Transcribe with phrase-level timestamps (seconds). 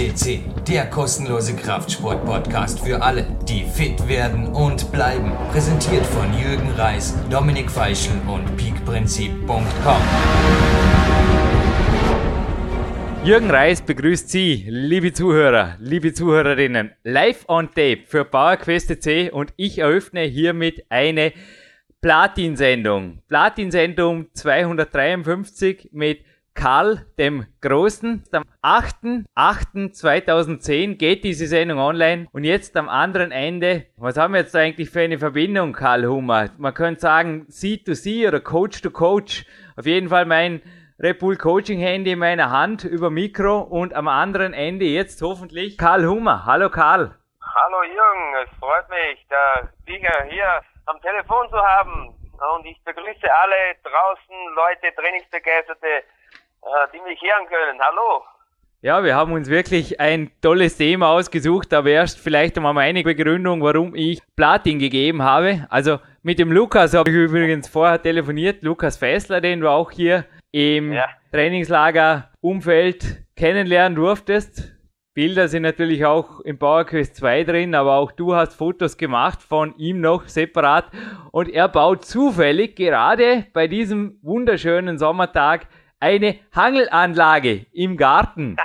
[0.00, 5.30] FCC, der kostenlose Kraftsport-Podcast für alle, die fit werden und bleiben.
[5.52, 10.02] Präsentiert von Jürgen Reis, Dominik Feischl und peakprinzip.com.
[13.24, 19.52] Jürgen Reis begrüßt Sie, liebe Zuhörer, liebe Zuhörerinnen, live on tape für PowerQuest C und
[19.56, 21.34] ich eröffne hiermit eine
[22.00, 23.18] Platin-Sendung.
[23.28, 28.22] Platin-Sendung 253 mit Karl dem Großen.
[28.32, 34.56] Am 8.8.2010 geht diese Sendung online und jetzt am anderen Ende, was haben wir jetzt
[34.56, 36.50] eigentlich für eine Verbindung, Karl Hummer?
[36.58, 39.46] Man könnte sagen C2C oder Coach to Coach.
[39.76, 40.60] Auf jeden Fall mein
[40.98, 45.78] Red Bull Coaching Handy in meiner Hand über Mikro und am anderen Ende jetzt hoffentlich
[45.78, 46.44] Karl Hummer.
[46.44, 47.16] Hallo Karl.
[47.40, 52.14] Hallo Jürgen, es freut mich, da Dinger hier am Telefon zu haben.
[52.54, 56.04] Und ich begrüße alle draußen Leute, Trainingsbegeisterte,
[56.92, 57.80] die mich hören können.
[57.80, 58.24] Hallo.
[58.82, 63.62] Ja, wir haben uns wirklich ein tolles Thema ausgesucht, aber erst vielleicht einmal meine Begründung,
[63.62, 65.66] warum ich Platin gegeben habe.
[65.68, 70.24] Also mit dem Lukas habe ich übrigens vorher telefoniert, Lukas Fessler, den du auch hier
[70.50, 71.06] im ja.
[71.30, 74.72] Trainingslager-Umfeld kennenlernen durftest.
[75.12, 79.76] Bilder sind natürlich auch im PowerQuest 2 drin, aber auch du hast Fotos gemacht von
[79.76, 80.86] ihm noch separat
[81.32, 85.66] und er baut zufällig gerade bei diesem wunderschönen Sommertag
[86.00, 88.56] eine Hangelanlage im Garten.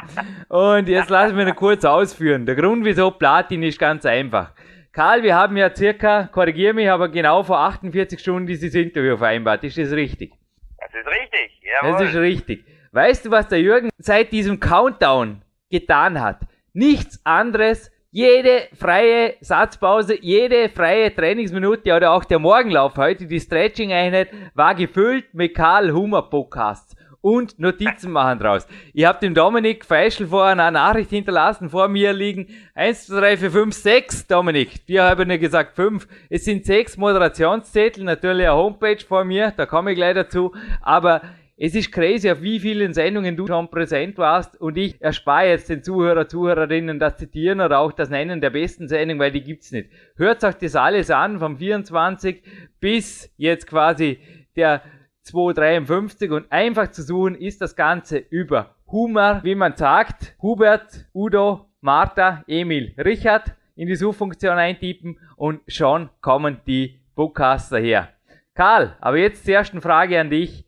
[0.48, 2.46] Und jetzt lassen wir ihn kurz ausführen.
[2.46, 4.54] Der Grund, wieso Platin ist ganz einfach.
[4.94, 9.64] Karl, wir haben ja circa, korrigiere mich, aber genau vor 48 Stunden dieses Interview vereinbart.
[9.66, 10.34] Ist das richtig?
[10.80, 12.00] Das ist richtig, jawohl.
[12.00, 12.66] Das ist richtig.
[12.94, 16.40] Weißt du, was der Jürgen seit diesem Countdown getan hat?
[16.74, 24.30] Nichts anderes jede freie Satzpause, jede freie Trainingsminute oder auch der Morgenlauf heute, die Stretching-Einheit,
[24.54, 28.68] war gefüllt mit Karl Hummer Podcasts und Notizen machen draus.
[28.94, 33.38] Ich habe dem Dominik Feischl vorher eine Nachricht hinterlassen, vor mir liegen 1, 2, 3,
[33.38, 34.82] 4, 5, 6, Dominik.
[34.86, 36.08] Wir haben ja gesagt 5.
[36.30, 41.24] Es sind sechs Moderationszettel, natürlich eine Homepage vor mir, da komme ich gleich dazu, aber
[41.58, 45.70] es ist crazy, auf wie vielen Sendungen du schon präsent warst und ich erspare jetzt
[45.70, 49.72] den Zuhörer, Zuhörerinnen das Zitieren oder auch das Nennen der besten Sendung, weil die gibt's
[49.72, 49.90] nicht.
[50.16, 52.44] Hört euch das alles an, vom 24
[52.80, 54.20] bis jetzt quasi
[54.56, 54.84] der
[55.26, 61.66] 253 und einfach zu suchen ist das Ganze über Humor, wie man sagt, Hubert, Udo,
[61.82, 68.10] Martha, Emil, Richard in die Suchfunktion eintippen und schon kommen die Bookcaster her.
[68.54, 70.66] Karl, aber jetzt die erste Frage an dich.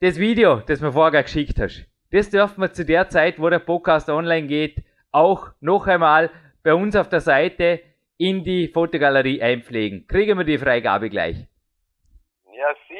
[0.00, 3.58] Das Video, das mir vorher geschickt hast, das dürfen wir zu der Zeit, wo der
[3.58, 6.30] Podcast online geht, auch noch einmal
[6.62, 7.80] bei uns auf der Seite
[8.16, 10.06] in die Fotogalerie einpflegen.
[10.06, 11.46] Kriegen wir die Freigabe gleich.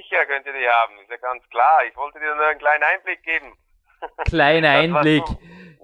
[0.09, 1.85] Sicher könnt ihr die haben, ist ja ganz klar.
[1.87, 3.59] Ich wollte dir nur einen kleinen Einblick geben.
[4.25, 5.25] Kleiner Einblick.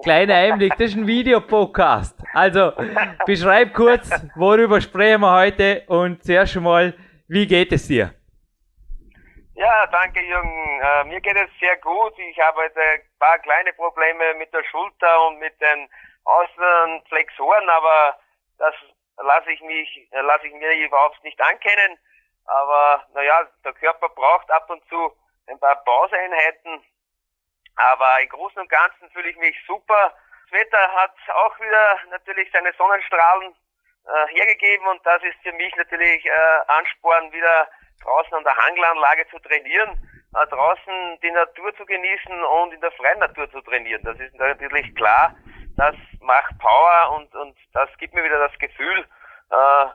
[0.02, 2.18] Kleiner Einblick, das ist ein Videopodcast.
[2.32, 2.72] Also,
[3.26, 6.94] beschreib kurz, worüber sprechen wir heute und zuerst mal,
[7.28, 8.14] wie geht es dir?
[9.54, 10.80] Ja, danke Jürgen.
[10.82, 12.18] Äh, mir geht es sehr gut.
[12.18, 15.88] Ich habe heute ein paar kleine Probleme mit der Schulter und mit den
[16.24, 18.18] Außenflexoren, aber
[18.58, 18.74] das
[19.22, 21.98] lasse ich mich, lasse ich mir überhaupt nicht ankennen.
[22.46, 25.12] Aber naja, der Körper braucht ab und zu
[25.46, 26.84] ein paar Pauseeinheiten.
[27.76, 30.14] Aber im Großen und Ganzen fühle ich mich super.
[30.44, 33.54] Das Wetter hat auch wieder natürlich seine Sonnenstrahlen
[34.06, 36.30] äh, hergegeben und das ist für mich natürlich äh,
[36.68, 37.68] Ansporn, wieder
[38.02, 39.98] draußen an der Hangelanlage zu trainieren,
[40.36, 44.02] äh, draußen die Natur zu genießen und in der freien Natur zu trainieren.
[44.04, 45.34] Das ist natürlich klar.
[45.76, 49.06] Das macht Power und, und das gibt mir wieder das Gefühl,
[49.50, 49.86] äh,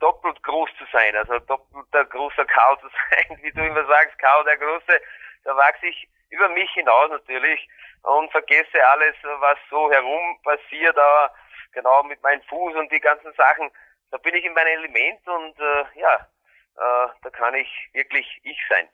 [0.00, 4.44] doppelt groß zu sein, also doppelter großer Karl zu sein, wie du immer sagst, Karl
[4.44, 5.00] der Große,
[5.44, 7.68] da wachse ich über mich hinaus natürlich
[8.02, 11.32] und vergesse alles, was so herum passiert, aber
[11.72, 13.70] genau mit meinem Fuß und die ganzen Sachen,
[14.10, 16.14] da bin ich in meinem Element und äh, ja,
[16.76, 18.88] äh, da kann ich wirklich ich sein.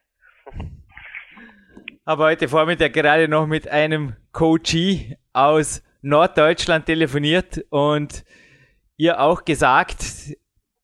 [2.06, 8.24] Habe heute Vormittag gerade noch mit einem Coachie aus Norddeutschland telefoniert und
[8.96, 10.02] ihr auch gesagt,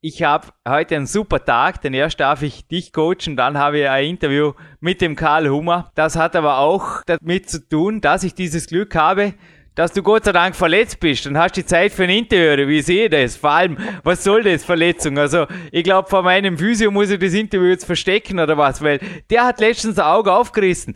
[0.05, 3.89] ich habe heute einen super Tag, denn erst darf ich dich coachen, dann habe ich
[3.89, 5.91] ein Interview mit dem Karl Hummer.
[5.95, 9.33] Das hat aber auch damit zu tun, dass ich dieses Glück habe,
[9.75, 12.69] dass du Gott sei Dank verletzt bist und hast die Zeit für ein Interview.
[12.69, 13.37] Wie sehe ich das?
[13.37, 15.19] Vor allem, was soll das, Verletzung?
[15.19, 19.01] Also, ich glaube, vor meinem Physio muss ich das Interview jetzt verstecken oder was, weil
[19.31, 20.95] der hat letztens ein Auge aufgerissen.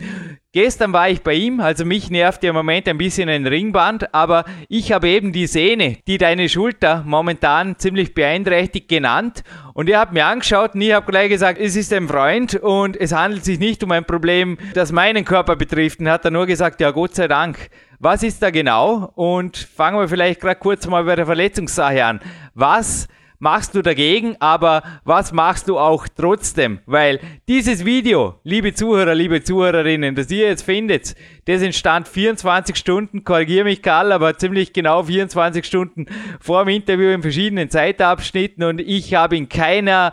[0.52, 4.14] Gestern war ich bei ihm, also mich nervt ja im Moment ein bisschen ein Ringband,
[4.14, 9.42] aber ich habe eben die Sehne, die deine Schulter momentan ziemlich beeinträchtigt genannt
[9.74, 12.98] und er hat mir angeschaut und ich habe gleich gesagt, es ist ein Freund und
[12.98, 16.46] es handelt sich nicht um ein Problem, das meinen Körper betrifft und hat er nur
[16.46, 17.68] gesagt, ja Gott sei Dank,
[18.00, 19.10] Was ist da genau?
[19.16, 22.20] Und fangen wir vielleicht gerade kurz mal bei der Verletzungssache an.
[22.54, 23.08] Was
[23.40, 26.78] machst du dagegen, aber was machst du auch trotzdem?
[26.86, 27.18] Weil
[27.48, 31.16] dieses Video, liebe Zuhörer, liebe Zuhörerinnen, das ihr jetzt findet,
[31.46, 36.06] das entstand 24 Stunden, korrigiere mich Karl, aber ziemlich genau 24 Stunden
[36.40, 40.12] vor dem Interview in verschiedenen Zeitabschnitten und ich habe in keiner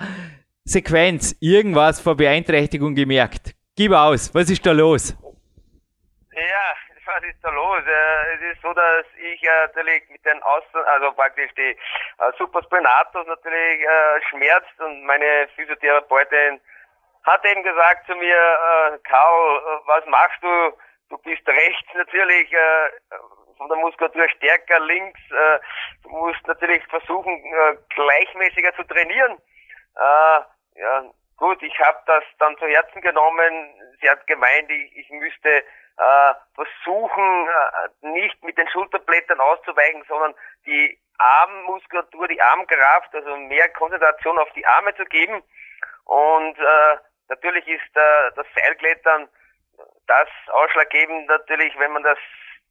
[0.64, 3.54] Sequenz irgendwas vor Beeinträchtigung gemerkt.
[3.76, 5.16] Gib aus, was ist da los?
[7.30, 7.82] Ist da los?
[7.88, 12.32] Äh, es ist so, dass ich äh, natürlich mit den Außen, also praktisch die äh,
[12.38, 16.62] Superspinatus natürlich äh, schmerzt und meine Physiotherapeutin
[17.24, 20.78] hat eben gesagt zu mir, äh, Karl, äh, was machst du?
[21.10, 22.90] Du bist rechts natürlich äh,
[23.58, 25.20] von der Muskulatur stärker, links.
[25.32, 25.60] Äh,
[26.04, 29.38] du musst natürlich versuchen, äh, gleichmäßiger zu trainieren.
[29.96, 30.40] Äh,
[30.80, 31.04] ja,
[31.38, 33.74] gut, ich habe das dann zu Herzen genommen.
[34.00, 35.64] Sie hat gemeint, ich, ich müsste
[35.98, 43.70] äh, versuchen, äh, nicht mit den Schulterblättern auszuweichen, sondern die Armmuskulatur, die Armkraft, also mehr
[43.70, 45.42] Konzentration auf die Arme zu geben.
[46.06, 46.98] Und äh,
[47.30, 49.30] natürlich ist äh, das Seilklettern
[50.08, 52.18] das ausschlaggebend natürlich, wenn man das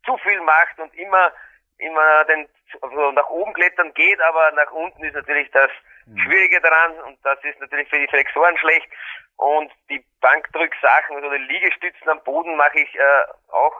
[0.04, 1.32] zu viel macht und immer
[1.78, 2.48] immer den
[2.80, 5.70] also nach oben klettern geht, aber nach unten ist natürlich das.
[6.06, 8.88] Schwierige daran und das ist natürlich für die Flexoren schlecht.
[9.36, 13.74] Und die Bankdrücksachen, also die Liegestützen am Boden mache ich äh, auch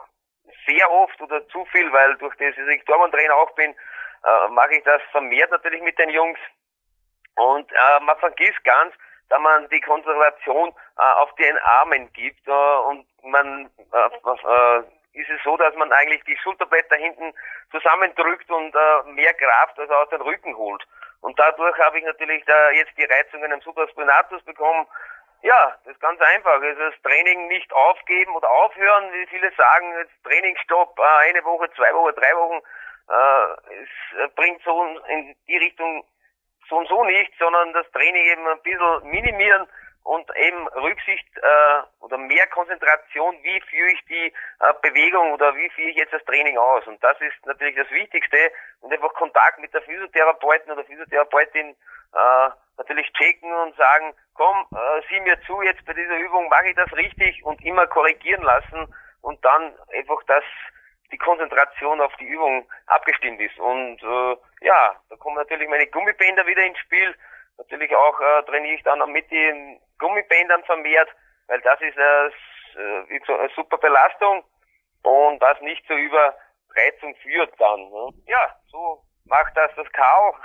[0.67, 4.75] sehr oft oder zu viel, weil durch das, dass ich Dormantrainer auch bin, äh, mache
[4.75, 6.39] ich das vermehrt natürlich mit den Jungs.
[7.35, 8.93] Und äh, man vergisst ganz,
[9.29, 14.83] da man die Konzentration äh, auf den Armen gibt äh, und man äh, äh,
[15.13, 17.33] ist es so, dass man eigentlich die Schulterblätter hinten
[17.71, 20.85] zusammendrückt und äh, mehr Kraft also aus den Rücken holt.
[21.25, 24.85] Und dadurch habe ich natürlich da jetzt die Reizungen im Supraspinatus bekommen,
[25.41, 26.61] ja, das ist ganz einfach.
[26.61, 31.67] Also das Training nicht aufgeben oder aufhören, wie viele sagen, jetzt Trainingsstopp, äh, eine Woche,
[31.75, 32.61] zwei Wochen, drei Wochen.
[33.09, 36.05] Äh, es äh, bringt so in die Richtung
[36.69, 39.67] so und so nicht, sondern das Training eben ein bisschen minimieren
[40.05, 45.67] und eben Rücksicht äh, oder mehr Konzentration, wie führe ich die äh, Bewegung oder wie
[45.71, 46.85] führe ich jetzt das Training aus.
[46.85, 48.37] Und das ist natürlich das Wichtigste
[48.81, 51.75] und einfach Kontakt mit der Physiotherapeuten oder Physiotherapeutin
[52.13, 56.69] äh, natürlich checken und sagen, komm, äh, sieh mir zu, jetzt bei dieser Übung mache
[56.69, 58.93] ich das richtig und immer korrigieren lassen
[59.23, 60.43] und dann einfach das
[61.11, 63.57] die Konzentration auf die Übung abgestimmt ist.
[63.57, 67.15] Und äh, ja, da kommen natürlich meine Gummibänder wieder ins Spiel.
[67.57, 71.09] Natürlich auch äh, trainiere ich dann mit den Gummibändern vermehrt,
[71.47, 72.27] weil das ist äh,
[72.77, 74.43] äh, eine super Belastung
[75.03, 77.89] und das nicht zur Überreizung führt dann.
[77.89, 78.09] Ne?
[78.27, 80.35] Ja, so macht das das K.O.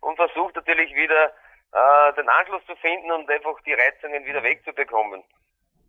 [0.06, 1.32] und versucht natürlich wieder
[1.72, 5.22] äh, den Anschluss zu finden und einfach die Reizungen wieder wegzubekommen.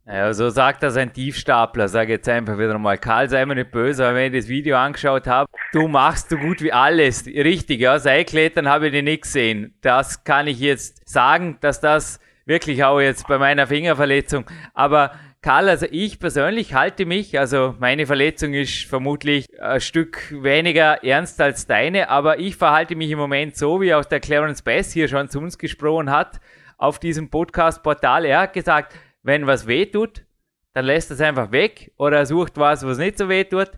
[0.06, 2.98] Ja, so sagt das ein Tiefstapler, sage jetzt einfach wieder mal.
[2.98, 6.38] Karl, sei mir nicht böse, aber wenn ich das Video angeschaut habe, du machst so
[6.38, 7.28] gut wie alles.
[7.28, 9.78] Richtig, ja, Seilklettern habe ich dir nicht gesehen.
[9.84, 12.20] Das kann ich jetzt sagen, dass das
[12.50, 14.44] wirklich auch jetzt bei meiner Fingerverletzung.
[14.74, 15.12] Aber
[15.42, 21.40] Karl, also ich persönlich halte mich, also meine Verletzung ist vermutlich ein Stück weniger ernst
[21.40, 25.08] als deine, aber ich verhalte mich im Moment so, wie auch der Clarence Bass hier
[25.08, 26.42] schon zu uns gesprochen hat
[26.78, 28.26] auf diesem Podcast-Portal.
[28.26, 30.26] Er hat gesagt, wenn was weh tut,
[30.74, 33.70] dann lässt es einfach weg oder sucht was, was nicht so weh tut.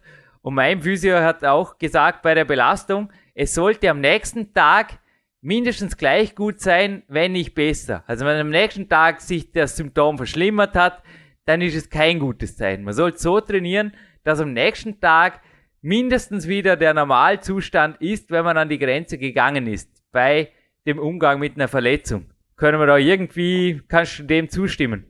[0.42, 5.00] Und mein Physio hat auch gesagt bei der Belastung, es sollte am nächsten Tag
[5.41, 8.03] mindestens gleich gut sein, wenn nicht besser.
[8.07, 11.03] Also wenn am nächsten Tag sich das Symptom verschlimmert hat,
[11.45, 12.83] dann ist es kein gutes Zeichen.
[12.83, 15.41] Man sollte so trainieren, dass am nächsten Tag
[15.81, 20.51] mindestens wieder der Normalzustand ist, wenn man an die Grenze gegangen ist bei
[20.86, 22.29] dem Umgang mit einer Verletzung.
[22.55, 25.07] Können wir da irgendwie, kannst du dem zustimmen?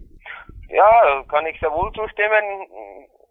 [0.70, 2.68] Ja, kann ich sehr wohl zustimmen.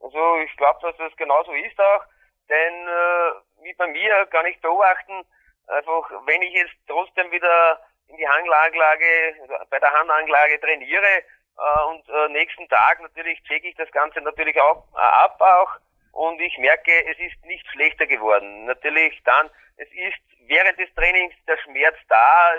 [0.02, 2.04] Also ich glaube, dass das genauso ist auch,
[2.50, 5.24] denn äh, wie bei mir kann ich beobachten,
[5.70, 9.34] einfach wenn ich jetzt trotzdem wieder in die Hanganlage,
[9.70, 11.22] bei der Handanlage trainiere
[11.58, 15.70] äh, und äh, nächsten Tag natürlich checke ich das Ganze natürlich auch äh, ab auch
[16.12, 18.66] und ich merke, es ist nicht schlechter geworden.
[18.66, 22.50] Natürlich dann, es ist während des Trainings der Schmerz da,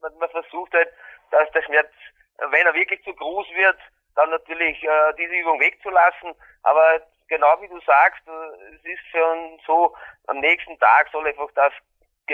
[0.00, 0.88] man, man versucht halt,
[1.30, 1.90] dass der Schmerz,
[2.38, 3.78] wenn er wirklich zu groß wird,
[4.14, 6.34] dann natürlich äh, diese Übung wegzulassen.
[6.62, 9.94] Aber genau wie du sagst, äh, es ist schon so,
[10.26, 11.72] am nächsten Tag soll einfach das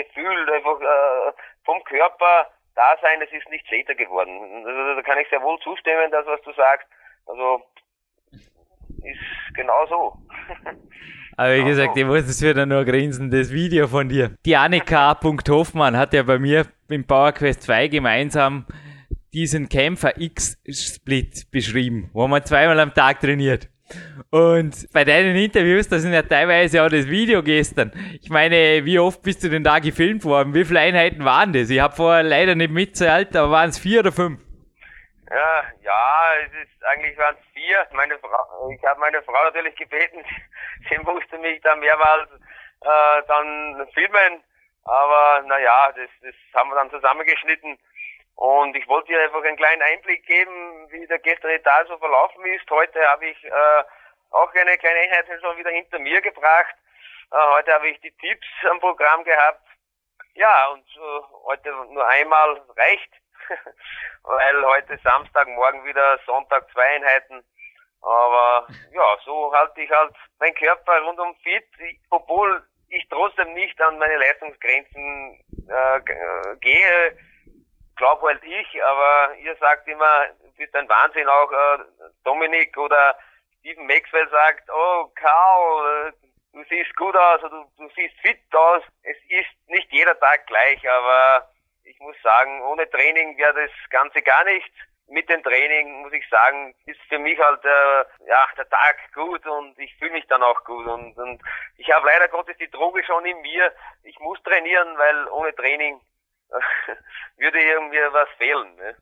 [0.03, 1.31] Gefühl einfach äh,
[1.65, 4.65] vom Körper da sein, es ist nicht schlechter geworden.
[4.65, 6.87] Also, da kann ich sehr wohl zustimmen, das was du sagst.
[7.25, 7.63] Also
[9.03, 10.13] ist genau so.
[11.37, 14.35] Aber wie gesagt, ich muss es wieder nur grinsen, das Video von dir.
[14.45, 18.65] Die Annika Hoffmann hat ja bei mir im PowerQuest 2 gemeinsam
[19.33, 23.69] diesen Kämpfer X-Split beschrieben, wo man zweimal am Tag trainiert.
[24.31, 27.91] Und bei deinen Interviews, da sind ja teilweise auch das Video gestern.
[28.21, 30.53] Ich meine, wie oft bist du denn da gefilmt worden?
[30.53, 31.69] Wie viele Einheiten waren das?
[31.69, 34.39] Ich habe vorher leider nicht mitzählt, aber waren es vier oder fünf?
[35.29, 37.85] Ja, ja, es ist eigentlich waren es vier.
[37.93, 40.23] Meine Frau, ich habe meine Frau natürlich gebeten,
[40.89, 42.29] sie musste mich da mehrmals
[42.81, 44.43] äh, dann filmen.
[44.85, 47.77] Aber naja, das, das haben wir dann zusammengeschnitten.
[48.37, 52.45] Und ich wollte dir einfach einen kleinen Einblick geben, wie der gestrige Tag so verlaufen
[52.45, 52.69] ist.
[52.69, 53.83] Heute habe ich äh,
[54.29, 56.75] auch eine kleine Einheit schon wieder hinter mir gebracht.
[57.31, 59.65] Äh, heute habe ich die Tipps am Programm gehabt.
[60.35, 63.11] Ja, und äh, heute nur einmal reicht,
[64.23, 67.43] weil heute Samstag, morgen wieder Sonntag zwei Einheiten.
[68.03, 71.65] Aber ja, so halte ich halt mein Körper rundum fit,
[72.11, 77.17] obwohl ich trotzdem nicht an meine Leistungsgrenzen äh, äh gehe
[77.97, 80.27] glaube halt ich, aber ihr sagt immer,
[80.57, 81.77] ist ein Wahnsinn auch, äh,
[82.23, 83.17] Dominik oder
[83.59, 86.11] Stephen Maxwell sagt, oh Karl, äh,
[86.53, 88.83] du siehst gut aus, du, du siehst fit aus.
[89.03, 91.49] Es ist nicht jeder Tag gleich, aber
[91.83, 94.71] ich muss sagen, ohne Training wäre das Ganze gar nicht.
[95.09, 99.45] Mit dem Training muss ich sagen, ist für mich halt äh, ja der Tag gut
[99.45, 101.41] und ich fühle mich dann auch gut und, und
[101.77, 103.73] ich habe leider Gottes die Droge schon in mir.
[104.03, 106.01] Ich muss trainieren, weil ohne Training
[107.37, 108.75] würde irgendwie was fehlen.
[108.75, 108.95] Ne?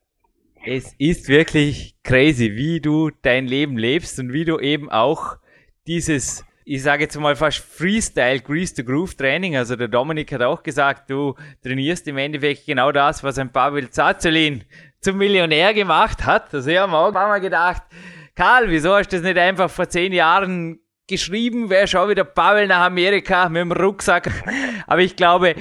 [0.64, 5.36] Es ist wirklich crazy, wie du dein Leben lebst und wie du eben auch
[5.86, 10.42] dieses, ich sage jetzt mal fast Freestyle Grease to Groove Training, also der Dominik hat
[10.42, 14.64] auch gesagt, du trainierst im Endeffekt genau das, was ein Pavel Zazolin
[15.00, 16.52] zum Millionär gemacht hat.
[16.52, 17.82] Also ich habe auch mal gedacht,
[18.34, 22.66] Karl, wieso hast du das nicht einfach vor zehn Jahren geschrieben, wäre schon wieder Pavel
[22.66, 24.30] nach Amerika mit dem Rucksack.
[24.86, 25.54] Aber ich glaube,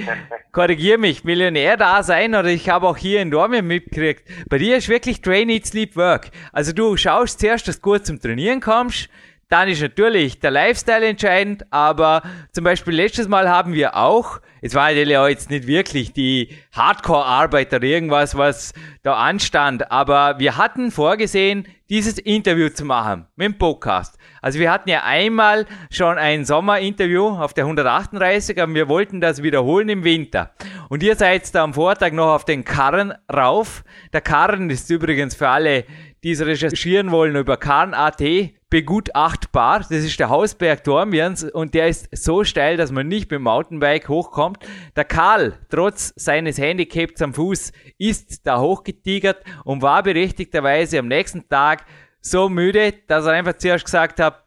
[0.52, 4.24] korrigier mich, Millionär da sein oder ich habe auch hier in Dortmund mitgekriegt.
[4.50, 6.32] Bei dir ist wirklich Train, Eat, Sleep, Work.
[6.52, 9.10] Also du schaust zuerst, dass du gut zum Trainieren kommst,
[9.50, 14.74] dann ist natürlich der Lifestyle entscheidend, aber zum Beispiel letztes Mal haben wir auch, es
[14.74, 18.74] war natürlich auch jetzt nicht wirklich die Hardcore-Arbeit oder irgendwas, was
[19.04, 24.18] da anstand, aber wir hatten vorgesehen, dieses Interview zu machen mit dem Podcast.
[24.46, 29.42] Also wir hatten ja einmal schon ein Sommerinterview auf der 138, aber wir wollten das
[29.42, 30.52] wiederholen im Winter.
[30.88, 33.84] Und ihr seid da am Vortag noch auf den Karren rauf.
[34.14, 35.86] Der Karren ist übrigens für alle,
[36.24, 38.22] die es recherchieren wollen über Karren.at
[38.70, 39.80] begutachtbar.
[39.80, 43.44] Das ist der Hausberg Dormians und der ist so steil, dass man nicht mit dem
[43.44, 44.60] Mountainbike hochkommt.
[44.96, 51.50] Der Karl, trotz seines Handicaps am Fuß, ist da hochgetigert und war berechtigterweise am nächsten
[51.50, 51.86] Tag
[52.26, 54.44] so müde, dass er einfach zuerst gesagt hat,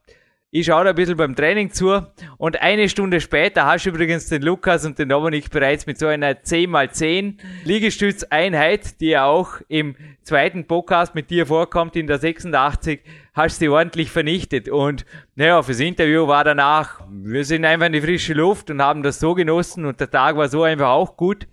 [0.50, 2.06] ich schaue da ein bisschen beim Training zu
[2.38, 6.06] und eine Stunde später hast du übrigens den Lukas und den Dominik bereits mit so
[6.06, 13.00] einer 10x10 Liegestützeinheit, die ja auch im zweiten Podcast mit dir vorkommt, in der 86,
[13.34, 14.68] hast du sie ordentlich vernichtet.
[14.70, 15.04] Und
[15.36, 19.20] naja, fürs Interview war danach, wir sind einfach in die frische Luft und haben das
[19.20, 21.46] so genossen und der Tag war so einfach auch gut.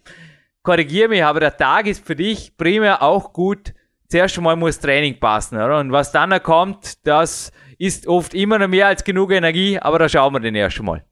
[0.64, 3.74] Korrigier mich, aber der Tag ist für dich primär auch gut.
[4.08, 5.80] Zuerst einmal muss Training passen, oder?
[5.80, 10.08] Und was dann kommt, das ist oft immer noch mehr als genug Energie, aber da
[10.08, 11.04] schauen wir den erst mal.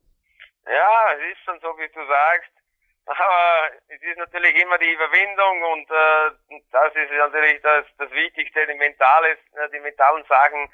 [0.65, 2.53] Ja, es ist schon so, wie du sagst.
[3.05, 8.65] Aber es ist natürlich immer die Überwindung und äh, das ist natürlich das, das Wichtigste,
[8.65, 9.37] die, mentale,
[9.73, 10.69] die mentalen Sachen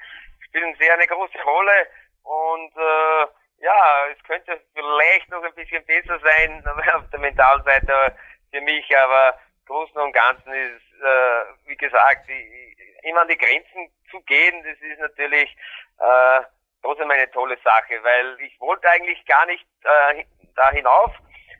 [0.46, 1.88] spielen sehr eine große Rolle
[2.22, 3.26] und äh,
[3.62, 8.16] ja, es könnte vielleicht noch ein bisschen besser sein auf der mentalen Seite
[8.52, 9.38] für mich, aber
[9.70, 14.76] Großen und Ganzen ist, äh, wie gesagt, die, immer an die Grenzen zu gehen, das
[14.80, 15.56] ist natürlich
[16.00, 16.40] äh,
[16.82, 20.24] trotzdem eine tolle Sache, weil ich wollte eigentlich gar nicht äh,
[20.56, 21.12] da hinauf,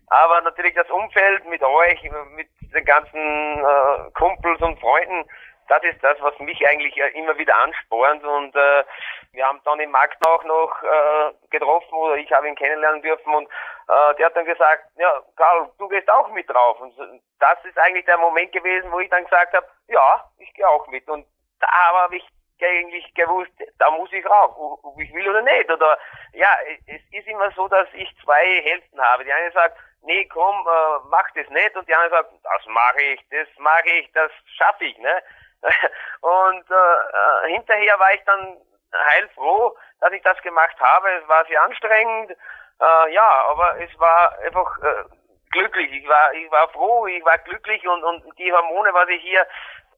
[0.09, 2.03] aber natürlich das Umfeld mit euch,
[2.35, 5.25] mit den ganzen äh, Kumpels und Freunden,
[5.71, 8.85] das ist das, was mich eigentlich äh, immer wieder anspornt und äh,
[9.33, 13.33] wir haben dann im Markt auch noch äh, getroffen oder ich habe ihn kennenlernen dürfen
[13.33, 16.93] und äh, der hat dann gesagt, ja Karl, du gehst auch mit drauf und
[17.39, 20.87] das ist eigentlich der Moment gewesen, wo ich dann gesagt habe, ja, ich gehe auch
[20.89, 21.25] mit und
[21.61, 22.27] da habe ich
[22.63, 25.71] eigentlich gewusst, da muss ich rauf, ob ich will oder nicht.
[25.71, 25.99] Oder
[26.33, 26.49] ja,
[26.87, 29.25] es ist immer so, dass ich zwei Hälften habe.
[29.25, 31.77] Die eine sagt, nee, komm, äh, mach das nicht.
[31.77, 34.99] Und die andere sagt, das mache ich, das mache ich, das schaffe ich.
[34.99, 35.23] Ne?
[36.21, 38.57] und äh, äh, hinterher war ich dann
[38.95, 41.11] heilfroh, dass ich das gemacht habe.
[41.13, 42.33] Es war sehr anstrengend,
[42.81, 45.05] äh, ja, aber es war einfach äh,
[45.51, 45.93] glücklich.
[45.93, 49.47] Ich war, ich war froh, ich war glücklich und, und die Hormone, was ich hier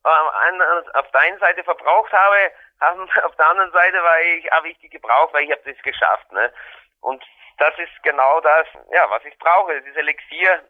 [0.05, 2.51] äh, auf der einen Seite verbraucht habe,
[3.25, 6.31] auf der anderen Seite war ich, habe ich die gebraucht, weil ich habe das geschafft.
[6.33, 6.53] Ne?
[7.01, 7.23] Und
[7.59, 10.63] das ist genau das, ja, was ich brauche, ist Elixier,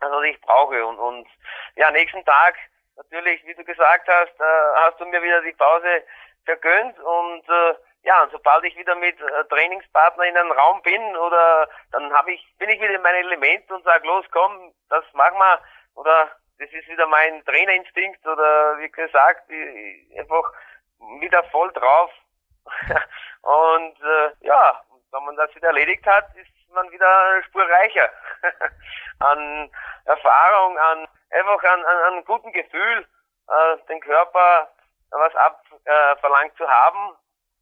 [0.00, 0.86] was ich brauche.
[0.86, 1.28] Und, und
[1.76, 2.54] ja, nächsten Tag,
[3.02, 6.04] natürlich, wie du gesagt hast, äh, hast du mir wieder die Pause
[6.44, 11.16] vergönnt und äh, ja, und sobald ich wieder mit äh, Trainingspartner in einem Raum bin
[11.16, 15.04] oder dann habe ich, bin ich wieder in meinem Element und sage, los, komm, das
[15.12, 15.60] machen wir.
[15.94, 20.52] Oder das ist wieder mein Trainerinstinkt oder wie gesagt, ich, einfach
[21.20, 22.10] wieder voll drauf.
[23.42, 24.82] und äh, ja,
[25.12, 28.10] wenn man das wieder erledigt hat, ist man wieder eine Spur reicher
[29.20, 29.70] an
[30.04, 33.06] Erfahrung, an einfach an, an, an gutem Gefühl,
[33.48, 34.68] äh, den Körper
[35.10, 37.16] was abverlangt äh, zu haben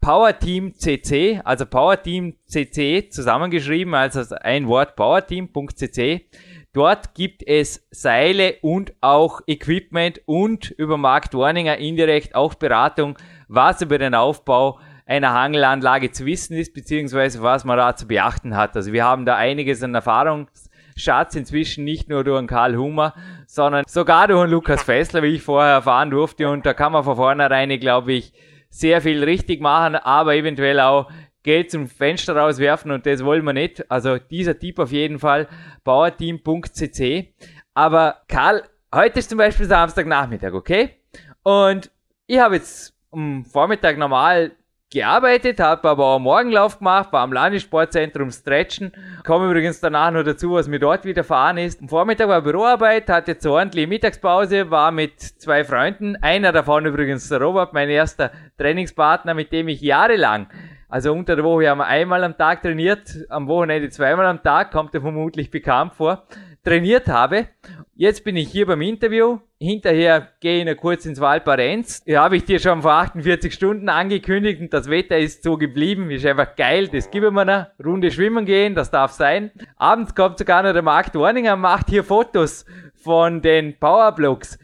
[0.00, 6.24] Powerteam CC, also Powerteam CC zusammengeschrieben, also ein Wort powerteam.cc.
[6.72, 13.82] Dort gibt es Seile und auch Equipment und über Mark Dorninger indirekt auch Beratung, was
[13.82, 18.76] über den Aufbau einer Hangelanlage zu wissen ist, beziehungsweise was man da zu beachten hat.
[18.76, 23.14] Also wir haben da einiges an Erfahrungsschatz inzwischen nicht nur durch einen Karl Hummer,
[23.48, 26.48] sondern sogar durch einen Lukas Fessler, wie ich vorher erfahren durfte.
[26.48, 28.32] Und da kann man von vornherein, glaube ich,
[28.68, 31.10] sehr viel richtig machen, aber eventuell auch
[31.42, 33.90] Geld zum Fenster rauswerfen und das wollen wir nicht.
[33.90, 35.48] Also dieser Tipp auf jeden Fall,
[35.84, 37.32] bauerteam.cc.
[37.74, 38.62] Aber Karl,
[38.94, 40.96] heute ist zum Beispiel Samstagnachmittag, okay?
[41.42, 41.90] Und
[42.26, 44.52] ich habe jetzt am Vormittag normal
[44.92, 48.92] gearbeitet, habe aber auch Morgenlauf gemacht, war am Landessportzentrum Stretchen.
[49.24, 51.80] Komme übrigens danach noch dazu, was mir dort widerfahren ist.
[51.80, 56.86] Am Vormittag war Büroarbeit, hatte jetzt eine ordentliche Mittagspause, war mit zwei Freunden, einer davon
[56.86, 60.48] übrigens der Robert, mein erster Trainingspartner, mit dem ich jahrelang
[60.90, 64.72] also unter der Woche haben wir einmal am Tag trainiert, am Wochenende zweimal am Tag,
[64.72, 66.26] kommt er vermutlich bekannt vor,
[66.64, 67.46] trainiert habe.
[67.94, 69.38] Jetzt bin ich hier beim Interview.
[69.58, 72.02] Hinterher gehe ich noch kurz ins Valparenz.
[72.06, 76.10] Ja, habe ich dir schon vor 48 Stunden angekündigt und das Wetter ist so geblieben.
[76.10, 77.66] Ist einfach geil, das geben wir noch.
[77.84, 79.50] Runde schwimmen gehen, das darf sein.
[79.76, 84.58] Abends kommt sogar noch der Marc Dorninger, macht hier Fotos von den Powerblocks.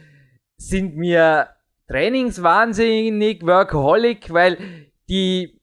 [0.56, 1.48] Sind mir
[1.88, 4.58] trainingswahnsinnig, workaholic, weil
[5.08, 5.55] die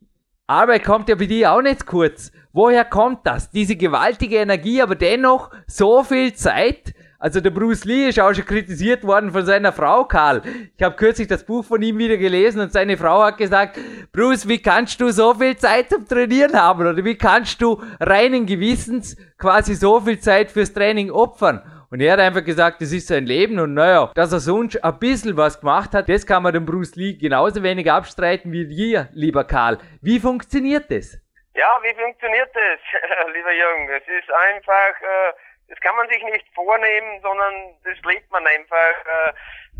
[0.47, 2.32] Arbeit kommt ja bei dir auch nicht kurz.
[2.51, 3.49] Woher kommt das?
[3.49, 6.93] Diese gewaltige Energie, aber dennoch so viel Zeit.
[7.23, 10.41] Also der Bruce Lee ist auch schon kritisiert worden von seiner Frau, Karl.
[10.75, 13.79] Ich habe kürzlich das Buch von ihm wieder gelesen und seine Frau hat gesagt,
[14.12, 16.86] Bruce, wie kannst du so viel Zeit zum Trainieren haben?
[16.86, 21.62] Oder wie kannst du reinen Gewissens quasi so viel Zeit fürs Training opfern?
[21.89, 24.99] Und er hat einfach gesagt, das ist sein Leben und naja, dass er sonst ein
[24.99, 29.07] bisschen was gemacht hat, das kann man dem Bruce Lee genauso wenig abstreiten wie dir,
[29.13, 29.77] lieber Karl.
[30.01, 31.17] Wie funktioniert das?
[31.55, 32.79] Ja, wie funktioniert das,
[33.33, 33.88] lieber Jung?
[33.95, 35.33] Es ist einfach, äh,
[35.67, 39.06] das kann man sich nicht vornehmen, sondern das lebt man einfach.
[39.06, 39.34] Äh,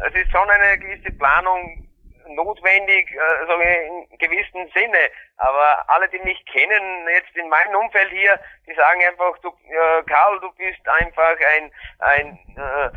[0.08, 1.88] es ist schon eine gewisse Planung
[2.28, 5.10] notwendig, äh, so in gewissem Sinne.
[5.38, 10.04] Aber alle, die mich kennen, jetzt in meinem Umfeld hier, die sagen einfach, du, äh,
[10.04, 12.90] Karl, du bist einfach ein, ein äh,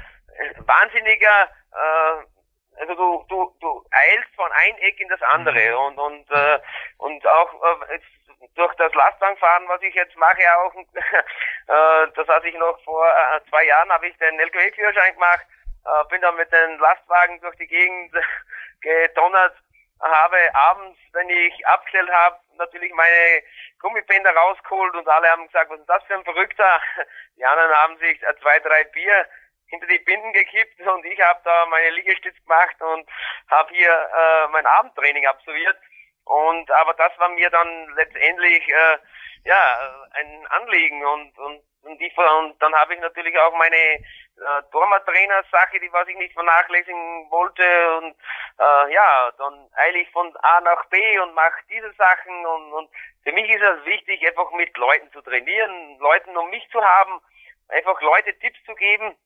[0.66, 2.35] wahnsinniger, äh,
[2.80, 5.86] also du, du, du eilst von ein Eck in das andere mhm.
[5.86, 6.58] und und äh,
[6.98, 8.06] und auch äh, jetzt
[8.54, 13.40] durch das Lastwagenfahren, was ich jetzt mache, auch äh, das hatte ich noch vor äh,
[13.48, 15.46] zwei Jahren, habe ich den LKW-Führerschein gemacht,
[15.84, 18.12] äh, bin dann mit den Lastwagen durch die Gegend
[18.80, 19.54] gedonnert
[20.00, 23.42] habe abends, wenn ich abgestellt habe, natürlich meine
[23.80, 26.80] Gummibänder rausgeholt und alle haben gesagt, was ist das für ein Verrückter?
[27.36, 29.26] Die anderen haben sich zwei, drei Bier
[29.68, 33.08] hinter die Binden gekippt und ich habe da meine Liegestütze gemacht und
[33.50, 35.76] habe hier äh, mein Abendtraining absolviert.
[36.24, 38.98] Und aber das war mir dann letztendlich äh,
[39.44, 44.62] ja ein Anliegen und und und, die, und dann habe ich natürlich auch meine äh,
[44.72, 47.96] Torma-Trainer-Sache, die was ich nicht vernachlässigen wollte.
[47.98, 48.16] Und
[48.58, 52.44] äh, ja, dann eile ich von A nach B und mache diese Sachen.
[52.44, 52.90] Und, und
[53.22, 57.20] für mich ist es wichtig, einfach mit Leuten zu trainieren, Leuten um mich zu haben,
[57.68, 59.16] einfach Leute Tipps zu geben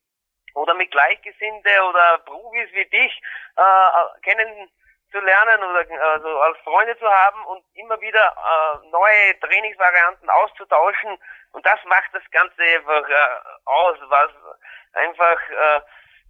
[0.55, 3.23] oder mit Gleichgesinnte oder Profis wie dich
[3.57, 4.71] äh, kennen
[5.11, 11.19] zu lernen oder also als Freunde zu haben und immer wieder äh, neue Trainingsvarianten auszutauschen.
[11.53, 14.31] Und das macht das Ganze einfach äh, aus, was
[14.93, 15.81] einfach äh,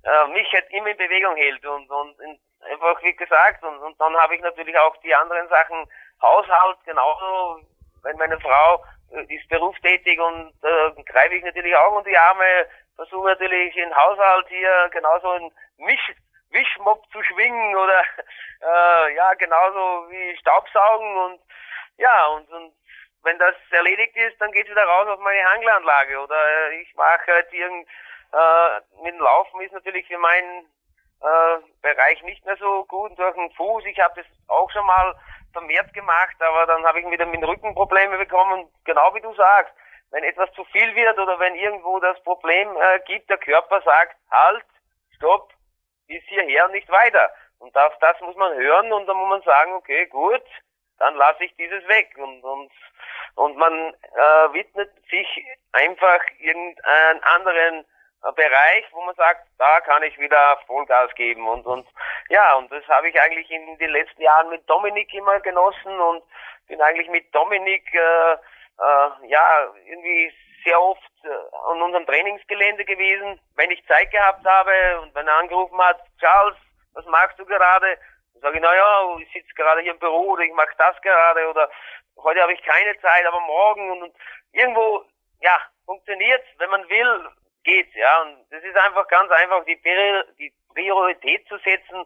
[0.05, 2.39] äh, mich halt immer in Bewegung hält und und in,
[2.71, 5.87] einfach wie gesagt und, und dann habe ich natürlich auch die anderen Sachen
[6.23, 7.61] Haushalt genauso
[8.03, 12.45] wenn meine Frau äh, ist berufstätig und äh, greife ich natürlich auch unter die Arme
[12.97, 16.01] versuche natürlich den Haushalt hier genauso in mich
[16.51, 18.03] Wischmopp zu schwingen oder
[18.63, 21.41] äh, ja genauso wie Staubsaugen und
[21.97, 22.75] ja und, und
[23.23, 27.33] wenn das erledigt ist, dann geht's wieder raus auf meine Hanglanlage oder äh, ich mache
[27.33, 27.87] halt irgend
[28.33, 30.67] äh, mit dem Laufen ist natürlich für meinen
[31.21, 33.85] äh, Bereich nicht mehr so gut durch den Fuß.
[33.87, 35.15] Ich habe das auch schon mal
[35.53, 38.69] vermehrt gemacht, aber dann habe ich wieder mit Rückenprobleme bekommen.
[38.85, 39.75] Genau wie du sagst,
[40.11, 44.17] wenn etwas zu viel wird oder wenn irgendwo das Problem äh, gibt, der Körper sagt,
[44.31, 44.65] halt,
[45.17, 45.53] stopp,
[46.07, 47.31] bis hierher und nicht weiter.
[47.59, 50.43] Und auf das muss man hören und dann muss man sagen, okay, gut,
[50.99, 52.11] dann lasse ich dieses weg.
[52.17, 52.73] Und, und,
[53.37, 57.85] und man äh, widmet sich einfach irgendeinen anderen
[58.37, 61.89] Bereich, wo man sagt, da kann ich wieder Vollgas geben und und
[62.29, 66.23] ja und das habe ich eigentlich in den letzten Jahren mit Dominik immer genossen und
[66.69, 68.37] bin eigentlich mit Dominik äh,
[68.81, 70.33] äh, ja irgendwie
[70.65, 71.29] sehr oft äh,
[71.71, 76.57] an unserem Trainingsgelände gewesen, wenn ich Zeit gehabt habe und wenn er angerufen hat, Charles,
[76.95, 77.99] was machst du gerade?
[78.35, 81.01] Dann sage ich, na ja, ich sitze gerade hier im Büro oder ich mache das
[81.03, 81.71] gerade oder
[82.17, 84.15] heute habe ich keine Zeit, aber morgen und, und
[84.53, 85.05] irgendwo
[85.41, 87.29] ja funktioniert's, wenn man will,
[87.65, 88.23] geht's, ja.
[88.23, 89.81] Und das ist einfach ganz einfach, die,
[90.39, 92.05] die Priorität zu setzen.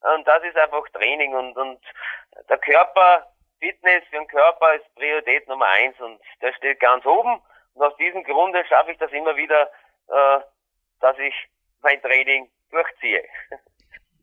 [0.00, 1.80] Und das ist einfach Training und, und
[2.48, 3.26] der Körper,
[3.58, 7.40] Fitness für den Körper ist Priorität Nummer eins und der steht ganz oben.
[7.74, 9.70] Und aus diesem Grunde schaffe ich das immer wieder,
[10.08, 10.40] äh,
[11.00, 11.34] dass ich
[11.82, 13.22] mein Training durchziehe.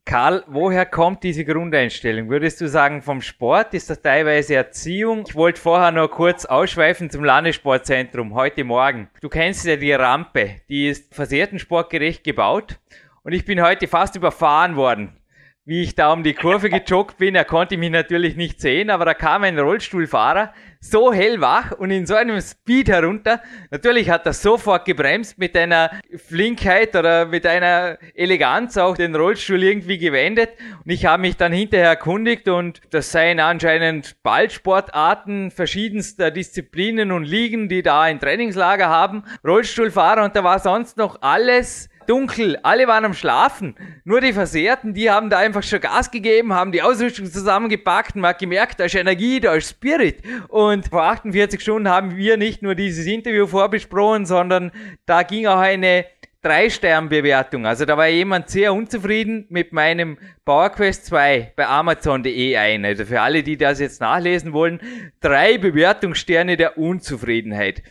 [0.05, 2.29] Karl, woher kommt diese Grundeinstellung?
[2.29, 3.73] Würdest du sagen, vom Sport?
[3.73, 5.23] Ist das teilweise Erziehung?
[5.27, 9.09] Ich wollte vorher noch kurz ausschweifen zum Landessportzentrum heute Morgen.
[9.21, 12.79] Du kennst ja die Rampe, die ist versehrten sportgerecht gebaut
[13.23, 15.22] und ich bin heute fast überfahren worden
[15.65, 17.35] wie ich da um die Kurve gejoggt bin.
[17.35, 22.05] Er konnte mich natürlich nicht sehen, aber da kam ein Rollstuhlfahrer, so hellwach und in
[22.05, 23.41] so einem Speed herunter.
[23.71, 29.63] Natürlich hat er sofort gebremst mit einer Flinkheit oder mit einer Eleganz auch den Rollstuhl
[29.63, 30.49] irgendwie gewendet.
[30.83, 37.23] Und ich habe mich dann hinterher erkundigt und das seien anscheinend Ballsportarten verschiedenster Disziplinen und
[37.23, 39.23] Ligen, die da ein Trainingslager haben.
[39.47, 43.75] Rollstuhlfahrer und da war sonst noch alles dunkel, alle waren am Schlafen.
[44.03, 48.21] Nur die Versehrten, die haben da einfach schon Gas gegeben, haben die Ausrüstung zusammengepackt und
[48.21, 50.21] man hat gemerkt, da ist Energie, da ist Spirit.
[50.47, 54.71] Und vor 48 Stunden haben wir nicht nur dieses Interview vorbesprochen, sondern
[55.05, 56.05] da ging auch eine
[56.43, 57.65] Drei-Stern-Bewertung.
[57.65, 62.83] Also da war jemand sehr unzufrieden mit meinem PowerQuest 2 bei Amazon.de ein.
[62.83, 64.81] Also für alle, die das jetzt nachlesen wollen,
[65.21, 67.81] drei Bewertungssterne der Unzufriedenheit.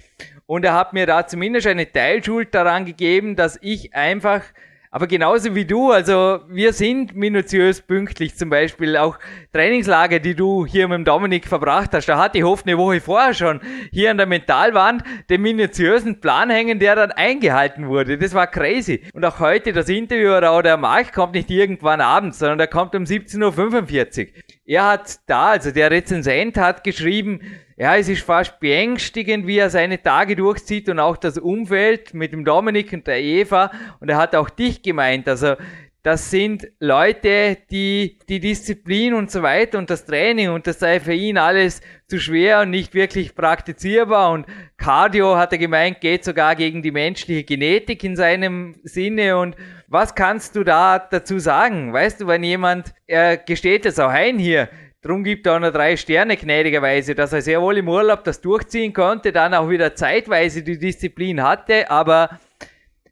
[0.52, 4.42] Und er hat mir da zumindest eine Teilschuld daran gegeben, dass ich einfach
[4.90, 9.18] aber genauso wie du, also wir sind minutiös pünktlich, zum Beispiel auch
[9.54, 12.06] Trainingslager, die du hier mit dem Dominik verbracht hast.
[12.10, 16.50] Da hatte ich hofft eine Woche vorher schon hier an der Mentalwand den minutiösen Plan
[16.50, 18.18] hängen, der dann eingehalten wurde.
[18.18, 19.00] Das war crazy.
[19.14, 22.94] Und auch heute das Interview oder der Markt kommt nicht irgendwann abends, sondern der kommt
[22.94, 24.32] um 17.45 Uhr.
[24.66, 27.40] Er hat da, also der Rezensent hat geschrieben,
[27.83, 32.33] ja, es ist fast beängstigend, wie er seine Tage durchzieht und auch das Umfeld mit
[32.33, 33.73] dem Dominik und der Eva.
[33.99, 35.29] Und er hat auch dich gemeint.
[35.29, 35.57] Also
[36.05, 41.01] das sind Leute, die die Disziplin und so weiter und das Training und das sei
[41.01, 46.23] für ihn alles zu schwer und nicht wirklich praktizierbar und Cardio hat er gemeint, geht
[46.23, 49.57] sogar gegen die menschliche Genetik in seinem Sinne und
[49.88, 51.92] was kannst du da dazu sagen?
[51.92, 54.68] Weißt du, wenn jemand, er gesteht es auch ein hier,
[55.02, 58.40] Drum gibt er auch noch drei Sterne gnädigerweise, dass er sehr wohl im Urlaub das
[58.40, 62.38] durchziehen konnte, dann auch wieder zeitweise die Disziplin hatte, aber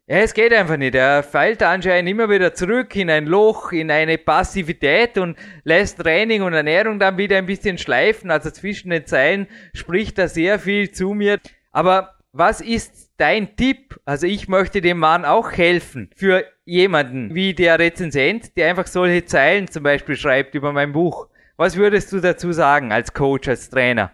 [0.07, 0.95] ja, es geht einfach nicht.
[0.95, 6.41] Er fällt anscheinend immer wieder zurück in ein Loch, in eine Passivität und lässt Training
[6.41, 8.29] und Ernährung dann wieder ein bisschen schleifen.
[8.29, 11.39] Also zwischen den Zeilen spricht er sehr viel zu mir.
[11.71, 14.01] Aber was ist dein Tipp?
[14.03, 19.23] Also ich möchte dem Mann auch helfen für jemanden wie der Rezensent, der einfach solche
[19.23, 21.27] Zeilen zum Beispiel schreibt über mein Buch.
[21.57, 24.11] Was würdest du dazu sagen als Coach, als Trainer?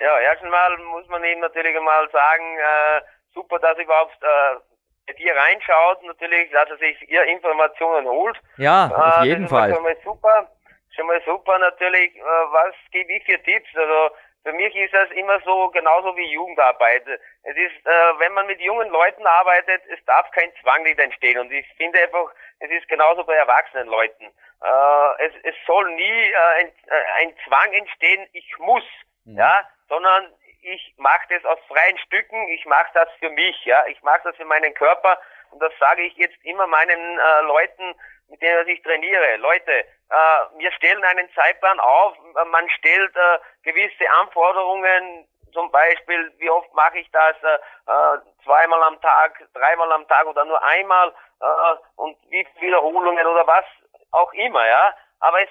[0.00, 3.00] Ja, erstmal muss man ihm natürlich einmal sagen, äh,
[3.34, 4.60] super, dass er überhaupt äh,
[5.08, 8.36] bei dir reinschaut, natürlich, dass er sich ihr Informationen holt.
[8.58, 9.74] Ja, auf äh, jeden Fall.
[9.74, 10.50] Schon mal super,
[10.94, 12.14] schon mal super natürlich.
[12.16, 13.68] Äh, was gebe ich für Tipps?
[13.74, 17.06] Also für mich ist das immer so, genauso wie Jugendarbeit.
[17.42, 21.38] Es ist, äh, wenn man mit jungen Leuten arbeitet, es darf kein Zwang nicht entstehen.
[21.38, 24.24] Und ich finde einfach, es ist genauso bei erwachsenen Leuten.
[24.24, 28.84] Äh, es, es soll nie äh, ein, äh, ein Zwang entstehen, ich muss,
[29.24, 29.38] mhm.
[29.38, 34.02] ja, sondern ich mache das aus freien Stücken, ich mache das für mich, ja, ich
[34.02, 35.18] mache das für meinen Körper
[35.50, 37.94] und das sage ich jetzt immer meinen äh, Leuten,
[38.28, 39.36] mit denen ich trainiere.
[39.36, 40.14] Leute, äh,
[40.58, 42.16] wir stellen einen Zeitplan auf,
[42.50, 48.82] man stellt äh, gewisse Anforderungen zum Beispiel, wie oft mache ich das, äh, äh, zweimal
[48.82, 53.64] am Tag, dreimal am Tag oder nur einmal äh, und wie viele Wiederholungen oder was
[54.12, 54.94] auch immer, ja.
[55.20, 55.48] Aber es,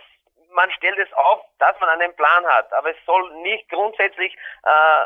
[0.51, 2.71] man stellt es auf, dass man einen Plan hat.
[2.73, 5.03] Aber es soll nicht grundsätzlich äh,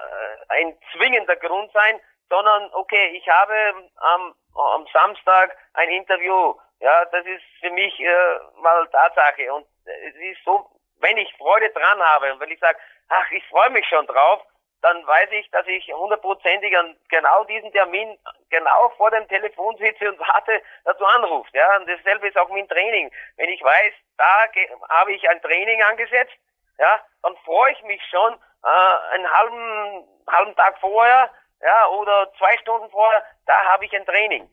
[0.50, 6.56] ein zwingender Grund sein, sondern okay, ich habe am, am Samstag ein Interview.
[6.82, 9.54] Ja, das ist für mich äh, mal Tatsache.
[9.54, 10.68] Und es ist so,
[11.00, 12.78] wenn ich Freude dran habe und wenn ich sage,
[13.10, 14.42] ach, ich freue mich schon drauf,
[14.82, 18.18] dann weiß ich, dass ich hundertprozentig an genau diesen Termin
[18.50, 21.54] genau vor dem Telefon sitze und warte, dass du anrufst.
[21.54, 23.12] Ja, und dasselbe ist auch mit Training.
[23.38, 24.48] Wenn ich weiß, da
[24.90, 26.34] habe ich ein Training angesetzt,
[26.80, 31.30] ja, dann freue ich mich schon äh, einen halben halben Tag vorher,
[31.62, 34.50] ja, oder zwei Stunden vorher, da habe ich ein Training.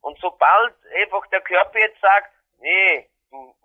[0.00, 2.30] Und sobald einfach der Körper jetzt sagt,
[2.60, 3.08] nee,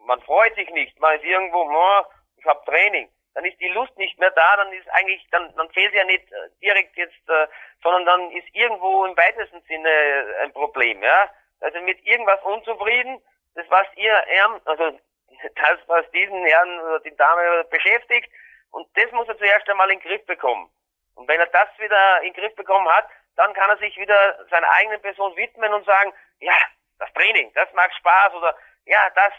[0.05, 2.03] man freut sich nicht, man ist irgendwo, oh,
[2.37, 5.69] ich habe Training, dann ist die Lust nicht mehr da, dann ist eigentlich, dann, dann
[5.71, 7.47] fehlt ja nicht äh, direkt jetzt, äh,
[7.81, 11.29] sondern dann ist irgendwo im weitesten Sinne äh, ein Problem, ja.
[11.61, 13.21] Also mit irgendwas unzufrieden,
[13.55, 14.99] das was ihr Herrn, also
[15.55, 18.29] das was diesen Herrn oder die Dame beschäftigt,
[18.71, 20.69] und das muss er zuerst einmal in den Griff bekommen.
[21.15, 24.45] Und wenn er das wieder in den Griff bekommen hat, dann kann er sich wieder
[24.49, 26.57] seiner eigenen Person widmen und sagen, ja,
[26.99, 29.33] das Training, das macht Spaß oder ja, das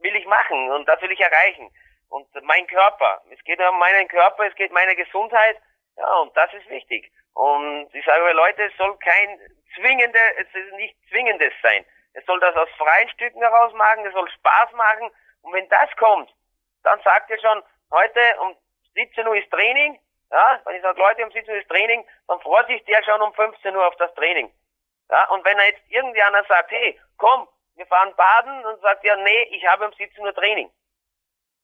[0.00, 1.70] will ich machen und das will ich erreichen
[2.08, 3.22] und mein Körper.
[3.30, 5.56] Es geht um meinen Körper, es geht um meine Gesundheit.
[5.96, 7.10] Ja, und das ist wichtig.
[7.34, 9.40] Und ich sage Leute, es soll kein
[9.74, 11.84] zwingende, es ist nicht zwingendes sein.
[12.12, 15.10] Es soll das aus freien Stücken heraus machen, es soll Spaß machen.
[15.42, 16.32] Und wenn das kommt,
[16.82, 18.56] dann sagt ihr schon, heute um
[18.94, 19.98] 17 Uhr ist Training.
[20.30, 23.20] Ja, wenn ich sage, Leute, um 17 Uhr ist Training, dann freut sich der schon
[23.20, 24.50] um 15 Uhr auf das Training.
[25.10, 29.16] Ja, und wenn er jetzt irgendwie sagt, hey, komm, wir fahren baden, und sagt er,
[29.16, 30.70] nee, ich habe um 17 Uhr Training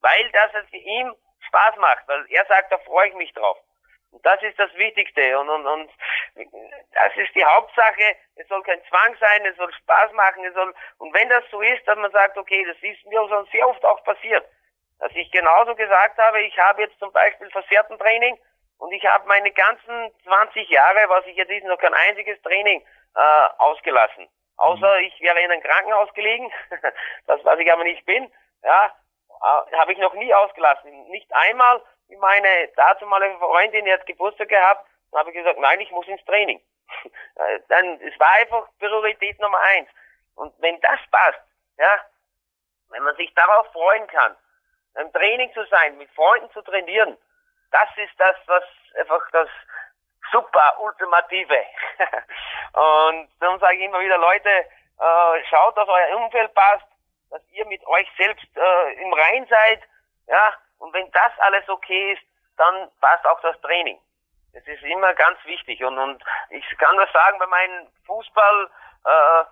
[0.03, 1.15] weil das für ihm
[1.47, 3.57] Spaß macht, weil er sagt, da freue ich mich drauf.
[4.11, 5.89] Und das ist das Wichtigste und, und, und
[6.35, 8.15] das ist die Hauptsache.
[8.35, 11.61] Es soll kein Zwang sein, es soll Spaß machen, es soll, und wenn das so
[11.61, 14.45] ist, dass man sagt, okay, das ist mir schon sehr oft auch passiert,
[14.99, 18.37] dass ich genauso gesagt habe, ich habe jetzt zum Beispiel versehrten Training
[18.83, 22.85] und ich habe meine ganzen 20 Jahre, was ich jetzt ist, noch kein einziges Training
[23.15, 24.27] äh, ausgelassen.
[24.57, 25.05] Außer mhm.
[25.05, 26.51] ich wäre in einem Krankenhaus gelegen,
[27.27, 28.29] das was ich aber nicht bin,
[28.61, 28.93] ja,
[29.41, 31.07] äh, habe ich noch nie ausgelassen.
[31.11, 35.91] Nicht einmal wie meine dazumale Freundin, die hat Geburtstag gehabt, habe ich gesagt, nein, ich
[35.91, 36.61] muss ins Training.
[37.35, 39.89] Äh, dann, es war einfach Priorität Nummer eins.
[40.35, 41.41] Und wenn das passt,
[41.77, 42.05] ja,
[42.89, 44.35] wenn man sich darauf freuen kann,
[44.99, 47.17] im Training zu sein, mit Freunden zu trainieren,
[47.73, 48.63] das ist das, was
[48.99, 49.49] einfach das
[50.31, 51.59] super Ultimative.
[52.73, 56.85] und darum sage ich immer wieder, Leute, äh, schaut, dass euer Umfeld passt,
[57.29, 59.81] dass ihr mit euch selbst äh, im Rein seid,
[60.27, 62.21] ja, und wenn das alles okay ist,
[62.57, 63.99] dann passt auch das Training.
[64.53, 68.69] Das ist immer ganz wichtig und, und ich kann das sagen bei meinen Fußball
[69.05, 69.45] äh,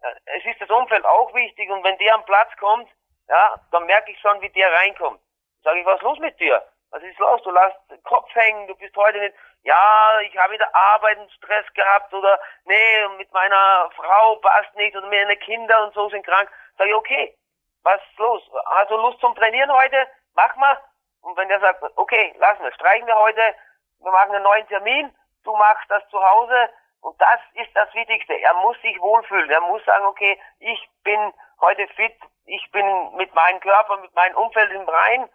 [0.00, 2.88] äh, es ist das Umfeld auch wichtig und wenn der am Platz kommt,
[3.28, 5.20] ja, dann merke ich schon, wie der reinkommt.
[5.62, 6.62] Sage ich, was ist los mit dir?
[6.90, 7.42] Was ist los?
[7.42, 11.30] Du lässt den Kopf hängen, du bist heute nicht, ja, ich habe wieder Arbeit und
[11.32, 16.24] Stress gehabt oder nee, mit meiner Frau passt nicht oder meine Kinder und so sind
[16.24, 16.50] krank.
[16.78, 17.36] Sag ich, okay,
[17.82, 18.42] was ist los?
[18.66, 20.06] Hast du Lust zum Trainieren heute?
[20.34, 20.80] Mach mal.
[21.20, 23.54] Und wenn der sagt, okay, lassen wir, streichen wir heute,
[24.00, 26.70] wir machen einen neuen Termin, du machst das zu Hause
[27.00, 28.34] und das ist das Wichtigste.
[28.34, 29.50] Er muss sich wohlfühlen.
[29.50, 34.36] Er muss sagen, okay, ich bin heute fit, ich bin mit meinem Körper, mit meinem
[34.36, 35.28] Umfeld im Rein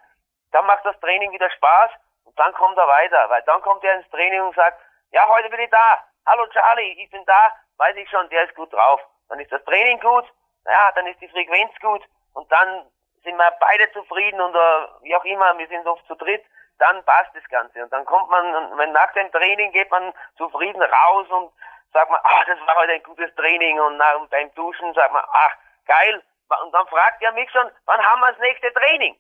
[0.53, 1.91] dann macht das Training wieder Spaß
[2.25, 4.79] und dann kommt er weiter, weil dann kommt er ins Training und sagt,
[5.11, 6.03] ja, heute bin ich da.
[6.25, 9.01] Hallo Charlie, ich bin da, weiß ich schon, der ist gut drauf.
[9.29, 10.25] Dann ist das Training gut,
[10.65, 12.85] ja, dann ist die Frequenz gut und dann
[13.23, 16.43] sind wir beide zufrieden oder wie auch immer, wir sind oft zu dritt,
[16.77, 17.83] dann passt das Ganze.
[17.83, 21.51] Und dann kommt man, wenn nach dem Training geht man zufrieden raus und
[21.93, 25.23] sagt man, ach, das war heute ein gutes Training und nach, beim Duschen sagt man,
[25.31, 25.55] ach,
[25.87, 26.21] geil.
[26.63, 29.17] Und dann fragt er mich schon, wann haben wir das nächste Training?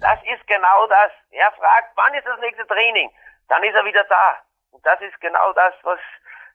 [0.00, 1.12] Das ist genau das.
[1.30, 3.10] Er fragt, wann ist das nächste Training?
[3.48, 4.38] Dann ist er wieder da.
[4.70, 5.98] Und das ist genau das, was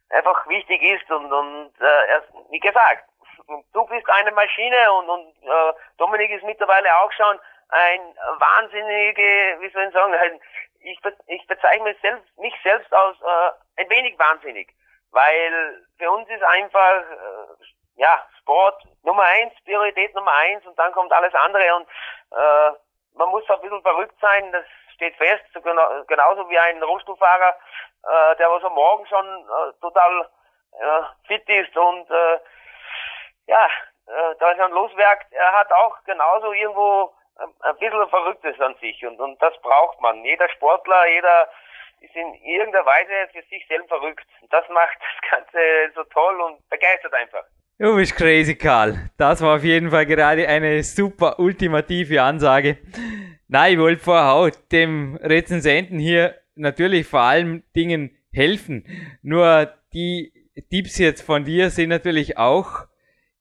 [0.10, 1.10] einfach wichtig ist.
[1.12, 3.06] Und, und äh, er, wie gesagt,
[3.74, 8.02] du bist eine Maschine und, und äh, Dominik ist mittlerweile auch schon ein
[8.40, 10.40] wahnsinnige, wie soll ich sagen, ein,
[10.80, 14.74] ich, ich bezeichne mich selbst, mich selbst als äh, ein wenig wahnsinnig.
[15.12, 20.92] Weil für uns ist einfach äh, ja Sport Nummer eins, Priorität Nummer eins und dann
[20.92, 21.88] kommt alles andere und
[22.32, 22.72] äh,
[23.16, 27.56] man muss ein bisschen verrückt sein, das steht fest, so genau, genauso wie ein Rollstuhlfahrer,
[28.04, 30.30] äh, der was am Morgen schon äh, total
[30.80, 32.40] äh, fit ist und äh,
[33.48, 33.66] ja,
[34.08, 37.14] äh, da ist ein Loswerk, er hat auch genauso irgendwo
[37.62, 40.24] ein bisschen Verrücktes an sich und, und das braucht man.
[40.24, 41.50] Jeder Sportler, jeder
[42.00, 44.26] ist in irgendeiner Weise für sich selbst verrückt.
[44.42, 47.44] Und das macht das Ganze so toll und begeistert einfach.
[47.78, 49.12] Du bist crazy, Karl.
[49.18, 52.78] Das war auf jeden Fall gerade eine super ultimative Ansage.
[53.50, 58.86] Nein, ich wollte vorher auch dem Rezensenten hier natürlich vor allem Dingen helfen.
[59.22, 60.32] Nur die
[60.70, 62.88] Tipps jetzt von dir sind natürlich auch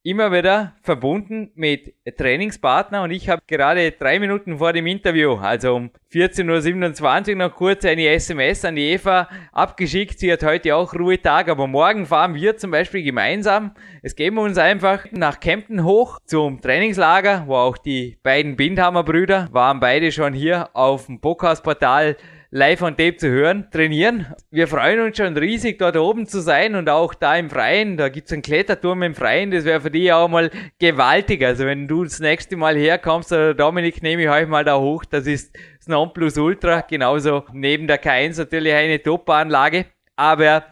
[0.05, 5.77] immer wieder verbunden mit Trainingspartner und ich habe gerade drei Minuten vor dem Interview, also
[5.77, 10.19] um 14.27 Uhr noch kurz eine SMS an die Eva abgeschickt.
[10.19, 13.73] Sie hat heute auch Ruhetag, aber morgen fahren wir zum Beispiel gemeinsam.
[14.03, 19.05] Es geben wir uns einfach nach Kempten hoch zum Trainingslager, wo auch die beiden Bindhammer
[19.05, 22.19] Brüder waren beide schon hier auf dem Podcast-Portal
[22.55, 24.27] live on tape zu hören, trainieren.
[24.49, 27.97] Wir freuen uns schon riesig, dort oben zu sein und auch da im Freien.
[27.97, 31.45] Da gibt's einen Kletterturm im Freien, das wäre für dich auch mal gewaltig.
[31.45, 35.05] Also wenn du das nächste Mal herkommst, oder Dominik, nehme ich euch mal da hoch.
[35.05, 39.87] Das ist das Nonplusultra, genauso neben der K1 natürlich eine Top-Anlage.
[40.15, 40.65] Aber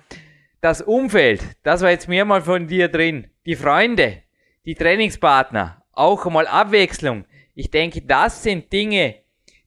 [0.61, 3.27] das Umfeld, das war jetzt mehrmal von dir drin.
[3.45, 4.18] Die Freunde,
[4.64, 7.25] die Trainingspartner, auch mal Abwechslung.
[7.57, 9.16] Ich denke, das sind Dinge,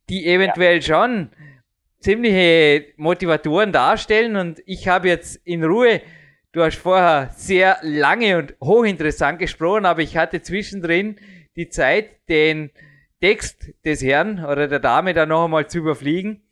[0.07, 1.29] die eventuell schon
[2.05, 6.01] ziemliche Motivatoren darstellen und ich habe jetzt in Ruhe,
[6.51, 11.15] du hast vorher sehr lange und hochinteressant gesprochen, aber ich hatte zwischendrin
[11.55, 12.69] die Zeit, den
[13.21, 16.44] Text des Herrn oder der Dame da noch einmal zu überfliegen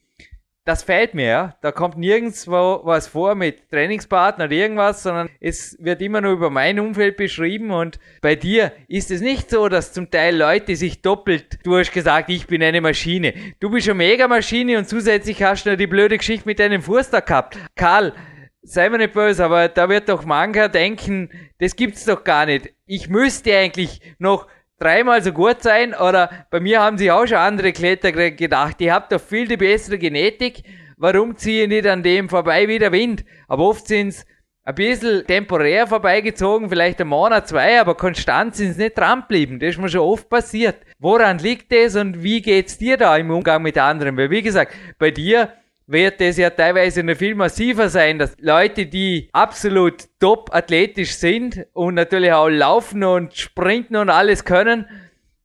[0.65, 1.56] das fällt mir.
[1.62, 6.49] Da kommt nirgendwo was vor mit Trainingspartner oder irgendwas, sondern es wird immer nur über
[6.49, 11.02] mein Umfeld beschrieben und bei dir ist es nicht so, dass zum Teil Leute sich
[11.02, 13.34] doppelt, du hast gesagt, ich bin eine Maschine.
[13.60, 17.21] Du bist eine Mega-Maschine und zusätzlich hast du noch die blöde Geschichte mit deinem Furster
[17.21, 17.58] gehabt.
[17.76, 18.13] Karl,
[18.62, 22.73] sei mir nicht böse, aber da wird doch mancher denken, das gibt's doch gar nicht.
[22.86, 24.47] Ich müsste eigentlich noch
[24.83, 28.93] dreimal so gut sein oder bei mir haben sich auch schon andere Kletterer gedacht, ihr
[28.93, 30.63] habt doch viel die bessere Genetik,
[30.97, 33.23] warum ziehe ich nicht an dem vorbei wie der Wind?
[33.47, 34.25] Aber oft sind es
[34.65, 39.59] ein bisschen temporär vorbeigezogen, vielleicht ein Monat, zwei, aber konstant sind sie nicht dran geblieben.
[39.59, 40.77] Das ist mir schon oft passiert.
[40.99, 44.15] Woran liegt das und wie geht's dir da im Umgang mit anderen?
[44.15, 45.51] Weil wie gesagt, bei dir
[45.87, 51.65] wird es ja teilweise noch viel massiver sein, dass Leute, die absolut top athletisch sind
[51.73, 54.87] und natürlich auch laufen und sprinten und alles können,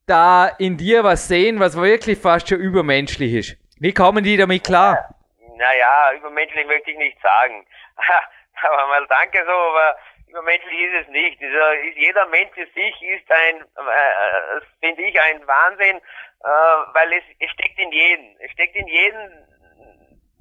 [0.07, 3.57] da in dir was sehen, was wirklich fast schon übermenschlich ist.
[3.81, 5.15] Wie kommen die damit klar?
[5.57, 7.67] Naja, übermenschlich möchte ich nicht sagen.
[8.63, 9.97] aber mal danke so, aber
[10.29, 11.43] übermenschlich ist es nicht.
[11.43, 16.49] Also ist jeder Mensch für sich ist ein, äh, finde ich, ein Wahnsinn, äh,
[16.95, 18.37] weil es, es steckt in jedem.
[18.41, 19.48] Es steckt in jedem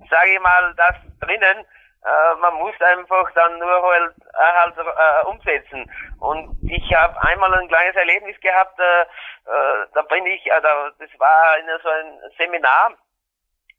[0.09, 1.65] sage ich mal, das drinnen.
[2.05, 5.91] Äh, man muss einfach dann nur halt, äh, halt äh, umsetzen.
[6.19, 10.91] Und ich habe einmal ein kleines Erlebnis gehabt, äh, äh, da bin ich, äh, da,
[10.99, 12.91] das war in so ein Seminar,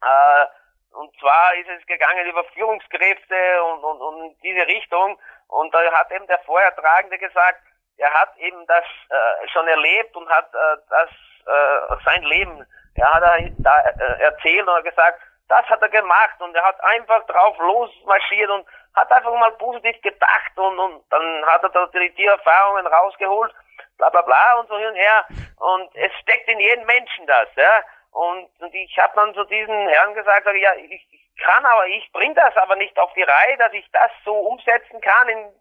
[0.01, 0.45] äh,
[0.91, 5.19] und zwar ist es gegangen über Führungskräfte und, und, und diese Richtung.
[5.47, 7.61] Und da hat eben der Vorhertragende gesagt,
[7.97, 11.09] er hat eben das äh, schon erlebt und hat äh, das
[11.45, 12.65] äh, sein Leben,
[12.95, 13.23] er hat
[13.59, 17.57] da äh, erzählt und hat gesagt, das hat er gemacht und er hat einfach drauf
[17.57, 22.85] losmarschiert und hat einfach mal positiv gedacht und, und dann hat er natürlich die Erfahrungen
[22.85, 23.53] rausgeholt,
[23.97, 25.25] bla bla bla und so hin und her.
[25.57, 27.83] Und es steckt in jedem Menschen das, ja.
[28.11, 31.87] Und, und ich habe dann zu diesen Herrn gesagt, sag, ja, ich, ich kann aber,
[31.87, 35.29] ich bring das aber nicht auf die Reihe, dass ich das so umsetzen kann.
[35.29, 35.51] In,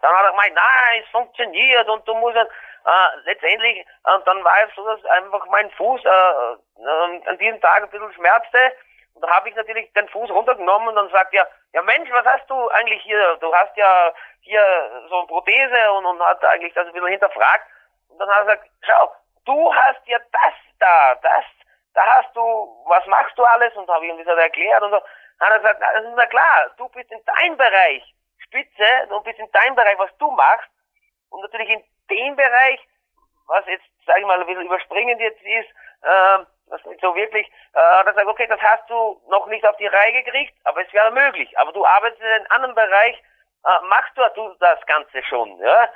[0.00, 2.46] dann hat er gemeint, nein, es funktioniert und du musst äh,
[3.24, 7.82] letztendlich, äh, dann war es so, dass einfach mein Fuß äh, äh, an diesem Tag
[7.82, 8.72] ein bisschen schmerzte
[9.18, 12.24] und da habe ich natürlich den Fuß runtergenommen und dann sagt er, ja Mensch, was
[12.24, 13.36] hast du eigentlich hier?
[13.40, 14.62] Du hast ja hier
[15.08, 17.66] so eine Prothese und, und hat eigentlich das ein bisschen hinterfragt.
[18.10, 19.12] Und dann hat er gesagt, schau,
[19.44, 21.44] du hast ja das da, das,
[21.94, 22.40] da hast du,
[22.86, 23.74] was machst du alles?
[23.74, 25.02] Und habe ich ihm das erklärt und so.
[25.40, 29.40] Dann hat er gesagt, ist na klar, du bist in deinem Bereich Spitze, du bist
[29.40, 30.70] in deinem Bereich, was du machst.
[31.30, 32.78] Und natürlich in dem Bereich,
[33.48, 35.70] was jetzt, sage ich mal, ein bisschen überspringend jetzt ist,
[36.02, 36.38] äh,
[36.70, 39.86] das nicht so wirklich, äh, er gesagt, okay, das hast du noch nicht auf die
[39.86, 41.56] Reihe gekriegt, aber es wäre möglich.
[41.58, 43.16] Aber du arbeitest in einem anderen Bereich,
[43.64, 45.88] äh, machst du, du das Ganze schon, ja.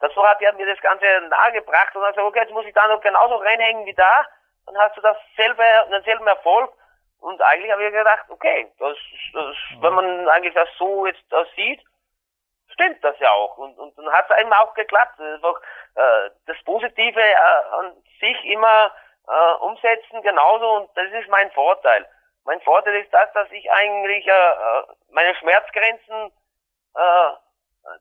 [0.00, 2.74] Das so hat er mir das Ganze nahegebracht und dann gesagt, okay, jetzt muss ich
[2.74, 4.26] da noch genauso reinhängen wie da,
[4.66, 6.72] dann hast du dasselbe, denselben Erfolg.
[7.20, 8.96] Und eigentlich habe ich gedacht, okay, das,
[9.32, 11.80] das, wenn man eigentlich das so jetzt das sieht,
[12.72, 13.56] stimmt das ja auch.
[13.58, 15.18] Und, und dann hat es einem auch geklappt.
[15.18, 15.60] Das, ist auch,
[15.94, 17.34] äh, das Positive äh,
[17.78, 18.90] an sich immer
[19.28, 22.06] äh, umsetzen, genauso und das ist mein Vorteil.
[22.44, 26.32] Mein Vorteil ist das, dass ich eigentlich äh, äh, meine Schmerzgrenzen
[26.94, 27.30] äh,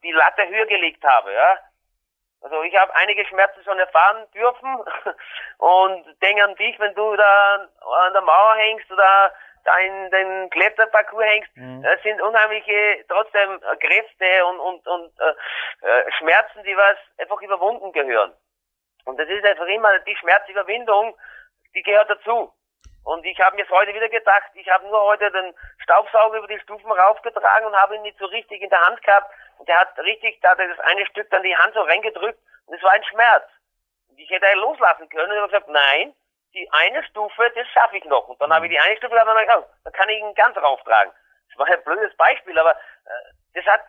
[0.03, 1.57] die Latte höher gelegt habe, ja.
[2.41, 4.77] Also ich habe einige Schmerzen schon erfahren dürfen
[5.59, 7.67] und denke an dich, wenn du da
[8.05, 9.31] an der Mauer hängst oder
[9.63, 11.83] da in den Kletterparcours hängst, mhm.
[11.83, 17.91] das sind unheimliche trotzdem Kräfte und, und, und äh, äh, Schmerzen, die was einfach überwunden
[17.91, 18.33] gehören.
[19.05, 21.17] Und das ist einfach immer die Schmerzüberwindung,
[21.73, 22.53] die gehört dazu.
[23.03, 26.59] Und ich habe mir heute wieder gedacht, ich habe nur heute den Staubsauger über die
[26.59, 29.31] Stufen raufgetragen und habe ihn nicht so richtig in der Hand gehabt.
[29.57, 32.39] Und der hat richtig, da hat er das eine Stück dann die Hand so reingedrückt
[32.67, 33.43] und es war ein Schmerz.
[34.09, 36.13] Und ich hätte loslassen können und habe gesagt, nein,
[36.53, 38.27] die eine Stufe, das schaffe ich noch.
[38.27, 40.55] Und dann habe ich die eine Stufe dann gesagt, oh, dann kann ich ihn ganz
[40.57, 41.11] rauftragen.
[41.49, 43.81] Das war ein blödes Beispiel, aber äh, das hat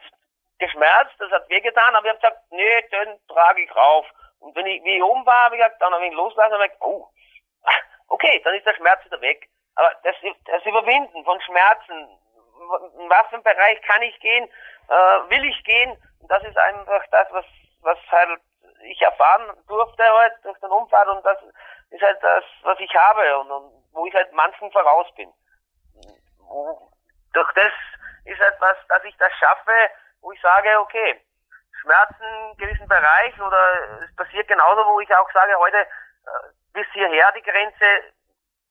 [0.59, 4.07] geschmerzt, das hat wehgetan, aber ich habe gesagt, nee, den trage ich rauf.
[4.43, 6.61] Und wenn ich, wie ich oben war, habe ich gesagt, dann habe ich losgelassen und
[6.61, 7.09] habe gesagt, oh,
[8.09, 9.49] okay, dann ist der Schmerz wieder weg.
[9.77, 10.17] Aber das,
[10.47, 12.19] das Überwinden von Schmerzen,
[12.99, 14.49] in was für Bereich kann ich gehen,
[14.89, 15.97] äh, will ich gehen,
[16.29, 17.45] das ist einfach das, was,
[17.83, 18.41] was halt
[18.85, 21.39] ich erfahren durfte heute durch den Unfall und das
[21.91, 25.33] ist halt das, was ich habe und, und wo ich halt manchen voraus bin.
[27.33, 27.73] Durch das
[28.25, 29.91] ist etwas, dass ich das schaffe,
[30.21, 31.21] wo ich sage, okay,
[31.83, 35.87] Schmerzen in gewissen Bereich oder es passiert genauso, wo ich auch sage, heute äh,
[36.73, 37.87] bis hierher die Grenze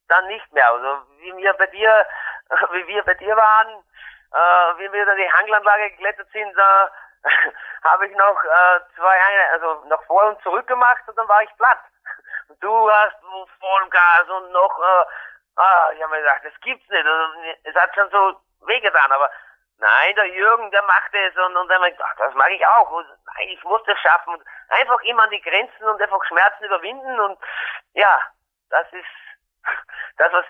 [0.07, 0.71] dann nicht mehr.
[0.71, 2.07] Also wie wir bei dir,
[2.71, 3.83] wie wir bei dir waren,
[4.33, 6.89] äh, wie wir da die Hanglanlage geklettert sind, da
[7.83, 9.17] habe ich noch äh, zwei,
[9.51, 11.79] also noch vor und zurück gemacht und dann war ich platt.
[12.49, 13.15] Und du hast
[13.61, 15.05] Vollgas und noch, äh,
[15.55, 17.05] ah, ich habe mir gedacht, das gibt's nicht.
[17.05, 17.33] Also,
[17.63, 19.29] es hat schon so wehgetan, aber
[19.81, 22.89] nein, der Jürgen, der macht es und, und dann ach, das mag ich auch.
[22.91, 24.35] Und, nein, ich muss das schaffen.
[24.35, 27.37] Und einfach immer an die Grenzen und einfach Schmerzen überwinden und
[27.93, 28.19] ja,
[28.69, 29.13] das ist
[30.17, 30.45] das, was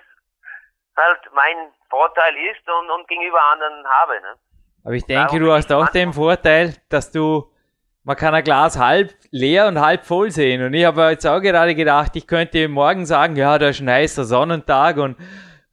[0.97, 4.21] halt mein Vorteil ist und, und gegenüber anderen habe.
[4.21, 4.35] Ne?
[4.83, 7.51] Aber ich denke, Darum du hast auch den Vorteil, dass du,
[8.03, 10.63] man kann ein Glas halb leer und halb voll sehen.
[10.63, 13.89] Und ich habe jetzt auch gerade gedacht, ich könnte morgen sagen, ja, da ist ein
[13.89, 15.17] heißer Sonnentag und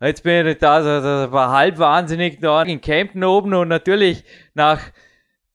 [0.00, 4.24] jetzt bin ich da, das war halb wahnsinnig da in Campen oben und natürlich
[4.54, 4.80] nach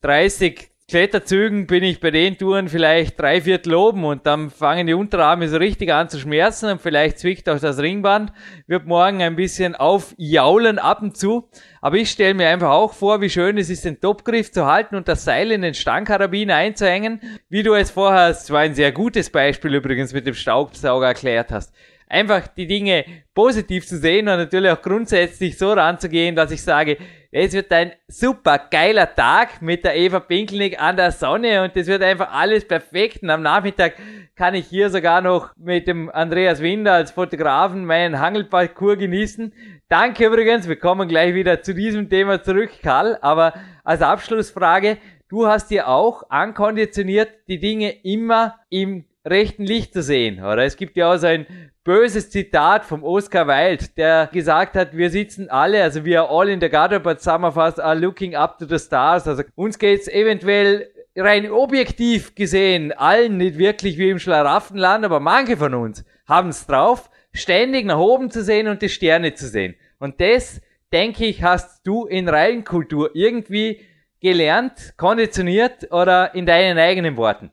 [0.01, 4.93] 30 Kletterzügen bin ich bei den Touren vielleicht drei Viertel oben und dann fangen die
[4.93, 8.33] Unterarme so richtig an zu schmerzen und vielleicht zwickt auch das Ringband,
[8.67, 11.49] wird morgen ein bisschen aufjaulen ab und zu.
[11.81, 14.95] Aber ich stelle mir einfach auch vor, wie schön es ist, den Topgriff zu halten
[14.95, 18.91] und das Seil in den Stangkarabiner einzuhängen, wie du es vorher, es war ein sehr
[18.91, 21.73] gutes Beispiel übrigens mit dem Staubsauger erklärt hast
[22.13, 26.97] einfach die Dinge positiv zu sehen und natürlich auch grundsätzlich so ranzugehen, dass ich sage,
[27.31, 31.87] es wird ein super geiler Tag mit der Eva Pinkelnick an der Sonne und es
[31.87, 33.23] wird einfach alles perfekt.
[33.23, 33.95] Und am Nachmittag
[34.35, 39.51] kann ich hier sogar noch mit dem Andreas Winder als Fotografen meinen Hangelparcours genießen.
[39.89, 45.47] Danke übrigens, wir kommen gleich wieder zu diesem Thema zurück, Karl, aber als Abschlussfrage, du
[45.47, 50.63] hast dir auch ankonditioniert, die Dinge immer im rechten Licht zu sehen, oder?
[50.63, 51.45] Es gibt ja auch so ein
[51.83, 56.61] böses Zitat vom Oscar Wilde, der gesagt hat, wir sitzen alle, also wir all in
[56.61, 59.27] the gutter, but some of us are looking up to the stars.
[59.27, 65.57] Also uns geht's eventuell rein objektiv gesehen allen nicht wirklich wie im Schlaraffenland, aber manche
[65.57, 69.75] von uns haben es drauf, ständig nach oben zu sehen und die Sterne zu sehen.
[69.99, 70.61] Und das,
[70.91, 73.81] denke ich, hast du in Reihenkultur irgendwie
[74.21, 77.51] gelernt, konditioniert oder in deinen eigenen Worten?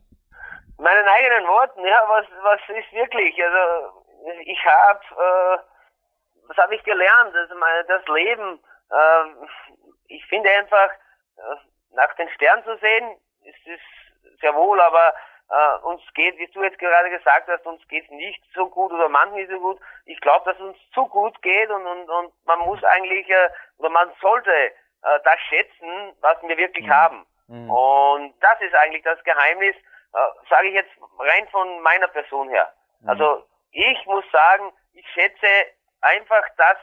[0.81, 4.05] Meinen eigenen Worten, ja, was, was ist wirklich, also
[4.45, 5.59] ich habe, äh,
[6.49, 7.35] was habe ich gelernt?
[7.35, 8.61] Also mein, das Leben,
[8.91, 9.47] äh,
[10.09, 10.91] ich finde einfach,
[11.37, 11.57] äh,
[11.93, 15.15] nach den Sternen zu sehen, ist es sehr wohl, aber
[15.51, 18.93] äh, uns geht, wie du jetzt gerade gesagt hast, uns geht es nicht so gut
[18.93, 19.81] oder manchen nicht so gut.
[20.07, 23.91] Ich glaube, dass uns zu gut geht und, und, und man muss eigentlich, äh, oder
[23.91, 24.73] man sollte äh,
[25.25, 26.95] das schätzen, was wir wirklich mhm.
[26.95, 27.27] haben.
[27.49, 27.71] Mhm.
[27.71, 29.77] Und das ist eigentlich das Geheimnis,
[30.49, 32.73] sage ich jetzt rein von meiner Person her.
[33.01, 33.11] Mhm.
[33.11, 35.67] Also ich muss sagen, ich schätze
[36.01, 36.77] einfach das,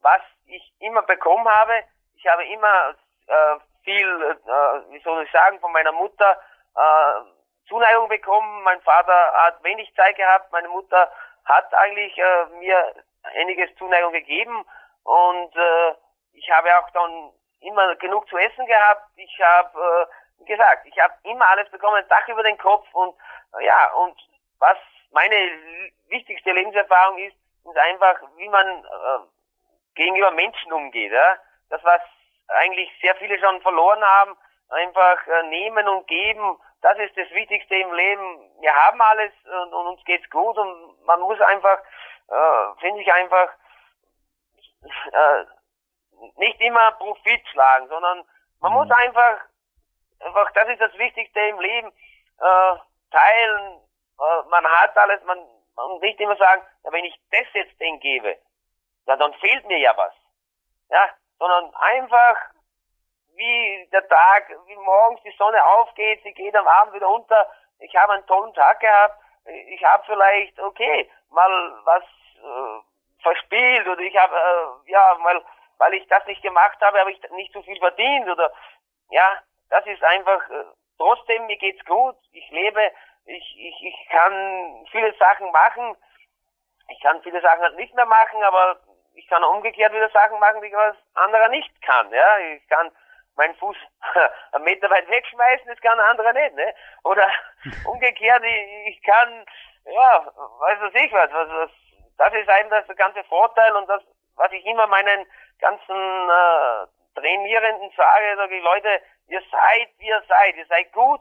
[0.00, 1.82] was ich immer bekommen habe.
[2.16, 2.94] Ich habe immer
[3.26, 6.40] äh, viel, äh, wie soll ich sagen, von meiner Mutter
[6.76, 8.62] äh, Zuneigung bekommen.
[8.62, 10.52] Mein Vater hat wenig Zeit gehabt.
[10.52, 11.10] Meine Mutter
[11.44, 14.64] hat eigentlich äh, mir einiges Zuneigung gegeben
[15.02, 15.94] und äh,
[16.32, 19.08] ich habe auch dann immer genug zu essen gehabt.
[19.16, 20.06] Ich habe, äh,
[20.38, 23.16] wie gesagt, ich habe immer alles bekommen, ein Dach über den Kopf und
[23.60, 24.16] ja, und
[24.58, 24.76] was
[25.10, 25.34] meine
[26.08, 29.18] wichtigste Lebenserfahrung ist, ist einfach, wie man äh,
[29.94, 31.12] gegenüber Menschen umgeht.
[31.12, 31.38] Ja?
[31.70, 32.00] Das, was
[32.48, 34.36] eigentlich sehr viele schon verloren haben,
[34.68, 38.50] einfach äh, nehmen und geben, das ist das Wichtigste im Leben.
[38.60, 41.78] Wir haben alles und, und uns geht's gut und man muss einfach,
[42.28, 43.50] äh, finde ich einfach,
[45.12, 45.44] äh,
[46.36, 48.24] nicht immer Profit schlagen, sondern
[48.60, 48.78] man mhm.
[48.78, 49.40] muss einfach,
[50.20, 52.76] einfach, das ist das Wichtigste im Leben, äh,
[53.10, 53.80] teilen,
[54.18, 55.38] äh, man hat alles, man,
[55.76, 58.36] man nicht immer sagen, ja, wenn ich das jetzt denen gebe,
[59.06, 60.12] ja, dann fehlt mir ja was.
[60.88, 61.08] Ja,
[61.38, 62.36] sondern einfach
[63.34, 67.46] wie der Tag, wie morgens die Sonne aufgeht, sie geht am Abend wieder unter.
[67.78, 69.20] Ich habe einen tollen Tag gehabt.
[69.44, 75.44] Ich habe vielleicht, okay, mal was äh, verspielt oder ich habe, äh, ja, mal,
[75.78, 78.50] weil ich das nicht gemacht habe, habe ich nicht so viel verdient oder,
[79.10, 80.64] ja, das ist einfach, äh,
[80.98, 82.92] trotzdem, mir geht's gut, ich lebe,
[83.24, 85.96] ich, ich, ich kann viele Sachen machen,
[86.88, 88.80] ich kann viele Sachen halt nicht mehr machen, aber
[89.14, 92.90] ich kann umgekehrt wieder Sachen machen, die was anderer nicht kann, ja, ich kann
[93.36, 93.76] meinen Fuß
[94.52, 96.74] einen Meter weit wegschmeißen, das kann ein anderer nicht, ne?
[97.04, 97.28] Oder
[97.86, 99.44] umgekehrt, ich, ich kann,
[99.84, 100.26] ja,
[100.60, 101.70] weiß was ich was, was, was,
[102.18, 104.02] das ist eben das der ganze Vorteil und das,
[104.36, 105.26] was ich immer meinen
[105.60, 111.20] ganzen äh, Trainierenden sage, sage ich, Leute, ihr seid, wie ihr seid, ihr seid gut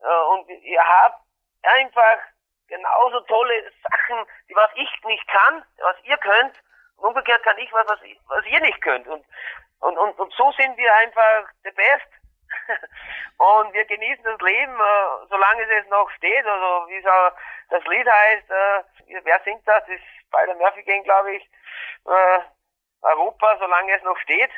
[0.00, 1.20] äh, und ihr habt
[1.62, 2.18] einfach
[2.68, 6.54] genauso tolle Sachen, die was ich nicht kann, was ihr könnt,
[6.96, 9.06] und umgekehrt kann ich was, was, was ihr nicht könnt.
[9.08, 9.24] Und
[9.82, 12.06] und, und, und so sind wir einfach the best.
[13.38, 16.46] und wir genießen das Leben, äh, solange es noch steht.
[16.46, 17.36] Also wie so
[17.70, 19.80] das Lied heißt, äh, wer singt das?
[19.80, 21.50] Das ist bei der Murphy Gang, glaube ich.
[22.06, 22.38] Äh,
[23.02, 24.50] Europa, solange es noch steht.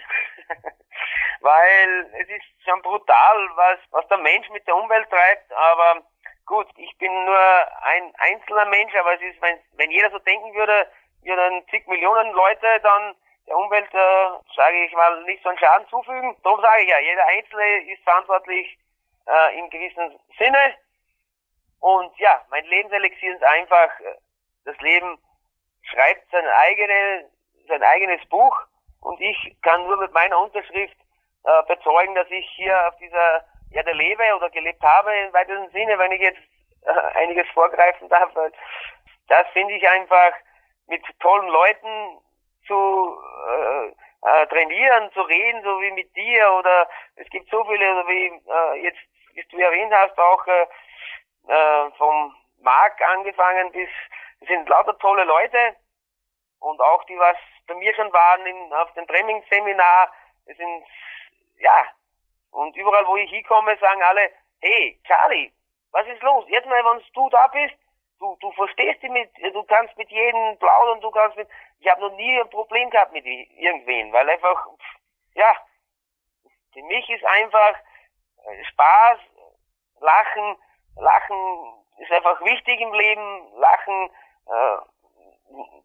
[1.40, 5.52] Weil es ist schon brutal, was, was der Mensch mit der Umwelt treibt.
[5.52, 6.02] Aber
[6.46, 10.54] gut, ich bin nur ein einzelner Mensch, aber es ist, wenn, wenn jeder so denken
[10.54, 10.88] würde,
[11.22, 13.14] wir dann zig Millionen Leute, dann
[13.46, 16.36] der Umwelt, äh, sage ich mal, nicht so einen Schaden zufügen.
[16.42, 18.78] Darum sage ich ja, jeder Einzelne ist verantwortlich
[19.26, 20.74] äh, im gewissen Sinne.
[21.80, 24.16] Und ja, mein Lebenselixier ist einfach, äh,
[24.64, 25.18] das Leben
[25.82, 27.28] schreibt sein, eigene,
[27.68, 28.56] sein eigenes Buch
[29.00, 30.96] und ich kann nur mit meiner Unterschrift
[31.44, 35.98] äh, bezeugen, dass ich hier auf dieser Erde lebe oder gelebt habe im weitesten Sinne,
[35.98, 36.40] wenn ich jetzt
[36.84, 38.30] äh, einiges vorgreifen darf.
[39.28, 40.32] Das finde ich einfach
[40.86, 42.20] mit tollen Leuten
[42.66, 43.88] zu äh,
[44.24, 48.26] äh, trainieren, zu reden, so wie mit dir oder es gibt so viele, so wie
[48.26, 49.00] äh, jetzt,
[49.34, 50.66] wie du erwähnt hast, auch äh,
[51.48, 53.88] äh, vom Marc angefangen bis,
[54.40, 55.76] es sind lauter tolle Leute
[56.60, 57.36] und auch die, was
[57.66, 60.12] bei mir schon waren in, auf dem Trainingsseminar,
[60.46, 60.84] es sind,
[61.58, 61.86] ja,
[62.50, 65.52] und überall, wo ich hinkomme, sagen alle, hey, Charlie,
[65.90, 66.44] was ist los?
[66.48, 67.74] Jetzt mal, wenn du da bist,
[68.18, 71.48] du, du verstehst die mit, du kannst mit jedem plaudern, du kannst mit,
[71.80, 74.66] ich habe noch nie ein Problem gehabt mit irgendwen, weil einfach,
[75.34, 75.52] ja,
[76.72, 77.76] für mich ist einfach
[78.44, 79.18] äh, Spaß,
[80.00, 80.56] Lachen,
[80.96, 84.10] Lachen ist einfach wichtig im Leben, Lachen
[84.46, 84.93] äh,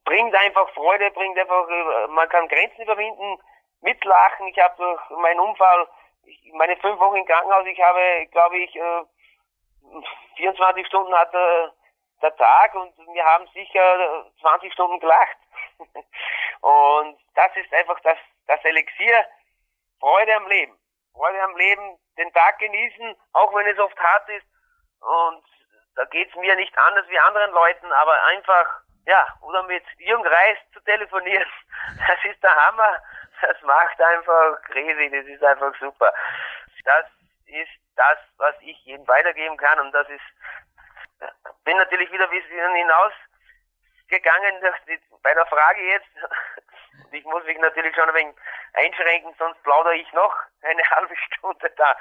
[0.06, 3.38] bringt einfach Freude, bringt einfach, äh, man kann Grenzen überwinden
[3.82, 4.48] mit Lachen.
[4.48, 5.88] Ich habe durch meinen Unfall,
[6.54, 9.04] meine fünf Wochen im Krankenhaus, ich habe, glaube ich, äh,
[10.38, 11.74] 24 Stunden hatte
[12.22, 15.38] der Tag und wir haben sicher 20 Stunden gelacht.
[16.62, 18.18] und das ist einfach das,
[18.48, 19.26] das Elixier,
[20.00, 20.78] Freude am Leben.
[21.14, 24.46] Freude am Leben, den Tag genießen, auch wenn es oft hart ist.
[25.02, 25.44] Und
[25.96, 30.58] da geht's mir nicht anders wie anderen Leuten, aber einfach, ja, oder mit Jürgen Reis
[30.74, 31.48] zu telefonieren,
[32.08, 33.02] das ist der Hammer.
[33.42, 36.14] Das macht einfach crazy, das ist einfach super.
[36.84, 37.06] Das
[37.46, 40.24] ist das, was ich jedem weitergeben kann und das ist
[41.70, 43.16] bin natürlich wieder bis hinausgegangen
[45.22, 46.10] bei der Frage jetzt.
[47.12, 48.36] Ich muss mich natürlich schon ein wenig
[48.74, 50.32] einschränken, sonst plaudere ich noch
[50.62, 51.98] eine halbe Stunde da.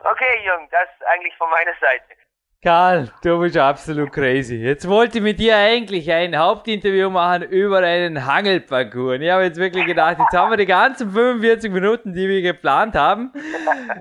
[0.00, 2.14] Okay, Jung, das eigentlich von meiner Seite.
[2.60, 4.56] Karl, du bist absolut crazy.
[4.56, 9.14] Jetzt wollte ich mit dir eigentlich ein Hauptinterview machen über einen Hangelparcours.
[9.14, 12.42] Und ich habe jetzt wirklich gedacht, jetzt haben wir die ganzen 45 Minuten, die wir
[12.42, 13.30] geplant haben,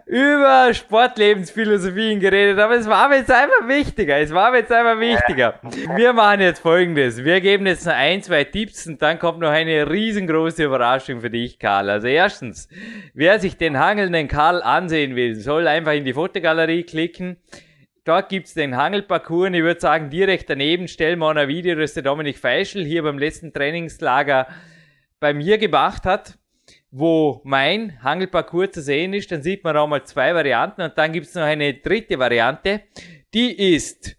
[0.08, 2.58] über Sportlebensphilosophien geredet.
[2.58, 4.18] Aber es war mir jetzt einfach wichtiger.
[4.18, 5.60] Es war mir jetzt einfach wichtiger.
[5.96, 7.24] Wir machen jetzt folgendes.
[7.24, 11.30] Wir geben jetzt noch ein, zwei Tipps und dann kommt noch eine riesengroße Überraschung für
[11.30, 11.92] dich, Karl.
[11.92, 12.70] Also erstens,
[13.14, 17.38] wer sich den hangelnden Karl ansehen will, soll einfach in die Fotogalerie klicken.
[18.08, 21.94] Dort gibt's den Hangelparcours und ich würde sagen, direkt daneben stellen wir ein Video, das
[21.94, 24.48] der Dominik Feischl hier beim letzten Trainingslager
[25.20, 26.40] bei mir gemacht hat,
[26.90, 29.30] wo mein Hangelparcours zu sehen ist.
[29.30, 32.84] Dann sieht man auch mal zwei Varianten und dann gibt's noch eine dritte Variante.
[33.34, 34.16] Die ist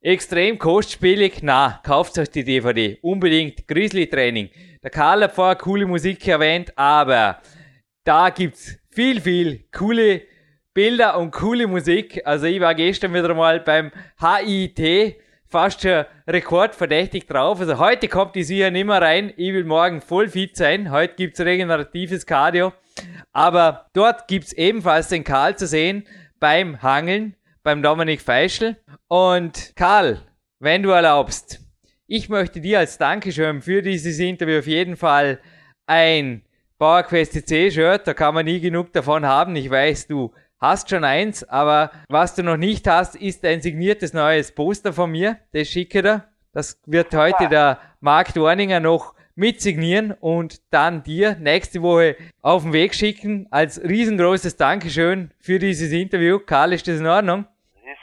[0.00, 1.42] extrem kostspielig.
[1.42, 2.96] Na, kauft euch die DVD.
[3.02, 4.50] Unbedingt Grizzly Training.
[4.84, 7.42] Der Karl hat vorher coole Musik erwähnt, aber
[8.04, 10.22] da gibt's viel, viel coole
[10.74, 12.22] Bilder und coole Musik.
[12.24, 15.16] Also ich war gestern wieder mal beim HIT,
[15.46, 17.60] fast schon rekordverdächtig drauf.
[17.60, 19.32] Also heute kommt die sicher nicht mehr rein.
[19.36, 20.90] Ich will morgen voll fit sein.
[20.90, 22.72] Heute gibt's regeneratives Cardio.
[23.32, 26.04] Aber dort gibt's ebenfalls den Karl zu sehen
[26.40, 28.76] beim Hangeln, beim Dominik Feischl.
[29.08, 30.22] Und Karl,
[30.58, 31.60] wenn du erlaubst,
[32.06, 35.38] ich möchte dir als Dankeschön für dieses Interview auf jeden Fall
[35.86, 36.42] ein
[36.78, 39.54] PowerQuest C Shirt, da kann man nie genug davon haben.
[39.54, 40.32] Ich weiß, du
[40.62, 45.10] hast schon eins, aber was du noch nicht hast, ist ein signiertes neues Poster von
[45.10, 45.38] mir.
[45.52, 46.24] Das schicke dir.
[46.52, 52.72] Das wird heute der Marc Dorninger noch mitsignieren und dann dir nächste Woche auf den
[52.72, 56.38] Weg schicken als riesengroßes Dankeschön für dieses Interview.
[56.38, 57.46] Karl, ist das in Ordnung?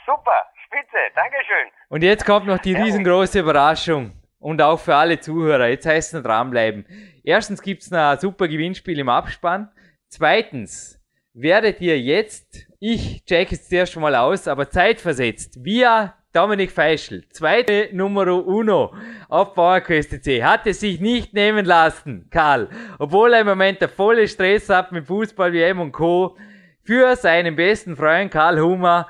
[0.04, 1.68] Super, spitze, Dankeschön.
[1.88, 5.68] Und jetzt kommt noch die riesengroße Überraschung und auch für alle Zuhörer.
[5.68, 6.84] Jetzt heißt es dranbleiben.
[7.22, 9.70] Erstens gibt es ein super Gewinnspiel im Abspann.
[10.08, 10.99] Zweitens
[11.32, 17.88] werdet ihr jetzt, ich check zuerst schon mal aus, aber zeitversetzt, via Dominik Feischl, zweite
[17.92, 18.94] Numero uno
[19.28, 22.68] auf PowerQuest.c, hat es sich nicht nehmen lassen, Karl,
[22.98, 26.36] obwohl er im Moment der volle Stress hat mit Fußball, WM und Co.,
[26.82, 29.06] für seinen besten Freund Karl Hummer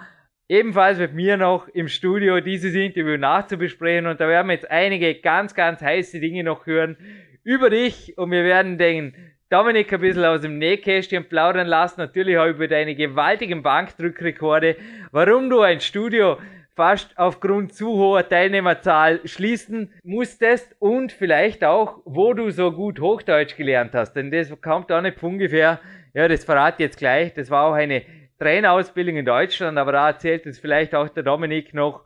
[0.49, 4.07] ebenfalls mit mir noch im Studio dieses Interview nachzubesprechen.
[4.07, 6.97] Und da werden wir jetzt einige ganz, ganz heiße Dinge noch hören
[7.45, 8.19] über dich.
[8.19, 9.15] Und wir werden den
[9.51, 14.77] Dominik ein bisschen aus dem Nähkästchen plaudern lassen, natürlich auch über deine gewaltigen Bankdrückrekorde,
[15.11, 16.39] warum du ein Studio
[16.77, 23.57] fast aufgrund zu hoher Teilnehmerzahl schließen musstest und vielleicht auch, wo du so gut Hochdeutsch
[23.57, 24.13] gelernt hast.
[24.13, 25.81] Denn das kommt auch nicht ungefähr,
[26.15, 28.03] ja, das verrate ich jetzt gleich, das war auch eine
[28.39, 32.05] Trainerausbildung in Deutschland, aber da erzählt es vielleicht auch der Dominik noch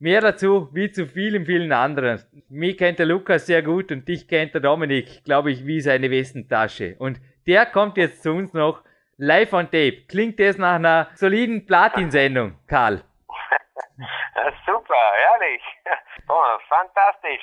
[0.00, 2.20] Mehr dazu, wie zu vielen, vielen anderen.
[2.48, 6.10] Mich kennt der Lukas sehr gut und dich kennt der Dominik, glaube ich, wie seine
[6.10, 6.96] Westentasche.
[6.98, 8.82] Und der kommt jetzt zu uns noch
[9.16, 10.02] live on tape.
[10.08, 13.02] Klingt das nach einer soliden Platin-Sendung, Karl?
[14.66, 14.94] Super,
[15.32, 15.62] ehrlich.
[16.26, 17.42] Oh, fantastisch.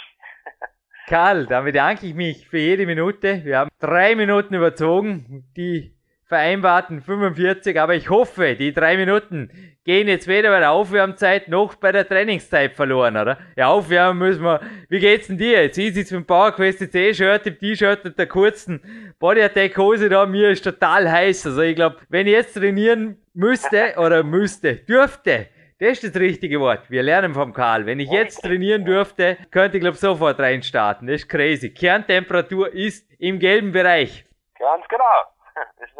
[1.07, 3.45] Karl, da bedanke ich mich für jede Minute.
[3.45, 5.45] Wir haben drei Minuten überzogen.
[5.55, 5.93] Die
[6.31, 9.51] vereinbarten 45, aber ich hoffe, die drei Minuten
[9.83, 13.37] gehen jetzt weder bei der Aufwärmzeit noch bei der Trainingszeit verloren, oder?
[13.57, 14.61] Ja, aufwärmen müssen wir.
[14.87, 15.63] Wie geht's denn dir?
[15.63, 18.79] Jetzt ich sitze mit dem PowerQuest C-Shirt, dem T-Shirt und der kurzen
[19.19, 21.47] Body Attack Hose da, mir ist total heiß.
[21.47, 25.47] Also ich glaube, wenn ich jetzt trainieren müsste oder müsste, dürfte,
[25.79, 26.89] das ist das richtige Wort.
[26.89, 27.85] Wir lernen vom Karl.
[27.85, 31.09] Wenn ich jetzt trainieren dürfte, könnte ich glaube sofort reinstarten.
[31.09, 31.71] Das ist crazy.
[31.71, 34.23] Kerntemperatur ist im gelben Bereich.
[34.57, 35.30] Ganz genau.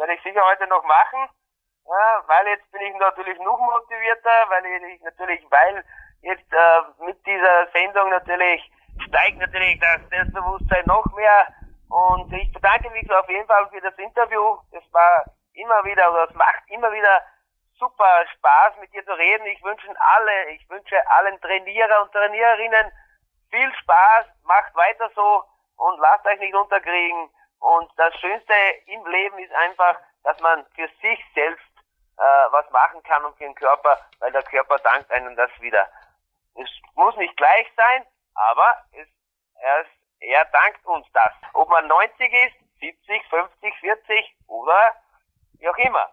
[0.02, 1.28] Werde ich sicher heute noch machen,
[1.86, 5.84] ja, weil jetzt bin ich natürlich noch motivierter, weil ich natürlich, weil
[6.22, 8.68] jetzt äh, mit dieser Sendung natürlich
[9.06, 11.46] steigt natürlich das Selbstbewusstsein noch mehr
[11.88, 14.58] und ich bedanke mich auf jeden Fall für das Interview.
[14.72, 17.22] Es war immer wieder, oder es macht immer wieder
[17.78, 19.46] super Spaß mit dir zu reden.
[19.46, 22.90] Ich wünsche alle, ich wünsche allen Trainierer und Trainiererinnen
[23.52, 25.44] viel Spaß, macht weiter so
[25.76, 27.30] und lasst euch nicht unterkriegen.
[27.62, 28.52] Und das Schönste
[28.86, 31.62] im Leben ist einfach, dass man für sich selbst
[32.18, 35.88] äh, was machen kann und für den Körper, weil der Körper dankt einem das wieder.
[36.56, 38.04] Es muss nicht gleich sein,
[38.34, 39.06] aber es,
[39.60, 39.84] er,
[40.20, 41.32] er dankt uns das.
[41.52, 44.96] Ob man 90 ist, 70, 50, 40 oder
[45.60, 46.10] wie auch immer.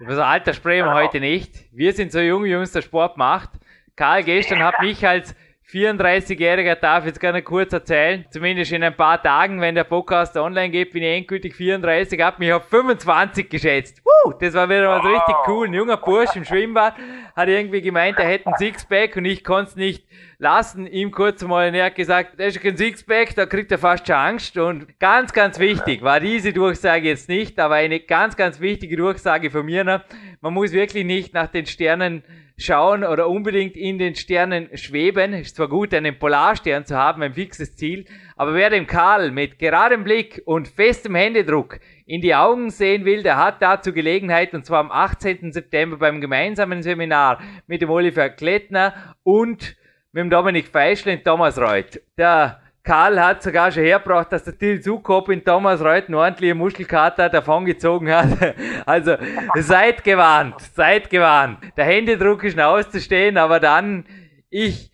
[0.00, 1.04] Über so Alter sprechen wir genau.
[1.04, 1.72] heute nicht.
[1.72, 3.50] Wir sind so jung, wie uns der Sport macht.
[3.94, 5.36] Karl gestern hat mich als
[5.72, 10.68] 34-Jähriger darf jetzt gerne kurz erzählen, zumindest in ein paar Tagen, wenn der Podcast online
[10.68, 14.02] geht, bin ich endgültig 34, hab mich auf 25 geschätzt.
[14.04, 15.66] Woo, das war wieder mal so richtig cool.
[15.66, 16.94] Ein junger Bursch im Schwimmbad
[17.34, 20.06] hat irgendwie gemeint, er hätte ein Sixpack und ich konnte es nicht
[20.36, 23.78] lassen, ihm kurz mal, und er hat gesagt, das ist kein Sixpack, da kriegt er
[23.78, 28.36] fast schon Angst und ganz, ganz wichtig war diese Durchsage jetzt nicht, aber eine ganz,
[28.36, 30.00] ganz wichtige Durchsage von mir noch.
[30.42, 32.24] Man muss wirklich nicht nach den Sternen
[32.58, 35.34] schauen oder unbedingt in den Sternen schweben.
[35.34, 39.60] Ist zwar gut, einen Polarstern zu haben, ein fixes Ziel, aber wer dem Karl mit
[39.60, 44.66] geradem Blick und festem Händedruck in die Augen sehen will, der hat dazu Gelegenheit und
[44.66, 45.52] zwar am 18.
[45.52, 49.76] September beim gemeinsamen Seminar mit dem Oliver Klettner und
[50.10, 52.00] mit dem Dominik Feischl und Thomas Reuth.
[52.18, 56.58] Der Karl hat sogar schon hergebracht, dass der Till Zukop in Thomas Reut einen ordentlichen
[56.58, 58.28] Muskelkater davongezogen hat.
[58.84, 59.16] Also
[59.54, 61.58] seid gewarnt, seid gewarnt.
[61.76, 64.04] Der Händedruck ist noch auszustehen, aber dann,
[64.50, 64.90] ich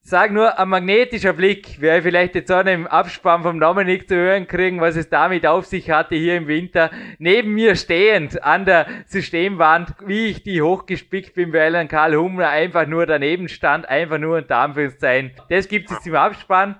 [0.00, 4.46] sag nur, ein magnetischer Blick, wäre vielleicht jetzt auch im Abspann vom Dominik zu hören
[4.46, 6.90] kriegen, was es damit auf sich hatte hier im Winter.
[7.18, 12.50] Neben mir stehend an der Systemwand, wie ich die hochgespickt bin, weil ein Karl Hummler
[12.50, 15.32] einfach nur daneben stand, einfach nur unter Anführungszeichen.
[15.48, 16.76] Das gibt es im Abspann.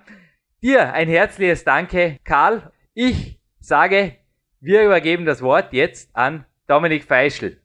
[0.64, 2.70] Dir ein herzliches Danke, Karl.
[2.94, 4.12] Ich sage,
[4.60, 7.56] wir übergeben das Wort jetzt an Dominik Feischl.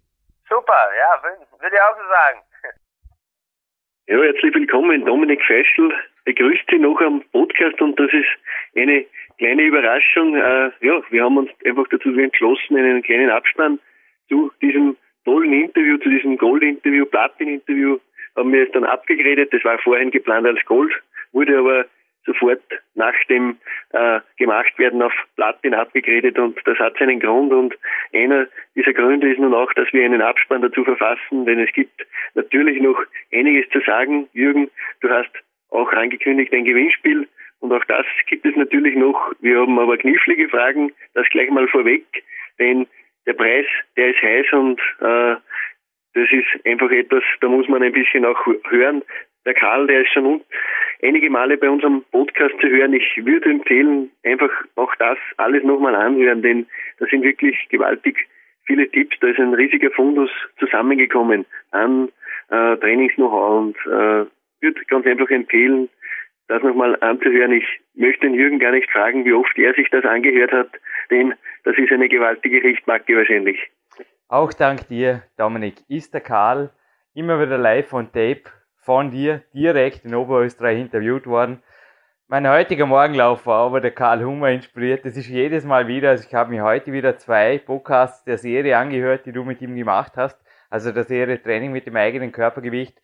[0.50, 2.40] Super, ja, würde ich auch so sagen.
[4.08, 5.94] Ja, herzlich willkommen, Dominik Feischl.
[6.26, 8.26] Begrüßt Sie noch am Podcast und das ist
[8.76, 9.06] eine
[9.38, 10.36] kleine Überraschung.
[10.36, 13.78] Äh, ja, wir haben uns einfach dazu entschlossen, einen kleinen Abspann
[14.28, 18.00] zu diesem tollen Interview, zu diesem Gold-Interview, Platin-Interview,
[18.36, 19.54] haben wir es dann abgegradet.
[19.54, 20.92] Das war vorhin geplant als Gold,
[21.32, 21.86] wurde aber
[22.28, 22.62] sofort
[22.94, 23.58] nach dem
[23.94, 27.76] äh, Gemachtwerden auf Platin abgegradet und das hat seinen Grund und
[28.14, 32.06] einer dieser Gründe ist nun auch, dass wir einen Abspann dazu verfassen, denn es gibt
[32.36, 33.02] natürlich noch
[33.34, 34.28] einiges zu sagen.
[34.34, 34.70] Jürgen,
[35.02, 35.32] du hast
[35.70, 37.28] auch angekündigt ein Gewinnspiel
[37.60, 39.32] und auch das gibt es natürlich noch.
[39.40, 42.06] Wir haben aber knifflige Fragen, das gleich mal vorweg,
[42.60, 42.86] denn
[43.26, 43.66] der Preis,
[43.96, 45.36] der ist heiß und äh,
[46.14, 49.04] das ist einfach etwas, da muss man ein bisschen auch hören.
[49.48, 50.42] Der Karl, der ist schon
[51.02, 52.92] einige Male bei unserem Podcast zu hören.
[52.92, 56.68] Ich würde empfehlen, einfach auch das alles nochmal anhören, denn
[57.00, 58.28] da sind wirklich gewaltig
[58.66, 59.18] viele Tipps.
[59.22, 60.30] Da ist ein riesiger Fundus
[60.60, 62.10] zusammengekommen an
[62.50, 64.26] äh, Trainings-Know-how und äh,
[64.60, 65.88] würde ganz einfach empfehlen,
[66.50, 67.54] das nochmal anzuhören.
[67.54, 70.72] Ich möchte den Jürgen gar nicht fragen, wie oft er sich das angehört hat,
[71.10, 71.34] denn
[71.64, 73.60] das ist eine gewaltige Richtmarke wahrscheinlich.
[74.28, 76.70] Auch dank dir, Dominik, ist der Karl
[77.14, 78.57] immer wieder live on tape
[78.88, 81.62] von dir direkt in Oberösterreich interviewt worden.
[82.30, 85.04] Mein heutiger Morgenlauf war aber der Karl Hummer inspiriert.
[85.04, 88.78] Das ist jedes Mal wieder, also ich habe mir heute wieder zwei Podcasts der Serie
[88.78, 90.40] angehört, die du mit ihm gemacht hast.
[90.70, 92.98] Also der Serie Training mit dem eigenen Körpergewicht.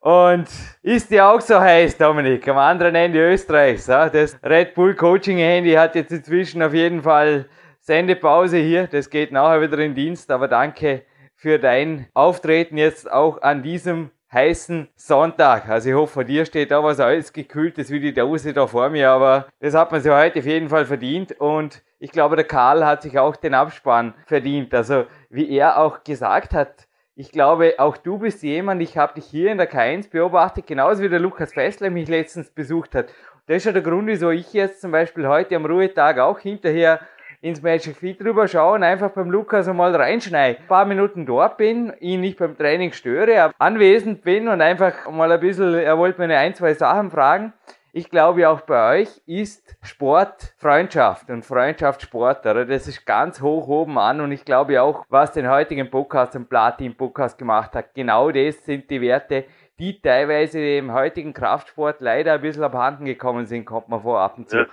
[0.00, 0.48] Und
[0.82, 3.86] ist ja auch so heiß, Dominik, am anderen Ende Österreichs.
[3.86, 7.46] Das Red Bull Coaching Handy hat jetzt inzwischen auf jeden Fall
[7.80, 8.86] Sendepause hier.
[8.86, 11.06] Das geht nachher wieder in Dienst, aber danke
[11.36, 15.68] für dein Auftreten jetzt auch an diesem heißen Sonntag.
[15.68, 18.88] Also ich hoffe, von dir steht da was alles gekühltes wie die Dose da vor
[18.88, 22.46] mir, aber das hat man sich heute auf jeden Fall verdient und ich glaube, der
[22.46, 24.74] Karl hat sich auch den Abspann verdient.
[24.74, 29.26] Also wie er auch gesagt hat, ich glaube, auch du bist jemand, ich habe dich
[29.26, 33.12] hier in der K1 beobachtet, genauso wie der Lukas Fessler mich letztens besucht hat.
[33.46, 37.00] Das ist ja der Grund, wieso ich jetzt zum Beispiel heute am Ruhetag auch hinterher
[37.42, 40.60] ins Magic Feet drüber schaue und einfach beim Lukas einmal reinschneide.
[40.60, 45.10] Ein paar Minuten dort bin, ihn nicht beim Training störe, aber anwesend bin und einfach
[45.10, 47.52] mal ein bisschen, er wollte mir ein, zwei Sachen fragen.
[47.94, 52.64] Ich glaube, auch bei euch ist Sport Freundschaft und Freundschaft Sport, oder?
[52.64, 56.46] Das ist ganz hoch oben an und ich glaube auch, was den heutigen Podcast, den
[56.46, 59.44] Platin-Podcast gemacht hat, genau das sind die Werte,
[59.78, 64.38] die teilweise im heutigen Kraftsport leider ein bisschen abhanden gekommen sind, kommt man vor ab
[64.38, 64.58] und zu.
[64.58, 64.66] Ja,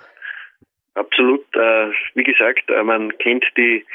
[1.00, 1.46] absolut.
[1.56, 3.86] Äh, wie gesagt, äh, man kennt die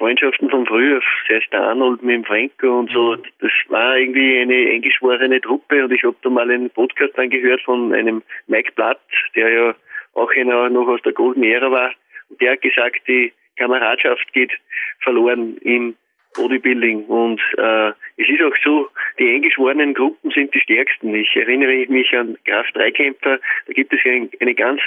[0.00, 3.22] Freundschaften von früher, sei es der Arnold mit dem Franco und so, mhm.
[3.40, 7.92] das war irgendwie eine eingeschworene Truppe und ich habe da mal einen Podcast angehört von
[7.92, 8.98] einem Mike Blatt,
[9.36, 9.74] der ja
[10.14, 11.92] auch einer noch aus der golden Ära war
[12.30, 14.52] und der hat gesagt, die Kameradschaft geht
[15.00, 15.94] verloren im
[16.34, 18.88] Bodybuilding und äh, es ist auch so,
[19.18, 21.14] die eingeschworenen Gruppen sind die stärksten.
[21.14, 24.80] Ich erinnere mich an Kraft-3-Kämpfer, da gibt es ja eine ganz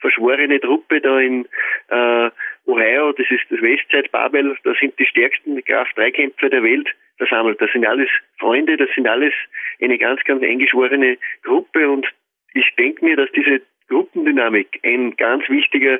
[0.00, 1.46] verschworene Truppe da in
[1.88, 2.30] äh,
[2.66, 6.88] Ohio, das ist das Westside Babel, da sind die stärksten Kraft-3-Kämpfer der Welt
[7.18, 7.60] versammelt.
[7.60, 9.34] Das sind alles Freunde, das sind alles
[9.80, 12.06] eine ganz, ganz eingeschworene Gruppe und
[12.54, 15.98] ich denke mir, dass diese Gruppendynamik ein ganz wichtiger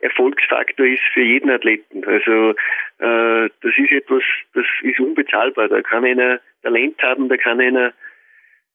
[0.00, 2.04] Erfolgsfaktor ist für jeden Athleten.
[2.04, 2.50] Also
[2.98, 4.22] äh, das ist etwas,
[4.54, 5.68] das ist unbezahlbar.
[5.68, 7.92] Da kann einer Talent haben, da kann einer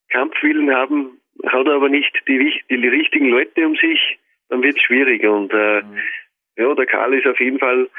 [0.09, 4.19] Kampfwillen haben, hat aber nicht die, die richtigen Leute um sich,
[4.53, 5.23] dann wird es schwierig.
[5.23, 5.97] Und äh, mhm.
[6.55, 7.89] Ja, der Karl ist auf jeden Fall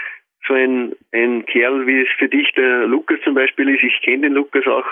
[0.47, 3.83] so ein, ein Kerl, wie es für dich der Lukas zum Beispiel ist.
[3.83, 4.87] Ich kenne den Lukas auch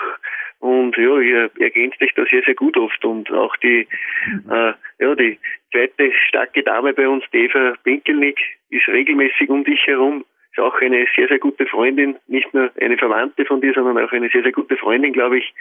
[0.59, 3.03] und ja, ihr ergänzt euch da sehr, sehr gut oft.
[3.05, 3.87] Und auch die,
[4.27, 4.51] mhm.
[4.51, 5.39] äh, ja, die
[5.71, 8.39] zweite starke Dame bei uns, Eva Pinkelnick,
[8.69, 10.25] ist regelmäßig um dich herum.
[10.51, 14.11] Ist auch eine sehr, sehr gute Freundin, nicht nur eine Verwandte von dir, sondern auch
[14.11, 15.53] eine sehr, sehr gute Freundin, glaube ich.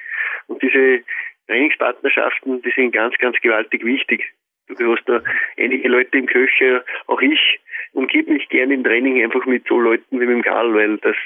[0.48, 1.02] Und diese
[1.46, 4.32] Trainingspartnerschaften, die sind ganz, ganz gewaltig wichtig.
[4.68, 5.22] Du hast da
[5.58, 7.60] einige Leute im Köcher, auch ich
[7.92, 11.16] umgib mich gerne im Training einfach mit so Leuten wie mit dem Karl, weil das,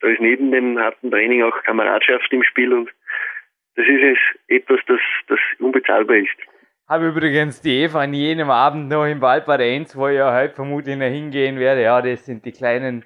[0.00, 2.90] da ist neben dem harten Training auch Kameradschaft im Spiel und
[3.76, 4.18] das ist es
[4.48, 6.36] etwas, das, das unbezahlbar ist.
[6.88, 10.96] Habe übrigens die Eva an jenem Abend noch im Valparenz, wo ich ja heute vermutlich
[10.96, 11.82] noch hingehen werde.
[11.82, 13.04] Ja, das sind die kleinen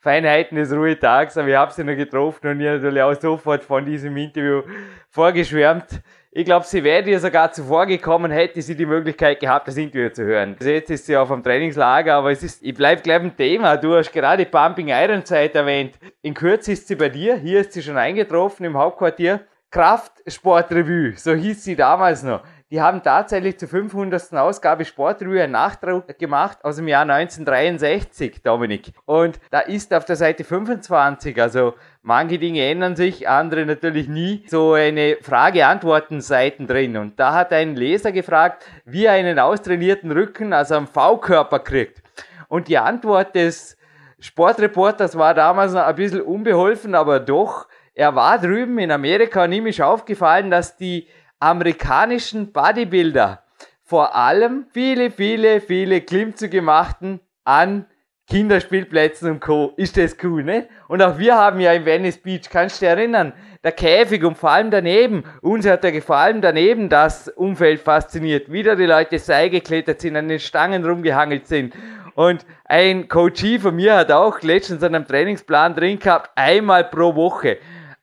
[0.00, 3.84] Feinheiten des Ruhetags, aber ich habe sie noch getroffen und ihr natürlich auch sofort von
[3.84, 4.62] diesem Interview
[5.10, 6.02] vorgeschwärmt.
[6.32, 10.10] Ich glaube, sie wäre dir sogar zuvor gekommen, hätte sie die Möglichkeit gehabt, das Interview
[10.10, 10.54] zu hören.
[10.60, 13.76] Also jetzt ist sie auf dem Trainingslager, aber es ist, ich bleib gleich beim Thema.
[13.76, 15.98] Du hast gerade Pumping Iron Zeit erwähnt.
[16.22, 17.34] In Kürze ist sie bei dir.
[17.34, 19.40] Hier ist sie schon eingetroffen im Hauptquartier.
[19.72, 22.42] Kraftsportrevue, so hieß sie damals noch.
[22.72, 24.32] Die haben tatsächlich zur 500.
[24.34, 28.92] Ausgabe Sportrevue einen Nachdruck gemacht aus dem Jahr 1963, Dominik.
[29.06, 34.44] Und da ist auf der Seite 25, also manche Dinge ändern sich, andere natürlich nie,
[34.46, 36.96] so eine Frage-Antworten-Seiten drin.
[36.96, 42.00] Und da hat ein Leser gefragt, wie er einen austrainierten Rücken, also einen V-Körper kriegt.
[42.46, 43.76] Und die Antwort des
[44.20, 49.66] Sportreporters war damals ein bisschen unbeholfen, aber doch, er war drüben in Amerika und ihm
[49.66, 51.08] ist aufgefallen, dass die
[51.40, 53.42] amerikanischen Bodybuilder
[53.90, 57.86] vor allem viele, viele, viele Klimmzüge machten an
[58.28, 59.72] Kinderspielplätzen und Co.
[59.76, 60.68] Ist das cool, ne?
[60.86, 63.32] Und auch wir haben ja in Venice Beach, kannst du dich erinnern,
[63.64, 68.52] der Käfig und vor allem daneben, uns hat er vor allem daneben das Umfeld fasziniert.
[68.52, 71.74] Wieder die Leute Seil geklettert sind, an den Stangen rumgehangelt sind.
[72.14, 77.58] Und ein Coachie von mir hat auch letztens einen Trainingsplan drin gehabt, einmal pro Woche.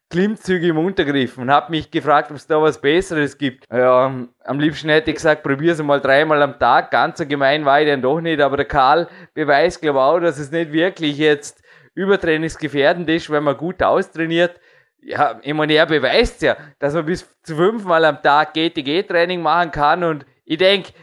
[0.10, 3.66] Klimmzüge im Untergriff und habe mich gefragt, ob es da was Besseres gibt.
[3.72, 4.12] Ja,
[4.44, 6.92] am liebsten hätte ich gesagt, probier's mal dreimal am Tag.
[6.92, 10.20] Ganz so gemein war ich dann doch nicht, aber der Karl beweist, glaube ich, auch,
[10.20, 11.62] dass es nicht wirklich jetzt
[11.96, 14.60] übertrainingsgefährdend ist, wenn man gut austrainiert.
[15.02, 19.72] Ja, ich meine, er beweist ja, dass man bis zu fünfmal am Tag GTG-Training machen
[19.72, 20.94] kann und ich denke,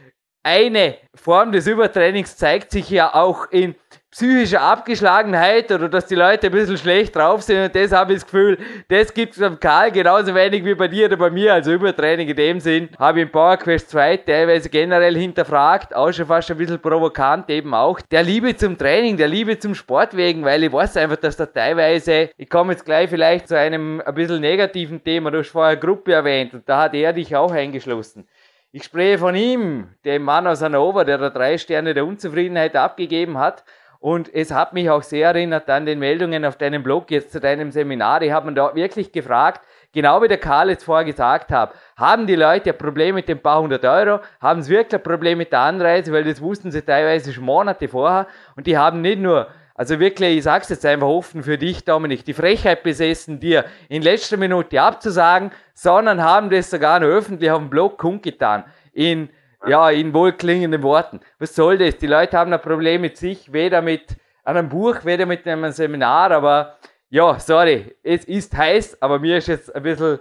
[0.43, 3.75] eine Form des Übertrainings zeigt sich ja auch in
[4.15, 7.65] psychische Abgeschlagenheit oder dass die Leute ein bisschen schlecht drauf sind.
[7.65, 10.87] Und das habe ich das Gefühl, das gibt es beim Karl genauso wenig wie bei
[10.87, 14.19] dir oder bei mir, also Übertraining in dem Sinn, habe ich im Power Quest 2
[14.19, 19.17] teilweise generell hinterfragt, auch schon fast ein bisschen provokant eben auch, der Liebe zum Training,
[19.17, 22.85] der Liebe zum Sport wegen, weil ich weiß einfach, dass da teilweise, ich komme jetzt
[22.85, 26.83] gleich vielleicht zu einem ein bisschen negativen Thema, du hast vorher Gruppe erwähnt und da
[26.83, 28.29] hat er dich auch eingeschlossen.
[28.71, 33.39] Ich spreche von ihm, dem Mann aus Hannover, der da drei Sterne der Unzufriedenheit abgegeben
[33.39, 33.65] hat
[34.05, 37.41] und es hat mich auch sehr erinnert an den Meldungen auf deinem Blog jetzt zu
[37.41, 38.21] deinem Seminar.
[38.21, 39.63] Ich habe mir da wirklich gefragt,
[39.95, 43.41] genau wie der Karl jetzt vorher gesagt hat, haben die Leute ein Problem mit den
[43.41, 44.21] paar hundert Euro?
[44.43, 46.13] Haben sie wirklich ein Problem mit der Anreise?
[46.13, 48.27] Weil das wussten sie teilweise schon Monate vorher.
[48.57, 52.27] Und die haben nicht nur also wirklich, ich sag's jetzt einfach offen für dich, Dominik,
[52.27, 57.59] die Frechheit besessen, dir in letzter Minute abzusagen, sondern haben das sogar noch öffentlich auf
[57.59, 58.65] dem Blog kundgetan.
[58.93, 59.31] In
[59.67, 61.21] ja, in wohlklingenden Worten.
[61.39, 61.99] Was soll das?
[61.99, 66.31] Die Leute haben ein Problem mit sich, weder mit einem Buch, weder mit einem Seminar,
[66.31, 66.77] aber
[67.09, 70.19] ja, sorry, es ist heiß, aber mir ist jetzt ein bisschen,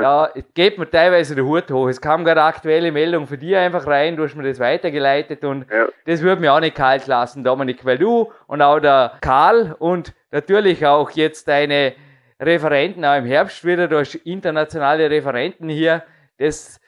[0.00, 1.88] ja, es geht mir teilweise der Hut hoch.
[1.88, 5.66] Es kam gerade aktuelle Meldung für dich einfach rein, du hast mir das weitergeleitet und
[5.70, 5.86] ja.
[6.04, 10.14] das würde mir auch nicht kalt lassen, Dominik, weil du und auch der Karl und
[10.30, 11.94] natürlich auch jetzt deine
[12.40, 16.02] Referenten auch im Herbst wieder, du hast internationale Referenten hier,
[16.38, 16.80] das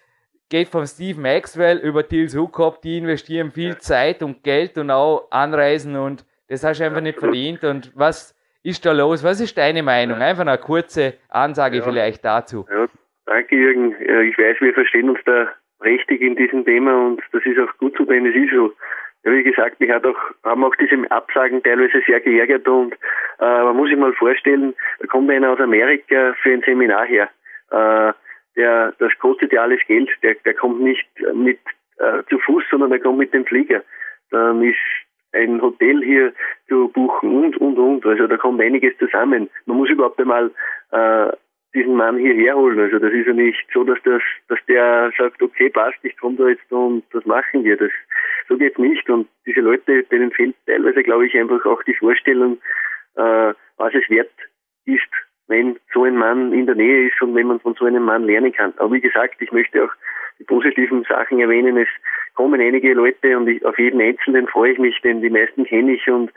[0.48, 3.76] geht von Steve Maxwell über Till Sukop, die investieren viel.
[3.78, 7.62] Zeit und Geld und auch Anreisen und das hast du einfach nicht verdient.
[7.64, 9.22] Und was ist da los?
[9.22, 10.18] Was ist deine Meinung?
[10.18, 11.82] Einfach eine kurze Ansage ja.
[11.82, 12.66] vielleicht dazu.
[12.70, 12.86] Ja,
[13.26, 13.94] danke Jürgen.
[14.00, 15.48] Ich weiß, wir verstehen uns da
[15.84, 18.72] richtig in diesem Thema und das ist auch gut so, denn es ist so.
[19.24, 22.94] Ja, wie gesagt, mich hat auch, haben auch diese Absagen teilweise sehr geärgert und
[23.40, 27.28] äh, man muss sich mal vorstellen, da kommt einer aus Amerika für ein Seminar her.
[27.70, 28.12] Äh,
[28.58, 31.60] der, das kostet ja alles Geld, der, der kommt nicht mit
[31.98, 33.82] äh, zu Fuß, sondern der kommt mit dem Flieger.
[34.30, 34.76] Dann ist
[35.32, 36.32] ein Hotel hier
[36.68, 38.06] zu buchen und, und, und.
[38.06, 39.48] Also da kommt einiges zusammen.
[39.66, 40.50] Man muss überhaupt einmal
[40.90, 41.32] äh,
[41.74, 42.80] diesen Mann hierher holen.
[42.80, 46.36] Also das ist ja nicht so, dass das, dass der sagt, okay, passt, ich komme
[46.36, 47.76] da jetzt und das machen wir.
[47.76, 47.90] Das,
[48.48, 49.08] so geht's nicht.
[49.10, 52.58] Und diese Leute, denen fehlt teilweise, glaube ich, einfach auch die Vorstellung,
[53.16, 54.32] äh, was es wert
[54.86, 55.08] ist,
[55.48, 58.24] wenn so ein Mann in der Nähe ist und wenn man von so einem Mann
[58.24, 58.74] lernen kann.
[58.76, 59.90] Aber wie gesagt, ich möchte auch
[60.38, 61.76] die positiven Sachen erwähnen.
[61.76, 61.88] Es
[62.34, 65.94] kommen einige Leute und ich, auf jeden Einzelnen freue ich mich, denn die meisten kenne
[65.94, 66.30] ich und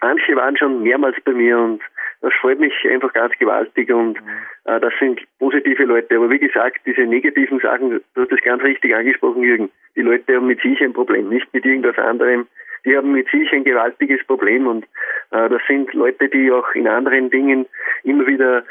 [0.00, 1.80] manche waren schon mehrmals bei mir und
[2.20, 4.18] das freut mich einfach ganz gewaltig und
[4.64, 6.16] äh, das sind positive Leute.
[6.16, 9.70] Aber wie gesagt, diese negativen Sachen, du hast das ganz richtig angesprochen, Jürgen.
[9.94, 12.46] Die Leute haben mit sich ein Problem, nicht mit irgendwas anderem
[12.86, 14.84] die haben mit sich ein gewaltiges Problem und
[15.32, 17.66] äh, das sind Leute, die auch in anderen Dingen
[18.04, 18.62] immer wieder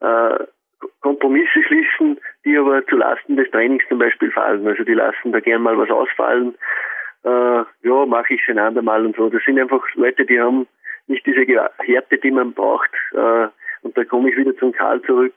[0.00, 0.44] äh,
[1.00, 4.66] Kompromisse schließen, die aber zu Lasten des Trainings zum Beispiel fallen.
[4.66, 6.54] Also die lassen da gern mal was ausfallen.
[7.24, 7.28] Äh,
[7.82, 9.28] ja, mache ich es ein andermal und so.
[9.28, 10.68] Das sind einfach Leute, die haben
[11.06, 11.44] nicht diese
[11.78, 12.90] Härte, die man braucht.
[13.12, 13.48] Äh,
[13.82, 15.34] und da komme ich wieder zum Karl zurück.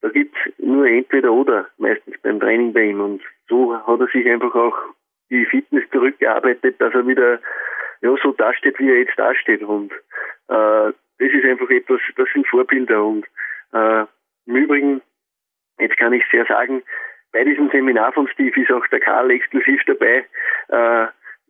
[0.00, 3.00] Da gibt's nur entweder oder meistens beim Training bei ihm.
[3.00, 4.76] Und so hat er sich einfach auch
[5.30, 7.40] die Fitness zurückgearbeitet, dass er wieder
[8.02, 9.62] ja, so dasteht, wie er jetzt dasteht.
[9.62, 9.92] Und
[10.48, 13.04] äh, das ist einfach etwas, das sind Vorbilder.
[13.04, 13.26] Und
[13.72, 14.04] äh,
[14.46, 15.02] im Übrigen,
[15.78, 16.82] jetzt kann ich sehr sagen,
[17.32, 20.24] bei diesem Seminar von Steve ist auch der Karl exklusiv dabei,
[20.68, 21.06] äh,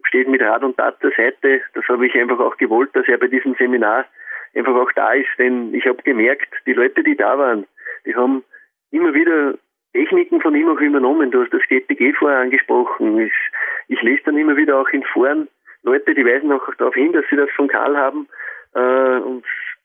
[0.07, 1.61] steht mit Rat und Tat zur Seite.
[1.75, 4.07] Das habe ich einfach auch gewollt, dass er bei diesem Seminar
[4.55, 7.67] einfach auch da ist, denn ich habe gemerkt, die Leute, die da waren,
[8.07, 8.43] die haben
[8.91, 9.55] immer wieder
[9.93, 11.31] Techniken von ihm auch übernommen.
[11.31, 13.19] Du hast das GTG vorher angesprochen.
[13.19, 13.33] Ich,
[13.89, 15.49] ich lese dann immer wieder auch in Foren
[15.83, 18.29] Leute, die weisen auch darauf hin, dass sie das von Karl haben
[18.75, 19.45] äh, und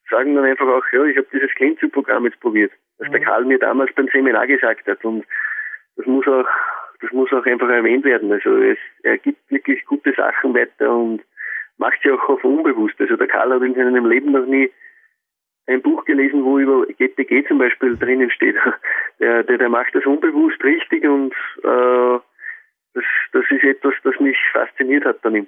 [0.10, 3.14] sagen dann einfach auch, ja, ich habe dieses Klimmzugprogramm jetzt probiert, was mhm.
[3.14, 5.06] der Karl mir damals beim Seminar gesagt hat.
[5.06, 5.26] Und
[5.96, 6.48] das muss auch,
[7.02, 8.32] das muss auch einfach erwähnt werden.
[8.32, 11.22] Also es, er gibt wirklich gute Sachen weiter und
[11.78, 12.95] macht sie auch auf unbewusst.
[12.99, 14.72] Also der Karl hat in seinem Leben noch nie
[15.68, 18.56] ein Buch gelesen, wo über GTG zum Beispiel drinnen steht.
[19.20, 21.32] Der, der, der macht das unbewusst richtig und
[21.64, 22.20] äh,
[22.95, 25.47] das, das ist etwas, das mich fasziniert hat an ihm.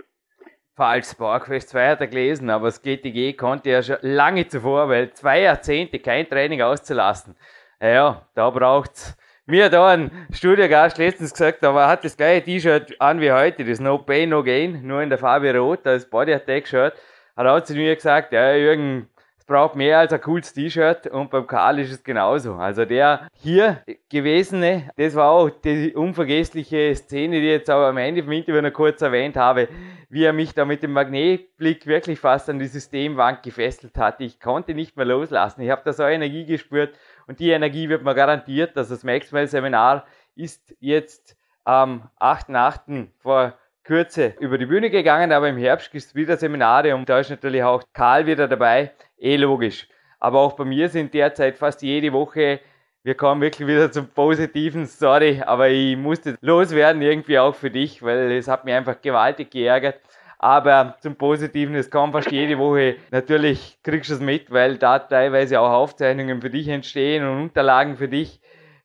[0.75, 5.11] Falls PowerQuest 2 hat er gelesen, aber das GTG konnte er schon lange zuvor, weil
[5.13, 7.35] zwei Jahrzehnte kein Training auszulassen.
[7.81, 9.17] Ja, da braucht's.
[9.45, 13.65] Mir da ein Studiogast letztens gesagt, aber er hat das gleiche T-Shirt an wie heute,
[13.65, 16.93] das No Pain, No Gain, nur in der Farbe Rot, das Body Attack Shirt.
[17.35, 19.09] Hat er zu mir gesagt, ja, Jürgen,
[19.43, 22.53] es braucht mehr als ein cooles T-Shirt und beim Karl ist es genauso.
[22.53, 27.97] Also der hier gewesene, das war auch die unvergessliche Szene, die ich jetzt auch am
[27.97, 29.67] Ende vom Interview noch kurz erwähnt habe,
[30.07, 34.21] wie er mich da mit dem Magnetblick wirklich fast an die Systemwand gefesselt hat.
[34.21, 35.61] Ich konnte nicht mehr loslassen.
[35.61, 39.47] Ich habe da so Energie gespürt und die Energie wird mir garantiert, dass das Maxwell
[39.47, 41.35] Seminar ist jetzt
[41.65, 43.07] am 8.8.
[43.19, 47.19] vor Kürze über die Bühne gegangen, aber im Herbst gibt es wieder Seminare und da
[47.19, 48.91] ist natürlich auch Karl wieder dabei.
[49.19, 49.87] Eh logisch.
[50.19, 52.59] Aber auch bei mir sind derzeit fast jede Woche,
[53.05, 58.01] wir kommen wirklich wieder zum Positiven, sorry, aber ich musste loswerden irgendwie auch für dich,
[58.01, 59.99] weil es hat mich einfach gewaltig geärgert.
[60.39, 62.95] Aber zum Positiven, es kommt fast jede Woche.
[63.11, 67.97] Natürlich kriegst du es mit, weil da teilweise auch Aufzeichnungen für dich entstehen und Unterlagen
[67.97, 68.39] für dich.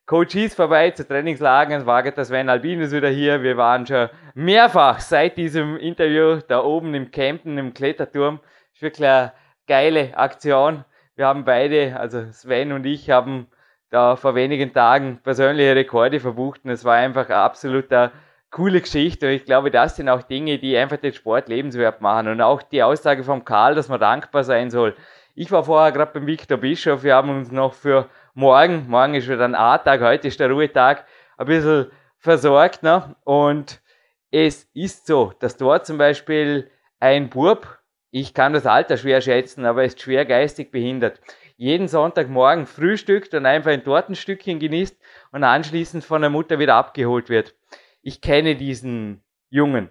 [0.08, 1.82] Coach ist vorbei zu Trainingslagern.
[1.82, 3.42] Es war gerade Sven Albinus wieder hier.
[3.42, 8.40] Wir waren schon mehrfach seit diesem Interview da oben im Campen, im Kletterturm.
[8.72, 9.34] Ist wirklich eine
[9.66, 10.86] geile Aktion.
[11.14, 13.48] Wir haben beide, also Sven und ich, haben
[13.90, 18.10] da vor wenigen Tagen persönliche Rekorde verbucht und es war einfach eine absolute
[18.50, 19.26] coole Geschichte.
[19.26, 22.28] Und ich glaube, das sind auch Dinge, die einfach den Sport lebenswert machen.
[22.28, 24.96] Und auch die Aussage vom Karl, dass man dankbar sein soll.
[25.34, 27.02] Ich war vorher gerade beim Victor Bischof.
[27.02, 28.08] Wir haben uns noch für
[28.38, 31.04] morgen, morgen ist wieder ein A-Tag, heute ist der Ruhetag,
[31.38, 32.84] ein bisschen versorgt.
[32.84, 33.16] Ne?
[33.24, 33.82] Und
[34.30, 36.70] es ist so, dass dort zum Beispiel
[37.00, 37.80] ein Bub,
[38.12, 41.20] ich kann das Alter schwer schätzen, aber ist schwer geistig behindert,
[41.56, 44.96] jeden Sonntagmorgen frühstückt und einfach ein Tortenstückchen genießt
[45.32, 47.56] und anschließend von der Mutter wieder abgeholt wird.
[48.02, 49.90] Ich kenne diesen Jungen.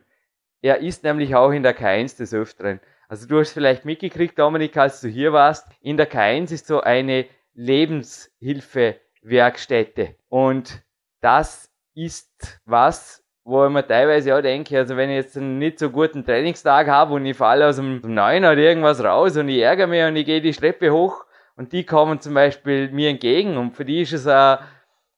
[0.62, 2.80] Er ist nämlich auch in der K1 des Öfteren.
[3.10, 6.80] Also du hast vielleicht mitgekriegt, Dominik, als du hier warst, in der K1 ist so
[6.80, 7.26] eine
[7.58, 10.16] Lebenshilfewerkstätte.
[10.30, 10.82] Und
[11.22, 15.80] das ist was, wo ich mir teilweise auch denke, also wenn ich jetzt einen nicht
[15.80, 19.62] so guten Trainingstag habe und ich falle aus dem Neuen oder irgendwas raus und ich
[19.62, 23.58] ärgere mich und ich gehe die Treppe hoch und die kommen zum Beispiel mir entgegen
[23.58, 24.58] und für die ist es uh,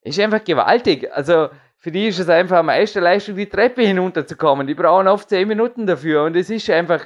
[0.02, 1.12] ist einfach gewaltig.
[1.12, 4.68] Also für die ist es einfach eine Meisterleistung, die Treppe hinunterzukommen.
[4.68, 7.06] Die brauchen oft zehn Minuten dafür und es ist einfach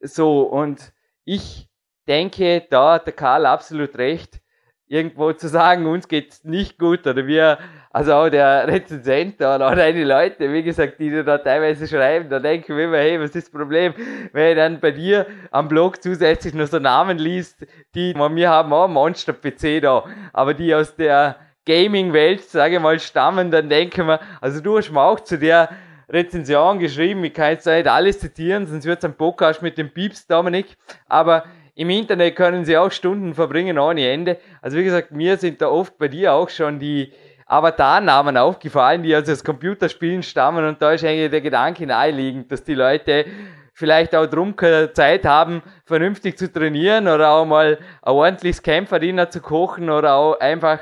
[0.00, 0.42] so.
[0.42, 0.92] Und
[1.24, 1.68] ich
[2.06, 4.40] denke, da hat der Karl absolut recht
[4.86, 7.58] irgendwo zu sagen, uns geht's nicht gut oder wir,
[7.90, 12.38] also auch der Rezensent oder auch deine Leute, wie gesagt, die da teilweise schreiben, da
[12.38, 13.94] denken wir immer, hey, was ist das Problem,
[14.32, 18.72] wenn ich dann bei dir am Blog zusätzlich noch so Namen liest, die, wir haben
[18.72, 24.20] auch Monster-PC da, aber die aus der Gaming-Welt, sage ich mal, stammen, dann denken wir,
[24.40, 25.70] also du hast mir auch zu der
[26.10, 29.90] Rezension geschrieben, ich kann jetzt nicht alles zitieren, sonst wird es ein Podcast mit dem
[29.90, 30.76] Pieps, Dominik,
[31.08, 31.44] aber
[31.74, 34.38] im Internet können sie auch Stunden verbringen ohne Ende.
[34.62, 37.12] Also wie gesagt, mir sind da oft bei dir auch schon die
[37.46, 42.64] Avatar-Namen aufgefallen, die also aus Computerspielen stammen und da ist eigentlich der Gedanke naheliegend, dass
[42.64, 43.26] die Leute
[43.74, 49.30] vielleicht auch drum keine Zeit haben, vernünftig zu trainieren oder auch mal ein ordentliches Kämpferdiener
[49.30, 50.78] zu kochen oder auch einfach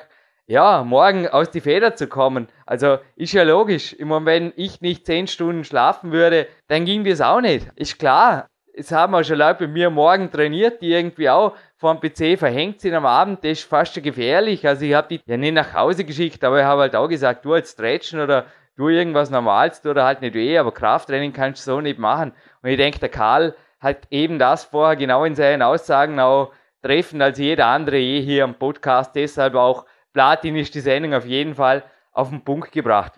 [0.46, 2.48] ja, morgen aus die Feder zu kommen.
[2.66, 3.92] Also ist ja logisch.
[3.94, 7.68] Immer wenn ich nicht zehn Stunden schlafen würde, dann ging das auch nicht.
[7.76, 11.94] Ist klar es haben auch schon Leute bei mir morgen trainiert, die irgendwie auch vor
[11.94, 14.66] dem PC verhängt sind am Abend, das ist fast schon gefährlich.
[14.66, 17.44] Also ich habe die ja nicht nach Hause geschickt, aber ich habe halt auch gesagt,
[17.44, 18.46] du als Stretchen oder
[18.76, 22.32] du irgendwas Normales, oder halt nicht weh, aber Krafttraining kannst du so nicht machen.
[22.62, 26.52] Und ich denke, der Karl hat eben das vorher genau in seinen Aussagen auch
[26.82, 29.14] treffen als jeder andere je hier am Podcast.
[29.14, 33.12] Deshalb auch Platin ist die Sendung auf jeden Fall auf den Punkt gebracht.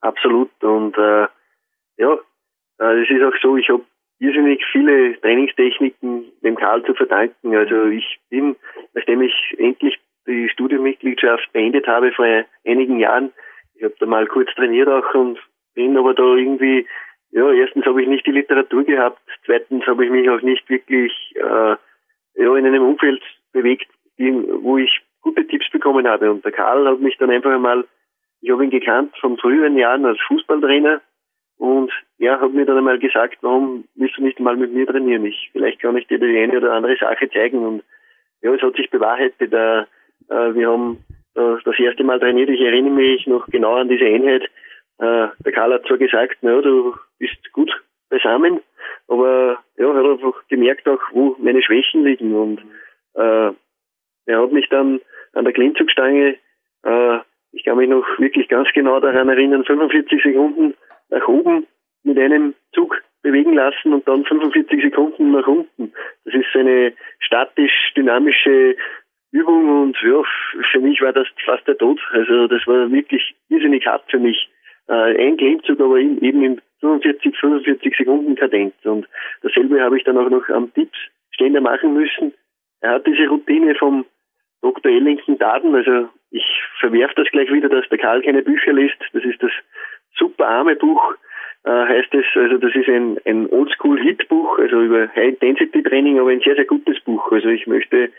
[0.00, 0.50] Absolut.
[0.62, 1.26] Und äh,
[1.96, 2.14] ja,
[2.78, 3.84] äh, es ist auch so, ich habe
[4.20, 7.56] irrsinnig viele Trainingstechniken dem Karl zu verdanken.
[7.56, 8.54] Also ich bin,
[8.94, 12.26] nachdem ich endlich die Studienmitgliedschaft beendet habe vor
[12.64, 13.32] einigen Jahren,
[13.74, 15.38] ich habe da mal kurz trainiert auch und
[15.74, 16.86] bin aber da irgendwie,
[17.30, 21.12] ja, erstens habe ich nicht die Literatur gehabt, zweitens habe ich mich auch nicht wirklich
[21.36, 21.76] äh,
[22.34, 26.30] ja, in einem Umfeld bewegt, wo ich gute Tipps bekommen habe.
[26.30, 27.86] Und der Karl hat mich dann einfach einmal,
[28.42, 31.00] ich habe ihn gekannt von früheren Jahren als Fußballtrainer
[31.60, 35.26] und er hat mir dann einmal gesagt, warum willst du nicht mal mit mir trainieren?
[35.26, 37.58] Ich, vielleicht kann ich dir die eine oder andere Sache zeigen.
[37.58, 37.82] Und
[38.40, 39.52] ja, es hat sich bewahrheitet.
[39.52, 41.04] Äh, äh, wir haben
[41.34, 42.48] äh, das erste Mal trainiert.
[42.48, 44.44] Ich erinnere mich noch genau an diese Einheit.
[45.00, 47.70] Äh, der Karl hat zwar gesagt, na, du bist gut
[48.08, 48.60] beisammen,
[49.06, 52.34] aber ja, hat einfach gemerkt auch, wo meine Schwächen liegen.
[52.34, 52.60] Und
[53.16, 53.52] äh,
[54.24, 55.02] er hat mich dann
[55.34, 56.36] an der Klimmzugstange,
[56.84, 57.18] äh,
[57.52, 60.74] ich kann mich noch wirklich ganz genau daran erinnern, 45 Sekunden
[61.10, 61.66] nach oben
[62.02, 65.92] mit einem Zug bewegen lassen und dann 45 Sekunden nach unten.
[66.24, 68.76] Das ist eine statisch-dynamische
[69.32, 70.22] Übung und ja,
[70.72, 72.00] für mich war das fast der Tod.
[72.12, 74.48] Also das war wirklich irrsinnig hart für mich.
[74.88, 78.74] Äh, ein Klimmzug, aber eben im 45, 45 Sekunden Kadenz.
[78.84, 79.06] Und
[79.42, 82.32] dasselbe habe ich dann auch noch am Tipsständer machen müssen.
[82.80, 84.04] Er hat diese Routine vom
[84.62, 84.90] Dr.
[84.90, 86.44] Ellington Daten, also ich
[86.80, 88.96] verwerfe das gleich wieder, dass der Karl keine Bücher liest.
[89.12, 89.50] Das ist das
[90.16, 91.14] super arme Buch,
[91.64, 96.54] äh, heißt es, also das ist ein, ein Oldschool-Hit-Buch, also über High-Intensity-Training, aber ein sehr,
[96.54, 97.30] sehr gutes Buch.
[97.32, 98.10] Also ich möchte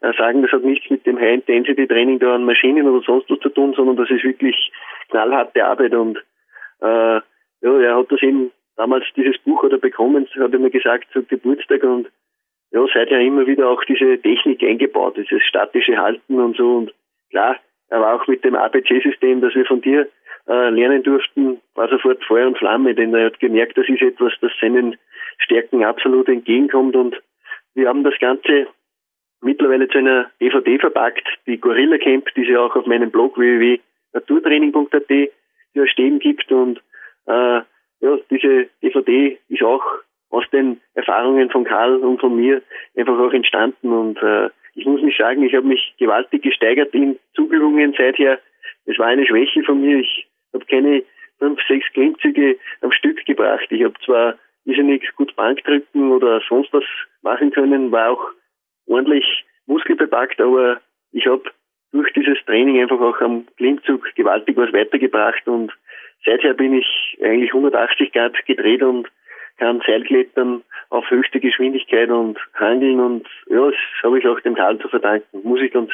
[0.00, 3.50] äh, sagen, das hat nichts mit dem High-Intensity-Training da an Maschinen oder sonst was zu
[3.50, 4.72] tun, sondern das ist wirklich
[5.10, 6.18] knallharte Arbeit und
[6.80, 7.20] äh,
[7.60, 11.26] ja, er hat das eben damals dieses Buch oder bekommen, hat er mir gesagt, zum
[11.26, 12.08] Geburtstag und
[12.70, 16.94] ja, seither immer wieder auch diese Technik eingebaut, dieses statische Halten und so und
[17.30, 17.56] klar,
[17.90, 20.08] er war auch mit dem ABC-System, das wir von dir
[20.48, 24.32] äh, lernen durften, war sofort Feuer und Flamme, denn er hat gemerkt, das ist etwas,
[24.40, 24.96] das seinen
[25.38, 27.20] Stärken absolut entgegenkommt und
[27.74, 28.66] wir haben das Ganze
[29.40, 33.38] mittlerweile zu einer DVD verpackt, die Gorilla Camp, die es ja auch auf meinem Blog
[33.38, 35.10] www.naturtraining.at
[35.74, 36.80] ja stehen gibt und
[37.26, 37.60] äh,
[38.00, 39.84] ja, diese DVD ist auch
[40.30, 42.62] aus den Erfahrungen von Karl und von mir
[42.96, 47.18] einfach auch entstanden und äh, ich muss mich sagen, ich habe mich gewaltig gesteigert in
[47.34, 48.38] Zuübungen seither.
[48.86, 49.98] Es war eine Schwäche von mir.
[49.98, 51.02] Ich habe keine
[51.38, 53.66] fünf, sechs Klimmzüge am Stück gebracht.
[53.70, 56.84] Ich habe zwar irrsinnig gut Bankdrücken oder sonst was
[57.22, 58.30] machen können, war auch
[58.86, 60.80] ordentlich muskelbepackt, aber
[61.12, 61.44] ich habe
[61.92, 65.72] durch dieses Training einfach auch am Klimmzug gewaltig was weitergebracht und
[66.24, 69.08] seither bin ich eigentlich 180 Grad gedreht und
[69.58, 74.78] kann Seilklettern auf höchste Geschwindigkeit und handeln und ja, das habe ich auch dem Karl
[74.78, 75.90] zu verdanken, muss ich ganz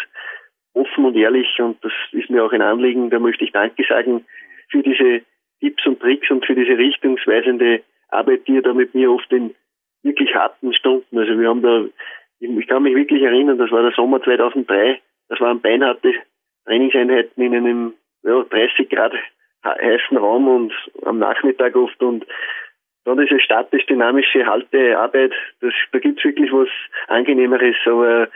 [0.75, 4.25] offen und ehrlich und das ist mir auch ein Anliegen, da möchte ich Danke sagen
[4.71, 5.23] für diese
[5.61, 9.55] Tipps und Tricks und für diese richtungsweisende Arbeit, die er da mit mir oft in
[10.03, 11.85] wirklich harten Stunden, also wir haben da,
[12.41, 16.13] ich kann mich wirklich erinnern, das war der Sommer 2003, das waren beinharte
[16.67, 19.15] Trainingseinheiten in einem ja, 30 Grad
[19.65, 20.73] heißen Raum und
[21.05, 22.27] am Nachmittag oft und
[23.05, 26.69] dann diese statisch-dynamische Haltearbeit, das, da gibt's wirklich was
[27.09, 28.29] Angenehmeres, aber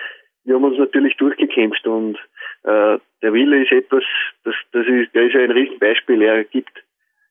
[0.49, 2.17] wir haben uns natürlich durchgekämpft und
[2.63, 4.03] äh, der Wille ist etwas,
[4.45, 6.23] das, das ist, der ist ein Riesenbeispiel.
[6.23, 6.73] Er gibt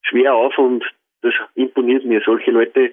[0.03, 0.83] schwer auf und
[1.23, 2.21] das imponiert mir.
[2.23, 2.91] Solche Leute,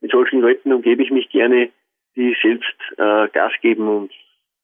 [0.00, 1.68] mit solchen Leuten umgebe ich mich gerne,
[2.16, 4.12] die selbst äh, Gas geben und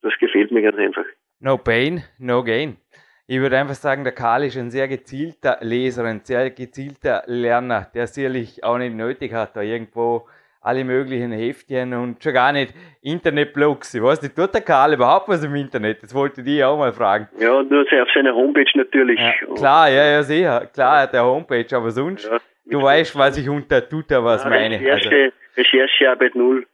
[0.01, 1.05] das gefällt mir ganz einfach.
[1.41, 2.79] No pain, no gain.
[3.27, 7.91] Ich würde einfach sagen, der Karl ist ein sehr gezielter Leser, ein sehr gezielter Lerner,
[7.95, 10.27] der sicherlich auch nicht nötig hat, da irgendwo
[10.63, 13.95] alle möglichen Heftchen und schon gar nicht Internetblogs.
[13.95, 16.03] Ich weiß nicht, tut der Karl überhaupt was im Internet?
[16.03, 17.29] Das wollte ich dich auch mal fragen.
[17.39, 19.21] Ja, nur auf seiner Homepage natürlich.
[19.21, 20.69] Ja, klar, ja, ja, sicher.
[20.73, 24.51] Klar hat er Homepage, aber sonst, ja, du weißt, was ich unter Tuta was ja,
[24.51, 24.81] meine.
[24.81, 26.67] Recherche, also, Recherchearbeit null.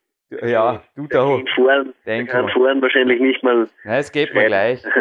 [0.43, 1.41] Ja, Tuta hoch.
[1.55, 3.67] Foren, kann Foren wahrscheinlich nicht mal.
[3.85, 4.85] Ja, es geht mir gleich.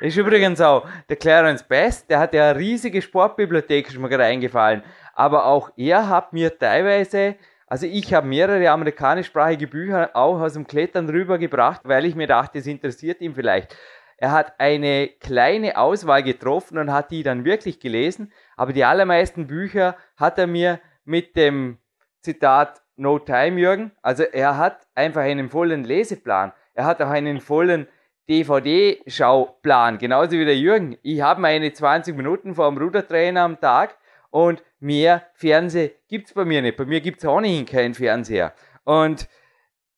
[0.00, 4.24] Ist übrigens auch der Clarence Best, der hat ja eine riesige Sportbibliothek, ist mir gerade
[4.24, 4.82] eingefallen.
[5.14, 7.36] Aber auch er hat mir teilweise
[7.66, 12.58] also ich habe mehrere amerikanischsprachige Bücher auch aus dem Klettern rübergebracht, weil ich mir dachte,
[12.58, 13.76] es interessiert ihn vielleicht.
[14.16, 19.46] Er hat eine kleine Auswahl getroffen und hat die dann wirklich gelesen, aber die allermeisten
[19.46, 21.78] Bücher hat er mir mit dem
[22.20, 27.40] Zitat No Time Jürgen, also er hat einfach einen vollen Leseplan, er hat auch einen
[27.40, 27.88] vollen
[28.28, 30.96] DVD-Schauplan, genauso wie der Jürgen.
[31.02, 33.98] Ich habe meine 20 Minuten vor dem Rudertrainer am Tag
[34.30, 36.76] und mehr Fernseher gibt es bei mir nicht.
[36.76, 38.52] Bei mir gibt es ohnehin keinen Fernseher.
[38.84, 39.28] Und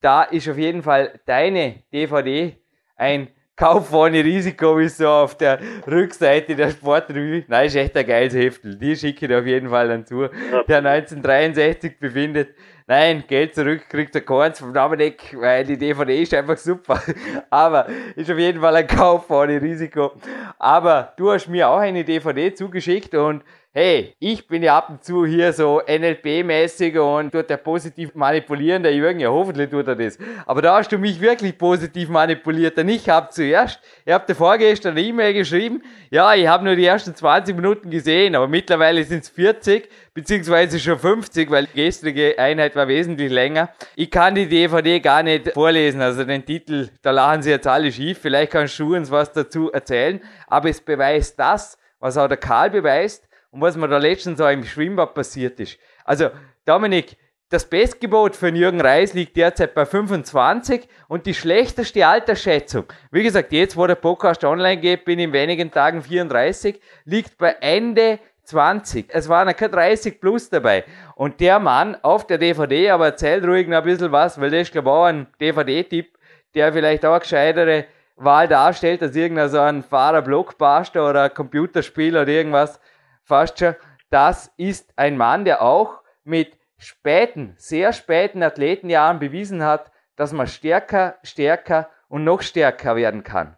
[0.00, 2.56] da ist auf jeden Fall deine DVD
[2.96, 7.42] ein Kauf ohne Risiko, wie so auf der Rückseite der Sportrevue.
[7.48, 8.76] Nein, ist echt ein geiles Heftel.
[8.76, 10.28] Die schicke ich dir auf jeden Fall dann zu.
[10.68, 12.50] Der 1963 befindet.
[12.86, 17.02] Nein, Geld zurück kriegt er keins vom Dominik, weil die DVD ist einfach super.
[17.50, 20.12] Aber ist auf jeden Fall ein Kauf ohne Risiko.
[20.58, 23.42] Aber du hast mir auch eine DVD zugeschickt und
[23.78, 28.82] hey, ich bin ja ab und zu hier so NLP-mäßig und tut er positiv manipulieren,
[28.82, 30.19] der Jürgen, ja hoffentlich tut er das.
[30.47, 34.35] Aber da hast du mich wirklich positiv manipuliert, denn ich habe zuerst, ihr habt dir
[34.35, 39.05] vorgestern eine E-Mail geschrieben, ja, ich habe nur die ersten 20 Minuten gesehen, aber mittlerweile
[39.05, 43.69] sind es 40, beziehungsweise schon 50, weil die gestrige Einheit war wesentlich länger.
[43.94, 47.93] Ich kann die DVD gar nicht vorlesen, also den Titel, da lachen sie jetzt alle
[47.93, 52.39] schief, vielleicht kannst du uns was dazu erzählen, aber es beweist das, was auch der
[52.39, 53.26] Karl beweist,
[53.56, 55.78] und was mir da letztens auch im Schwimmbad passiert ist.
[56.04, 56.28] Also,
[56.66, 57.16] Dominik,
[57.48, 63.52] das Bestgebot für Jürgen Reis liegt derzeit bei 25 und die schlechteste Altersschätzung, wie gesagt,
[63.52, 68.18] jetzt wo der Podcast online geht, bin ich in wenigen Tagen 34, liegt bei Ende
[68.42, 69.06] 20.
[69.08, 70.84] Es waren kein 30 plus dabei.
[71.14, 74.62] Und der Mann auf der DVD, aber erzählt ruhig noch ein bisschen was, weil das
[74.62, 76.12] ist, glaube ich, auch ein DVD-Tipp,
[76.54, 82.18] der vielleicht auch eine gescheitere Wahl darstellt, als irgendein so ein Fahrer-Blockbuster oder ein Computerspiel
[82.18, 82.78] oder irgendwas.
[83.27, 83.74] Fast schon.
[84.11, 90.47] Das ist ein Mann, der auch mit späten, sehr späten Athletenjahren bewiesen hat, dass man
[90.47, 93.57] stärker, stärker und noch stärker werden kann.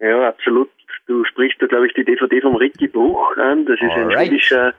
[0.00, 0.70] Ja, absolut.
[1.06, 3.66] Du sprichst da, glaube ich, die DVD vom Ricky Bruch an.
[3.66, 4.18] Das ist Alright.
[4.18, 4.74] ein schwedischer,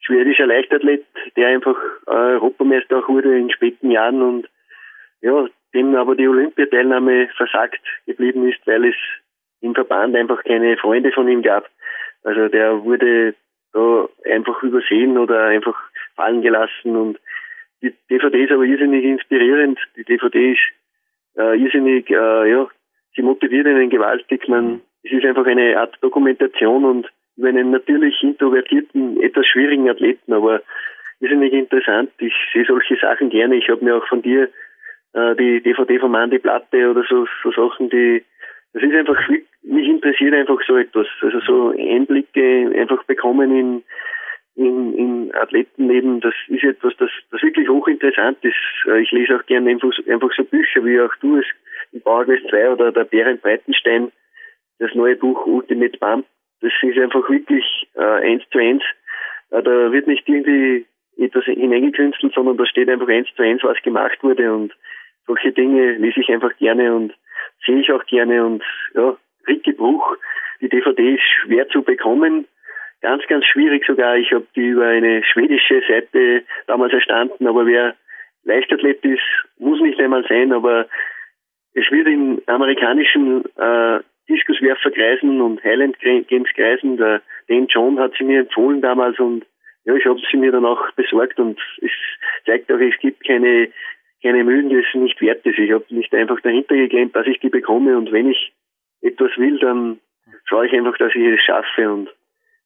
[0.00, 1.04] schwedischer Leichtathlet,
[1.36, 4.48] der einfach äh, Europameister auch wurde in späten Jahren und
[5.22, 8.96] ja, dem aber die Olympiateilnahme versagt geblieben ist, weil es
[9.60, 11.68] im Verband einfach keine Freunde von ihm gab.
[12.22, 13.34] Also der wurde
[13.72, 15.76] da einfach übersehen oder einfach
[16.16, 17.18] fallen gelassen und
[17.82, 19.78] die DVD ist aber irrsinnig inspirierend.
[19.96, 20.60] Die DVD ist
[21.38, 22.68] äh, irrsinnig, äh, ja,
[23.14, 24.48] sie motiviert einen gewaltig.
[24.48, 30.32] Man, es ist einfach eine Art Dokumentation und über einen natürlich introvertierten, etwas schwierigen Athleten,
[30.32, 30.60] aber
[31.20, 32.10] irrsinnig interessant.
[32.18, 33.56] Ich sehe solche Sachen gerne.
[33.56, 34.50] Ich habe mir auch von dir
[35.14, 38.22] äh, die DVD von Mandy Platte oder so, so Sachen, die
[38.72, 39.28] das ist einfach,
[39.62, 41.06] mich interessiert einfach so etwas.
[41.20, 43.82] Also so Einblicke einfach bekommen in,
[44.54, 48.54] in, in Athletenleben, das ist etwas, das, das wirklich hochinteressant ist.
[48.86, 51.46] Äh, ich lese auch gerne einfach, einfach so Bücher, wie auch du es,
[51.92, 54.12] im Bauerquest 2 oder der Bären Breitenstein,
[54.78, 56.26] das neue Buch Ultimate Bump.
[56.60, 58.82] Das ist einfach wirklich äh, eins zu eins.
[59.50, 60.86] Äh, da wird nicht irgendwie
[61.18, 64.72] etwas hineingekünstelt, sondern da steht einfach eins zu eins, was gemacht wurde und
[65.26, 67.14] solche Dinge lese ich einfach gerne und
[67.64, 68.62] sehe ich auch gerne und
[68.94, 69.16] ja,
[69.46, 70.16] Ricky Bruch,
[70.60, 72.46] die DVD ist schwer zu bekommen,
[73.00, 74.16] ganz, ganz schwierig sogar.
[74.16, 77.94] Ich habe die über eine schwedische Seite damals erstanden, aber wer
[78.44, 79.22] Leichtathlet ist,
[79.58, 80.86] muss nicht einmal sein, aber
[81.74, 88.24] es wird in amerikanischen äh, Diskuswerferkreisen und Highland Games Kreisen, der Dan John hat sie
[88.24, 89.44] mir empfohlen damals und
[89.84, 91.90] ja, ich habe sie mir dann auch besorgt und es
[92.44, 93.68] zeigt auch, es gibt keine
[94.22, 95.58] keine Mühen, die es nicht wert ist.
[95.58, 98.52] Ich habe nicht einfach dahinter geklemmt, dass ich die bekomme und wenn ich
[99.02, 100.00] etwas will, dann
[100.44, 102.08] schaue ich einfach, dass ich es schaffe und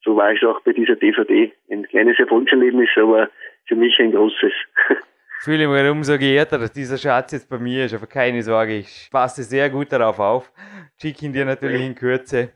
[0.04, 1.52] so war es auch bei dieser DVD.
[1.70, 3.30] Ein kleines Erfolgserlebnis, aber
[3.66, 4.52] für mich ein großes.
[5.40, 8.78] Ich fühle mich umso geehrter, dass dieser Schatz jetzt bei mir ist, aber keine Sorge,
[8.78, 10.50] ich passe sehr gut darauf auf.
[10.96, 12.52] Schicke ihn dir natürlich in Kürze.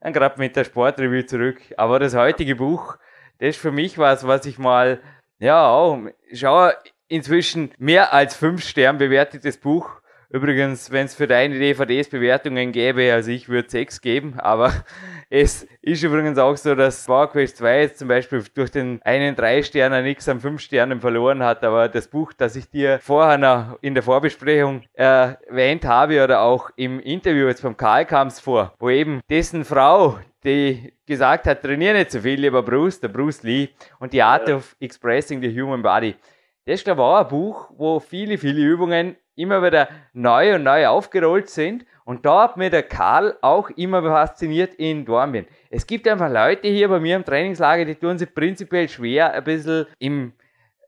[0.00, 1.58] Dann gerade mit der Sportreview zurück.
[1.76, 2.96] Aber das heutige Buch,
[3.38, 4.98] das ist für mich was, was ich mal,
[5.38, 5.96] ja,
[6.32, 6.70] schau,
[7.12, 10.00] inzwischen mehr als fünf Stern bewertetes Buch.
[10.30, 14.72] Übrigens, wenn es für deine DVDs Bewertungen gäbe, also ich würde sechs geben, aber
[15.30, 19.62] es ist übrigens auch so, dass PowerQuest 2 jetzt zum Beispiel durch den einen drei
[19.62, 23.78] Sterner nichts an fünf Sternen verloren hat, aber das Buch, das ich dir vorher noch
[23.82, 28.72] in der Vorbesprechung erwähnt habe oder auch im Interview jetzt vom Karl kam es vor,
[28.78, 33.42] wo eben dessen Frau, die gesagt hat, trainiere nicht so viel, lieber Bruce, der Bruce
[33.42, 33.68] Lee
[33.98, 36.16] und die Art of Expressing the Human Body.
[36.64, 40.62] Das ist, glaube ich, auch ein Buch, wo viele, viele Übungen immer wieder neu und
[40.62, 41.84] neu aufgerollt sind.
[42.04, 45.46] Und da hat mir der Karl auch immer fasziniert in Dornbirn.
[45.70, 49.44] Es gibt einfach Leute hier bei mir im Trainingslager, die tun sich prinzipiell schwer, ein
[49.44, 50.32] bisschen im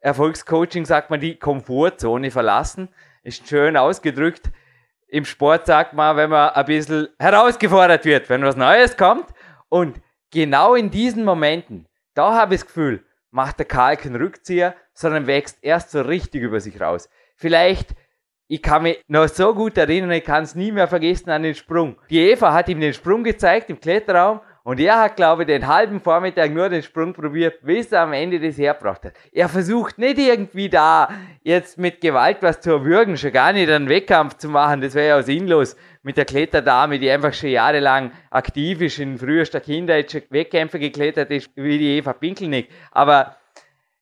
[0.01, 2.89] Erfolgscoaching, sagt man, die Komfortzone verlassen.
[3.23, 4.51] Ist schön ausgedrückt.
[5.09, 9.27] Im Sport sagt man, wenn man ein bisschen herausgefordert wird, wenn was Neues kommt.
[9.69, 13.05] Und genau in diesen Momenten, da habe ich das Gefühl,
[13.35, 17.09] macht der Karl keinen Rückzieher, sondern wächst erst so richtig über sich raus.
[17.35, 17.97] Vielleicht,
[18.47, 21.57] ich kann mich noch so gut erinnern, ich kann es nie mehr vergessen an den
[21.57, 21.97] Sprung.
[22.11, 25.67] Die Eva hat ihm den Sprung gezeigt im Kletterraum und er hat, glaube ich, den
[25.67, 29.13] halben Vormittag nur den Sprung probiert, bis er am Ende das hergebracht hat.
[29.31, 31.11] Er versucht nicht irgendwie da
[31.43, 35.19] jetzt mit Gewalt was zu erwürgen, schon gar nicht einen Wettkampf zu machen, das wäre
[35.19, 40.23] ja sinnlos mit der Kletterdame, die einfach schon jahrelang aktiv ist, in frühester Kindheit schon
[40.31, 42.71] Wettkämpfe geklettert ist, wie die Eva Pinkelnick.
[42.91, 43.37] Aber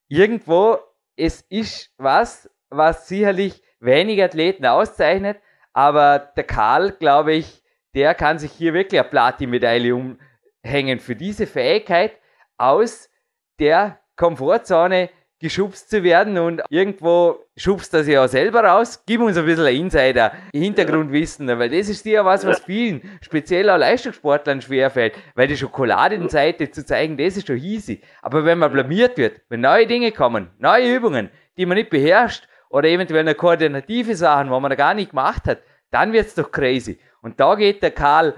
[0.09, 0.79] irgendwo,
[1.17, 5.39] es ist was, was sicherlich wenige Athleten auszeichnet,
[5.73, 7.65] aber der Karl, glaube ich,
[7.95, 10.17] der kann sich hier wirklich eine Platin-Medaille
[10.65, 12.13] umhängen für diese Fähigkeit,
[12.57, 13.11] aus
[13.59, 15.11] der Komfortzone
[15.41, 19.03] geschubst zu werden und irgendwo schubst das ja auch selber raus.
[19.05, 23.77] Gib uns ein bisschen Insider, Hintergrundwissen, weil das ist ja was, was vielen, speziell auch
[23.77, 28.01] Leistungssportlern schwerfällt, weil die Schokoladenseite zu zeigen, das ist schon easy.
[28.21, 32.47] Aber wenn man blamiert wird, wenn neue Dinge kommen, neue Übungen, die man nicht beherrscht,
[32.73, 35.59] oder eventuell eine koordinative Sachen, wo man gar nicht gemacht hat,
[35.91, 36.99] dann wird's doch crazy.
[37.21, 38.35] Und da geht der Karl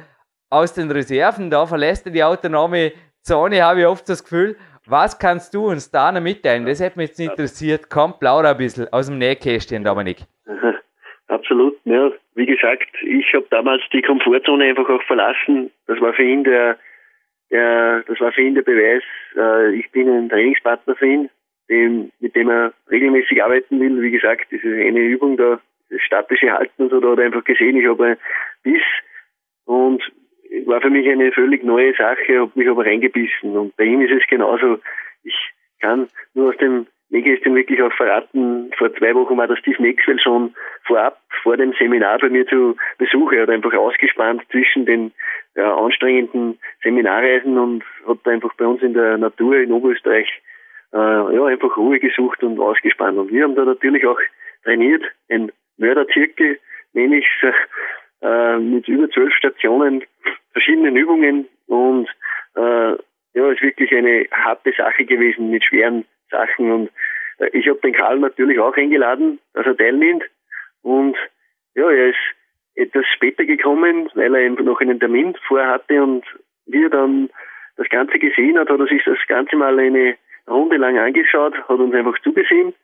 [0.54, 4.56] aus den Reserven, da verlässt er die autonome Zone, habe ich oft das Gefühl,
[4.86, 6.66] Was kannst du uns da noch mitteilen?
[6.66, 7.88] Das hätte mich jetzt interessiert.
[7.88, 10.18] Komm, plauder ein bisschen aus dem Nähkästchen, Dominik.
[11.28, 12.10] Absolut, ja.
[12.34, 15.70] Wie gesagt, ich habe damals die Komfortzone einfach auch verlassen.
[15.86, 16.76] Das war für ihn der,
[17.50, 19.02] der das war für ihn der Beweis,
[19.36, 21.30] äh, ich bin ein Trainingspartner für ihn,
[21.70, 24.02] dem, mit dem er regelmäßig arbeiten will.
[24.02, 27.24] Wie gesagt, das ist eine Übung da, das statische Halten und so, da hat er
[27.26, 28.16] einfach gesehen, ich habe ein
[28.62, 28.82] Biss
[29.64, 30.02] und
[30.66, 33.56] war für mich eine völlig neue Sache, habe mich aber reingebissen.
[33.56, 34.78] Und bei ihm ist es genauso.
[35.22, 35.34] Ich
[35.80, 40.18] kann nur aus dem Nähkästchen wirklich auch verraten, vor zwei Wochen war der Steve Maxwell
[40.18, 40.54] schon
[40.84, 43.32] vorab, vor dem Seminar bei mir zu Besuch.
[43.32, 45.12] Er hat einfach ausgespannt zwischen den
[45.54, 50.28] ja, anstrengenden Seminarreisen und hat einfach bei uns in der Natur in Oberösterreich
[50.92, 53.18] äh, ja, einfach Ruhe gesucht und ausgespannt.
[53.18, 54.18] Und wir haben da natürlich auch
[54.64, 56.58] trainiert, ein Mörderzirkel,
[56.94, 57.26] nenne ich
[58.22, 60.02] äh, mit über zwölf Stationen,
[60.94, 62.08] verschiedenen Übungen und
[62.56, 62.96] äh,
[63.36, 66.90] ja, ist wirklich eine harte Sache gewesen mit schweren Sachen und
[67.38, 70.24] äh, ich habe den Karl natürlich auch eingeladen, dass er teilnimmt
[70.82, 71.16] und
[71.74, 72.18] ja, er ist
[72.76, 76.24] etwas später gekommen, weil er eben noch einen Termin vorhatte und
[76.66, 77.30] wie er dann
[77.76, 80.16] das Ganze gesehen hat, hat er sich das Ganze mal eine
[80.46, 82.74] Runde lang angeschaut, hat uns einfach zugesehen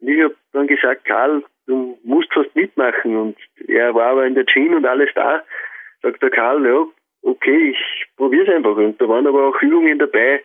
[0.00, 3.36] und ich habe dann gesagt, Karl, du musst fast mitmachen und
[3.68, 5.42] er war aber in der Gin und alles da,
[6.02, 6.84] sagt der Karl, ja,
[7.24, 10.42] okay, ich probiere es einfach und da waren aber auch Übungen dabei,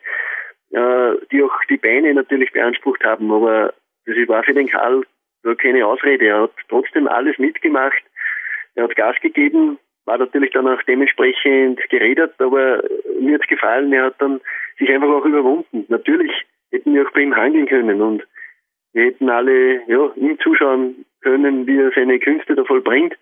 [0.72, 3.32] äh, die auch die Beine natürlich beansprucht haben.
[3.32, 3.74] Aber
[4.06, 5.04] das war für den Karl
[5.44, 6.26] gar keine Ausrede.
[6.26, 8.02] Er hat trotzdem alles mitgemacht.
[8.76, 12.84] Er hat Gas gegeben, war natürlich dann auch dementsprechend geredet, aber
[13.20, 14.42] mir hat gefallen, er hat dann
[14.78, 15.86] sich einfach auch überwunden.
[15.88, 16.32] Natürlich
[16.72, 18.26] hätten wir auch bei ihm handeln können und
[18.94, 23.16] wir hätten alle ja, ihm zuschauen können, wie er seine Künste da vollbringt.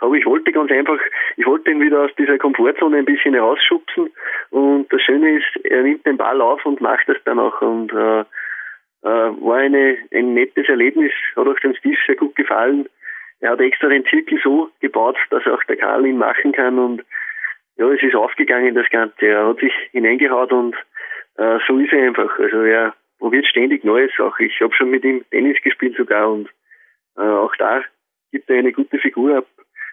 [0.00, 0.98] Aber ich wollte ganz einfach,
[1.36, 4.10] ich wollte ihn wieder aus dieser Komfortzone ein bisschen herausschubsen.
[4.50, 7.60] Und das Schöne ist, er nimmt den Ball auf und macht das dann auch.
[7.60, 8.20] Und äh,
[9.02, 12.88] äh, war eine, ein nettes Erlebnis, hat auch dem Steve sehr gut gefallen.
[13.40, 16.78] Er hat extra den Zirkel so gebaut, dass auch der Karl ihn machen kann.
[16.78, 17.04] Und
[17.76, 19.26] ja, es ist aufgegangen, das Ganze.
[19.26, 20.74] Er hat sich hineingehaut und
[21.36, 22.38] äh, so ist er einfach.
[22.38, 24.12] Also er probiert ständig Neues.
[24.18, 26.48] Auch ich habe schon mit ihm Tennis gespielt sogar und
[27.16, 27.82] äh, auch da
[28.32, 29.46] gibt er eine gute Figur ab.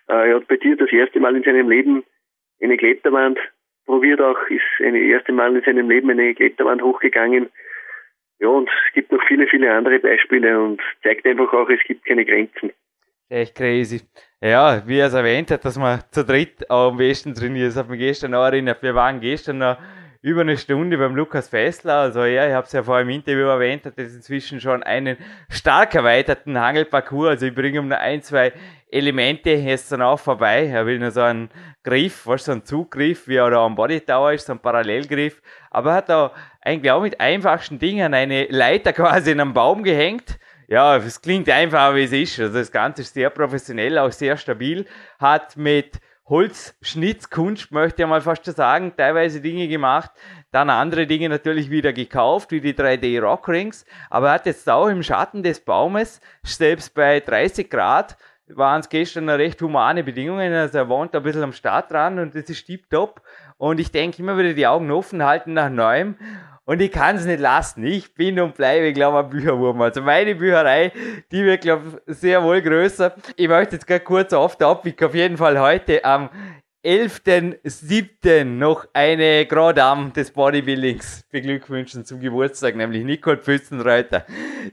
[0.07, 2.03] Äh, er hat bei dir das erste Mal in seinem Leben
[2.61, 3.39] eine Kletterwand
[3.85, 7.49] probiert auch, ist eine erste Mal in seinem Leben eine Kletterwand hochgegangen.
[8.39, 12.05] Ja, und es gibt noch viele, viele andere Beispiele und zeigt einfach auch, es gibt
[12.05, 12.71] keine Grenzen.
[13.29, 14.01] Echt crazy.
[14.39, 17.69] Ja, wie er es erwähnt hat, dass man zu dritt am besten trainiert.
[17.69, 18.83] Das hat mich gestern noch erinnert.
[18.83, 19.77] Wir waren gestern noch
[20.27, 21.95] über eine Stunde beim Lukas Fessler.
[21.95, 25.15] Also ja, ich habe es ja vor im Interview erwähnt, hat das inzwischen schon einen
[25.49, 27.29] stark erweiterten Hangelparcours.
[27.29, 28.51] Also ich bringe um nur ein, zwei
[28.91, 30.67] Elemente jetzt dann auch vorbei.
[30.67, 31.49] Er will nur so einen
[31.81, 35.41] Griff, was so ein Zuggriff, wie er da am Body Tower ist, so ein Parallelgriff.
[35.71, 36.31] Aber er hat da
[36.61, 40.37] eigentlich auch mit einfachsten Dingen eine Leiter quasi in einem Baum gehängt.
[40.67, 42.37] Ja, es klingt einfach, wie es ist.
[42.41, 44.85] Also das Ganze ist sehr professionell, auch sehr stabil.
[45.19, 50.11] Hat mit Holzschnitzkunst, möchte ich mal fast sagen, teilweise Dinge gemacht,
[50.51, 54.87] dann andere Dinge natürlich wieder gekauft, wie die 3D Rockrings, aber er hat jetzt auch
[54.87, 58.17] im Schatten des Baumes, selbst bei 30 Grad,
[58.47, 62.35] waren es gestern recht humane Bedingungen, also er wohnt ein bisschen am Start dran und
[62.35, 63.21] das ist tipptopp.
[63.57, 66.15] Und ich denke immer wieder die Augen offen halten nach Neuem
[66.67, 67.83] und ich kann es nicht lassen.
[67.85, 69.81] Ich bin und bleibe, glaube ich, ein Bücherwurm.
[69.81, 70.91] Also meine Bücherei,
[71.31, 73.15] die wird, glaube ich, sehr wohl größer.
[73.37, 76.29] Ich möchte jetzt gerade kurz auf der Abwicklung auf jeden Fall heute am
[76.87, 78.45] 11.07.
[78.45, 84.25] noch eine Grand Dame des Bodybuildings beglückwünschen zum Geburtstag, nämlich Nicole Pfützenreuter.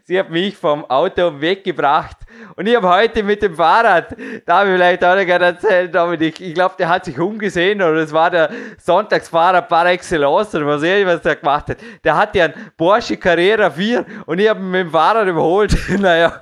[0.04, 2.18] Sie hat mich vom Auto weggebracht
[2.54, 4.14] und ich habe heute mit dem Fahrrad,
[4.46, 7.82] da habe ich vielleicht auch noch gerne erzählt, Dominik, ich glaube, der hat sich umgesehen
[7.82, 11.78] oder es war der Sonntagsfahrer par excellence oder was er was der gemacht hat.
[12.04, 15.76] Der hatte einen Porsche Carrera 4 und ich habe ihn mit dem Fahrrad überholt.
[15.98, 16.40] naja,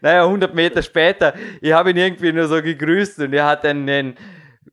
[0.00, 4.16] naja, 100 Meter später, ich habe ihn irgendwie nur so gegrüßt und er hat einen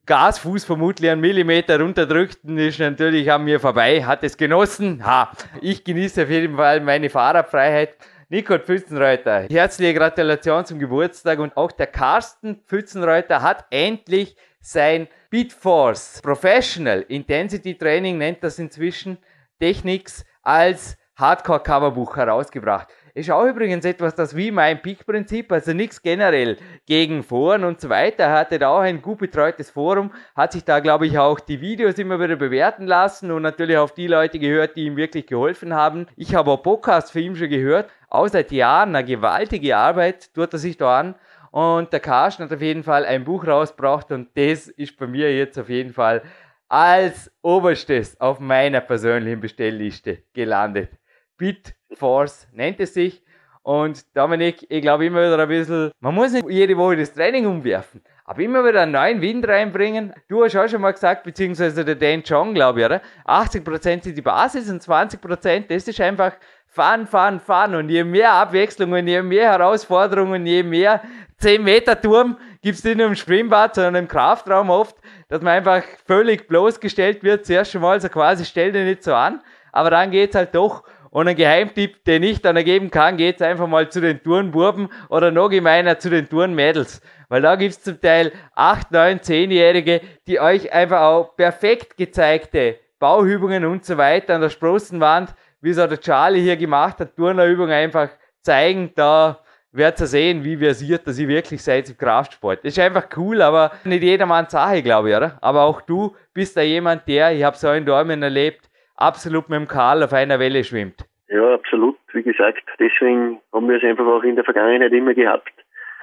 [0.06, 5.03] Gasfuß vermutlich einen Millimeter runterdrückt und ist natürlich an mir vorbei, hat es genossen.
[5.03, 7.95] Ha, ich genieße auf jeden Fall meine Fahrradfreiheit.
[8.30, 16.22] Nico Pfützenreuter, herzliche Gratulation zum Geburtstag und auch der Carsten Pfützenreuter hat endlich sein Beatforce
[16.23, 19.18] Professional Intensity Training nennt das inzwischen
[19.60, 22.90] Technics als Hardcore Coverbuch herausgebracht.
[23.16, 27.88] Ist auch übrigens etwas, das wie mein Peak-Prinzip, also nichts generell gegen Foren und so
[27.88, 28.26] weiter.
[28.26, 31.62] Er hatte da auch ein gut betreutes Forum, hat sich da, glaube ich, auch die
[31.62, 35.74] Videos immer wieder bewerten lassen und natürlich auf die Leute gehört, die ihm wirklich geholfen
[35.74, 36.08] haben.
[36.18, 40.52] Ich habe auch Podcasts für ihn schon gehört, auch seit Jahren eine gewaltige Arbeit tut
[40.52, 41.16] er sich da an.
[41.52, 45.34] Und der Carsten hat auf jeden Fall ein Buch rausgebracht und das ist bei mir
[45.34, 46.22] jetzt auf jeden Fall
[46.68, 50.90] als oberstes auf meiner persönlichen Bestellliste gelandet.
[51.38, 53.24] Bitforce nennt es sich.
[53.64, 57.48] Und Dominik, ich glaube immer wieder ein bisschen, man muss nicht jede Woche das Training
[57.48, 60.14] umwerfen, aber immer wieder einen neuen Wind reinbringen.
[60.30, 63.02] Du hast auch schon mal gesagt, beziehungsweise der Dan Chong, glaube ich, oder?
[63.26, 66.34] 80% sind die Basis und 20% das ist einfach
[66.68, 67.74] fahren, fahren, fahren.
[67.74, 71.02] Und je mehr Abwechslungen, je mehr Herausforderungen, je mehr
[71.38, 74.95] 10 Meter Turm gibt es nicht nur im Schwimmbad, sondern im Kraftraum oft,
[75.28, 77.45] dass man einfach völlig bloßgestellt wird.
[77.45, 79.41] Zuerst schon mal so quasi, stell dir nicht so an.
[79.72, 80.84] Aber dann geht's halt doch
[81.16, 85.32] und ein Geheimtipp, den ich dann ergeben kann, geht's einfach mal zu den Turnburben oder
[85.32, 87.00] noch gemeiner zu den Turnmädels.
[87.30, 93.64] Weil da gibt's zum Teil 8, 9, 10-Jährige, die euch einfach auch perfekt gezeigte Bauübungen
[93.64, 97.72] und so weiter an der Sprossenwand, wie es auch der Charlie hier gemacht hat, Turnerübungen
[97.72, 98.10] einfach
[98.42, 98.92] zeigen.
[98.94, 99.40] Da
[99.72, 102.66] werdet ihr sehen, wie versiert dass ihr wirklich seid im Kraftsport.
[102.66, 105.38] Ist einfach cool, aber nicht jedermanns Sache, glaube ich, oder?
[105.40, 109.60] Aber auch du bist da jemand, der, ich habe so in Dormen erlebt, absolut mit
[109.60, 111.06] dem Karl auf einer Welle schwimmt.
[111.28, 111.98] Ja, absolut.
[112.14, 115.54] Wie gesagt, deswegen haben wir es einfach auch in der Vergangenheit immer gehabt,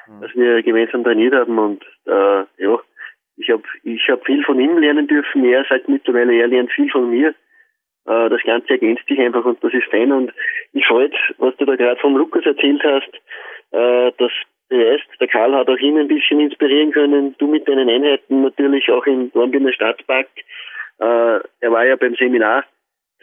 [0.06, 0.20] mhm.
[0.20, 2.78] dass wir gemeinsam trainiert haben und äh, ja,
[3.36, 5.44] ich habe ich hab viel von ihm lernen dürfen.
[5.44, 7.34] Er sagt mittlerweile, er lernt viel von mir.
[8.06, 10.12] Äh, das Ganze ergänzt sich einfach und das ist fein.
[10.12, 10.32] Und
[10.72, 13.12] ich freut, was du da gerade vom Lukas erzählt hast,
[13.72, 14.32] äh, das
[14.68, 17.34] beweist, der Karl hat auch ihn ein bisschen inspirieren können.
[17.38, 20.28] Du mit deinen Einheiten natürlich auch im Dornbirner Stadtpark.
[20.98, 22.64] Äh, er war ja beim Seminar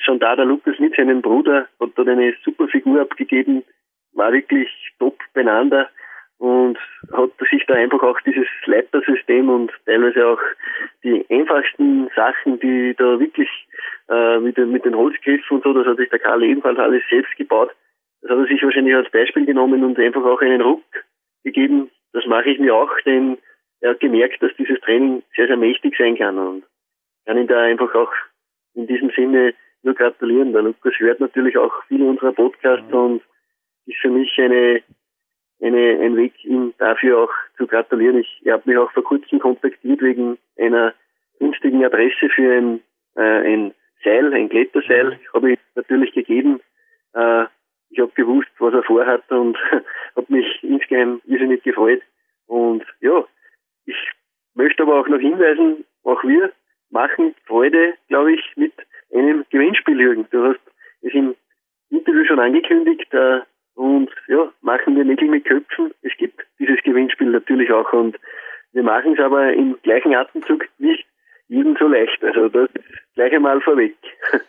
[0.03, 3.63] schon da der Lukas mit seinem Bruder hat dort eine super Figur abgegeben,
[4.13, 4.69] war wirklich
[4.99, 5.89] top beieinander
[6.39, 6.77] und
[7.11, 10.39] hat sich da einfach auch dieses Leitersystem und teilweise auch
[11.03, 13.49] die einfachsten Sachen, die da wirklich
[14.09, 17.03] äh, mit, den, mit den Holzgriffen und so, das hat sich der Karl ebenfalls alles
[17.09, 17.71] selbst gebaut.
[18.21, 20.83] Das hat er sich wahrscheinlich als Beispiel genommen und einfach auch einen Ruck
[21.43, 21.89] gegeben.
[22.13, 23.37] Das mache ich mir auch, denn
[23.81, 26.63] er hat gemerkt, dass dieses Training sehr, sehr mächtig sein kann und
[27.25, 28.11] kann ihn da einfach auch
[28.75, 30.53] in diesem Sinne nur gratulieren.
[30.53, 32.97] Der Lukas hört natürlich auch viele unserer Podcasts mhm.
[32.97, 33.21] und
[33.85, 34.81] ist für mich eine,
[35.61, 38.19] eine, ein Weg, ihm dafür auch zu gratulieren.
[38.19, 40.93] Ich, er hat mich auch vor kurzem kontaktiert wegen einer
[41.39, 42.81] günstigen Adresse für ein,
[43.15, 43.73] äh, ein
[44.03, 45.11] Seil, ein Kletterseil.
[45.11, 45.33] Mhm.
[45.33, 46.61] Habe ich natürlich gegeben.
[47.13, 47.45] Äh,
[47.89, 49.57] ich habe gewusst, was er vorhat und
[50.15, 52.01] habe mich insgeheim irrsinnig gefreut.
[52.45, 53.25] Und ja,
[53.85, 53.95] ich
[54.53, 56.51] möchte aber auch noch hinweisen, auch wir
[56.91, 58.73] machen Freude, glaube ich, mit
[59.13, 60.27] einem Gewinnspiel, Jürgen.
[60.31, 60.59] Du hast
[61.01, 61.35] es im
[61.89, 63.39] Interview schon angekündigt äh,
[63.75, 65.91] und ja, machen wir Nägel mit Köpfen.
[66.01, 68.17] Es gibt dieses Gewinnspiel natürlich auch und
[68.73, 71.05] wir machen es aber im gleichen Atemzug nicht
[71.47, 72.23] jedem so leicht.
[72.23, 72.69] Also das
[73.15, 73.95] gleich einmal vorweg.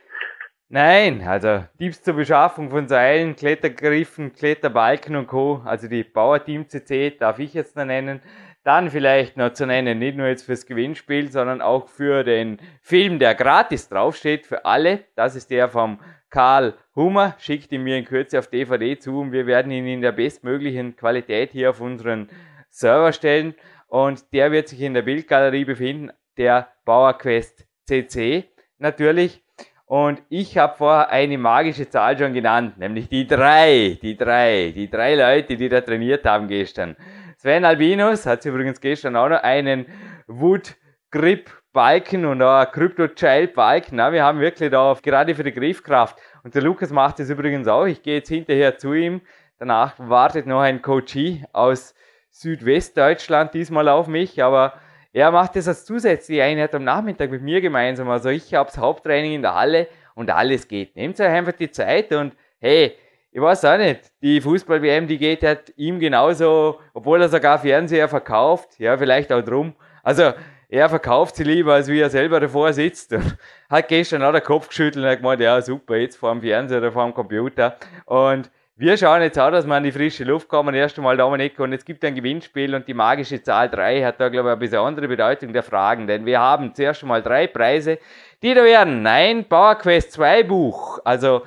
[0.72, 7.10] Nein, also Tipps zur Beschaffung von Seilen, Klettergriffen, Kletterbalken und Co., also die Bauerteam CC
[7.10, 8.20] darf ich jetzt noch nennen,
[8.62, 13.18] dann vielleicht noch zu nennen, nicht nur jetzt fürs Gewinnspiel, sondern auch für den Film,
[13.18, 15.04] der gratis draufsteht, für alle.
[15.16, 17.34] Das ist der vom Karl Hummer.
[17.38, 20.96] Schickt ihn mir in Kürze auf DVD zu und wir werden ihn in der bestmöglichen
[20.96, 22.28] Qualität hier auf unseren
[22.68, 23.54] Server stellen.
[23.88, 28.44] Und der wird sich in der Bildgalerie befinden, der Bauerquest CC
[28.78, 29.42] natürlich.
[29.86, 34.88] Und ich habe vorher eine magische Zahl schon genannt, nämlich die drei, die drei, die
[34.88, 36.96] drei Leute, die da trainiert haben gestern.
[37.40, 39.86] Sven Albinus hat übrigens gestern auch noch einen
[40.26, 40.76] Wood
[41.10, 43.96] Grip Balken und auch ein Crypto Child Balken.
[43.96, 46.18] Na, wir haben wirklich da auf, gerade für die Griffkraft.
[46.44, 47.86] Und der Lukas macht es übrigens auch.
[47.86, 49.22] Ich gehe jetzt hinterher zu ihm.
[49.58, 51.94] Danach wartet noch ein Coachie aus
[52.28, 54.74] Südwestdeutschland diesmal auf mich, aber
[55.14, 58.10] er macht es als zusätzliche Einheit am Nachmittag mit mir gemeinsam.
[58.10, 60.94] Also ich habe das Haupttraining in der Halle und alles geht.
[60.94, 62.98] Nehmt euch einfach die Zeit und hey,
[63.32, 68.08] ich weiß auch nicht, die Fußball-WM, die geht halt ihm genauso, obwohl er sogar Fernseher
[68.08, 69.74] verkauft, ja, vielleicht auch drum.
[70.02, 70.32] Also,
[70.68, 73.12] er verkauft sie lieber, als wie er selber davor sitzt.
[73.12, 73.36] Und
[73.68, 76.78] hat gestern auch den Kopf geschüttelt und hat gemeint, ja, super, jetzt vor dem Fernseher
[76.78, 77.76] oder vor dem Computer.
[78.04, 80.74] Und wir schauen jetzt auch, dass wir an die frische Luft kommen.
[80.74, 84.28] Erst einmal Dominik und es gibt ein Gewinnspiel und die magische Zahl 3 hat da,
[84.28, 87.98] glaube ich, eine besondere Bedeutung der Fragen, denn wir haben zuerst einmal drei Preise,
[88.42, 89.06] die da werden.
[89.06, 91.42] Ein PowerQuest 2 Buch, also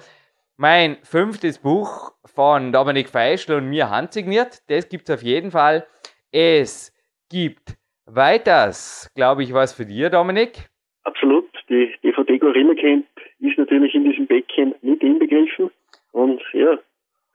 [0.64, 4.62] mein fünftes Buch von Dominik Feischl und mir handsigniert.
[4.70, 5.86] Das gibt es auf jeden Fall.
[6.32, 6.96] Es
[7.30, 7.76] gibt
[8.06, 10.70] weiters, glaube ich, was für dir, Dominik.
[11.04, 11.50] Absolut.
[11.68, 13.06] Die DVD Gorilla Camp
[13.40, 15.70] ist natürlich in diesem Bäckchen mit inbegriffen.
[16.14, 16.80] Und ja.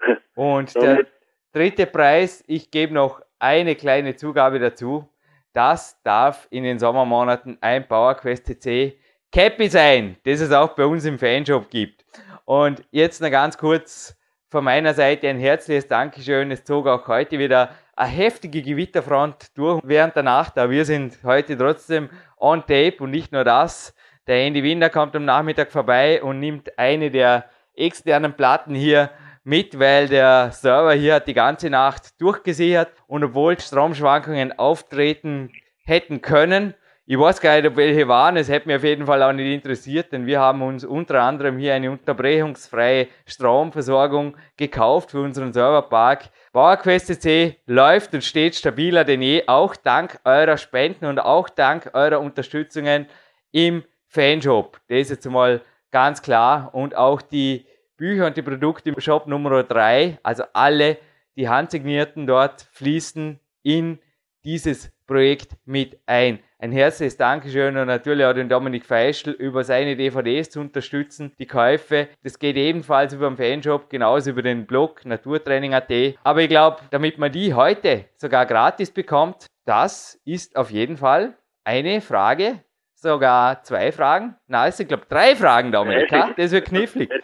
[0.35, 1.05] Und der
[1.53, 5.07] dritte Preis, ich gebe noch eine kleine Zugabe dazu.
[5.53, 8.99] Das darf in den Sommermonaten ein PowerQuest CC
[9.31, 12.03] Cappy sein, das es auch bei uns im Fanshop gibt.
[12.47, 14.17] Und jetzt noch ganz kurz
[14.49, 16.51] von meiner Seite ein herzliches Dankeschön.
[16.51, 21.19] Es zog auch heute wieder eine heftige Gewitterfront durch während der Nacht, aber wir sind
[21.25, 23.95] heute trotzdem on tape und nicht nur das.
[24.27, 29.11] Der Andy Winder kommt am Nachmittag vorbei und nimmt eine der externen Platten hier
[29.45, 35.53] mit, weil der Server hier hat die ganze Nacht durchgesichert und obwohl Stromschwankungen auftreten
[35.85, 36.75] hätten können,
[37.11, 39.51] ich weiß gar nicht, ob welche waren, es hätte mich auf jeden Fall auch nicht
[39.51, 46.29] interessiert, denn wir haben uns unter anderem hier eine unterbrechungsfreie Stromversorgung gekauft für unseren Serverpark.
[46.53, 52.21] PowerQuest.cc läuft und steht stabiler denn je, auch dank eurer Spenden und auch dank eurer
[52.21, 53.07] Unterstützungen
[53.53, 54.79] im Fanshop.
[54.89, 57.65] Das ist jetzt mal ganz klar und auch die
[57.97, 60.99] Bücher und die Produkte im Shop Nummer 3, also alle
[61.37, 63.99] die handsignierten dort fließen in
[64.45, 66.41] dieses Projekt mit ein.
[66.61, 71.33] Ein herzliches Dankeschön und natürlich auch den Dominik Feischl über seine DVDs zu unterstützen.
[71.39, 76.19] Die Käufe, das geht ebenfalls über den Fanshop, genauso über den Blog Naturtraining.at.
[76.25, 81.37] Aber ich glaube, damit man die heute sogar gratis bekommt, das ist auf jeden Fall
[81.63, 84.35] eine Frage, sogar zwei Fragen.
[84.49, 86.11] Nein, es sind glaube drei Fragen, Dominik.
[86.11, 87.09] Ja, das wird knifflig.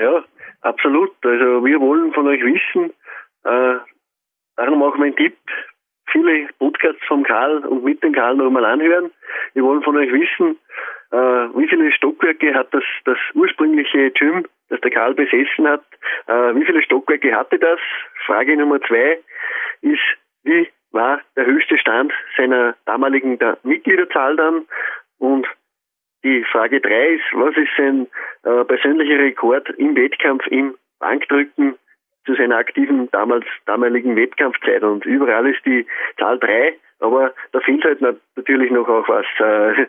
[0.00, 0.22] Ja,
[0.60, 1.10] absolut.
[1.24, 2.92] Also wir wollen von euch wissen,
[3.42, 3.80] äh,
[4.54, 5.36] darum auch mein Tipp,
[6.10, 9.10] viele Podcasts vom Karl und mit dem Karl nochmal anhören.
[9.54, 10.58] Wir wollen von euch wissen,
[11.10, 15.84] äh, wie viele Stockwerke hat das, das ursprüngliche Gym, das der Karl besessen hat,
[16.26, 17.80] äh, wie viele Stockwerke hatte das?
[18.26, 19.18] Frage Nummer zwei
[19.82, 20.00] ist,
[20.44, 24.66] wie war der höchste Stand seiner damaligen der Mitgliederzahl dann?
[25.18, 25.46] Und
[26.24, 28.06] die Frage drei ist, was ist sein
[28.44, 31.78] äh, persönlicher Rekord im Wettkampf im Bankdrücken
[32.28, 35.86] zu seiner aktiven damals damaligen Wettkampfzeit und überall ist die
[36.18, 38.02] Zahl drei, aber da fehlt halt
[38.36, 39.24] natürlich noch auch was.
[39.38, 39.86] Äh,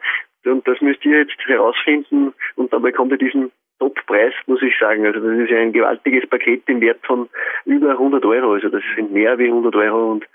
[0.50, 5.06] und das müsst ihr jetzt herausfinden und dann bekommt ihr diesen Top-Preis, muss ich sagen.
[5.06, 7.28] Also das ist ja ein gewaltiges Paket im Wert von
[7.66, 8.54] über 100 Euro.
[8.54, 10.26] Also das sind mehr wie 100 Euro und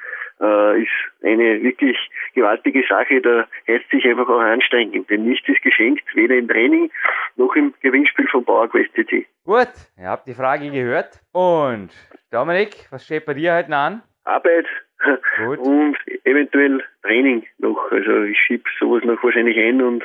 [0.40, 0.90] äh, ist
[1.22, 1.96] eine wirklich
[2.34, 3.20] gewaltige Sache.
[3.20, 6.90] Da heißt sich einfach auch anstrengen, denn nichts ist geschenkt, weder im Training
[7.36, 9.26] noch im Gewinnspiel von PowerQuest CC.
[9.44, 11.20] Gut, ihr habt die Frage gehört.
[11.32, 11.90] Und
[12.30, 14.02] Dominik, was steht bei dir heute an?
[14.24, 14.66] Arbeit
[15.36, 15.58] Gut.
[15.66, 17.90] und eventuell Training noch.
[17.90, 20.04] Also ich schiebe sowas noch wahrscheinlich ein und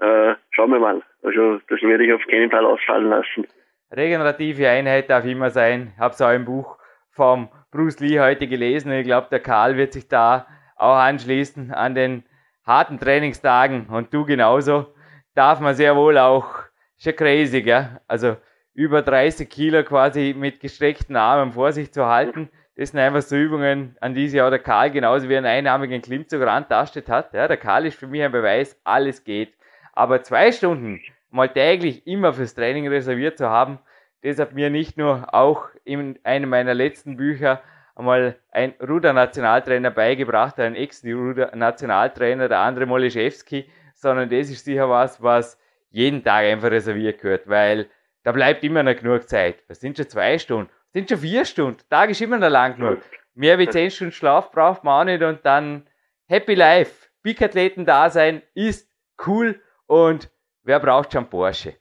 [0.00, 1.02] äh, schauen wir mal.
[1.22, 3.46] Also das werde ich auf keinen Fall ausfallen lassen.
[3.90, 5.92] Regenerative Einheit darf immer sein.
[5.94, 6.78] Ich habe es auch im Buch
[7.10, 8.90] vom Bruce Lee heute gelesen.
[8.92, 10.46] Ich glaube, der Karl wird sich da
[10.76, 12.24] auch anschließen an den
[12.64, 14.94] harten Trainingstagen und du genauso.
[15.34, 16.48] Darf man sehr wohl auch,
[16.96, 18.00] schon crazy, gell?
[18.06, 18.36] Also
[18.72, 22.48] über 30 Kilo quasi mit gestreckten Armen vor sich zu halten.
[22.76, 26.00] Das sind einfach so Übungen, an die sich auch der Karl genauso wie einen einarmigen
[26.00, 27.34] Klimmzug rantastet hat.
[27.34, 29.52] Ja, der Karl ist für mich ein Beweis, alles geht.
[29.92, 31.00] Aber zwei Stunden
[31.30, 33.78] mal täglich immer fürs Training reserviert zu haben,
[34.22, 37.62] das hat mir nicht nur auch in einem meiner letzten Bücher
[37.94, 45.58] einmal ein Ruder-Nationaltrainer beigebracht, ein Ex-Ruder-Nationaltrainer, der andere Moliszewski, sondern das ist sicher was, was
[45.90, 47.88] jeden Tag einfach reserviert gehört, weil
[48.22, 49.62] da bleibt immer noch genug Zeit.
[49.68, 52.50] Das sind schon zwei Stunden, das sind schon vier Stunden, der Tag ist immer noch
[52.50, 53.00] lang genug.
[53.34, 55.88] Mehr wie zehn Stunden Schlaf braucht man auch nicht und dann
[56.26, 58.88] Happy Life, Big-Athleten da sein ist
[59.26, 60.30] cool und
[60.62, 61.74] wer braucht schon Porsche?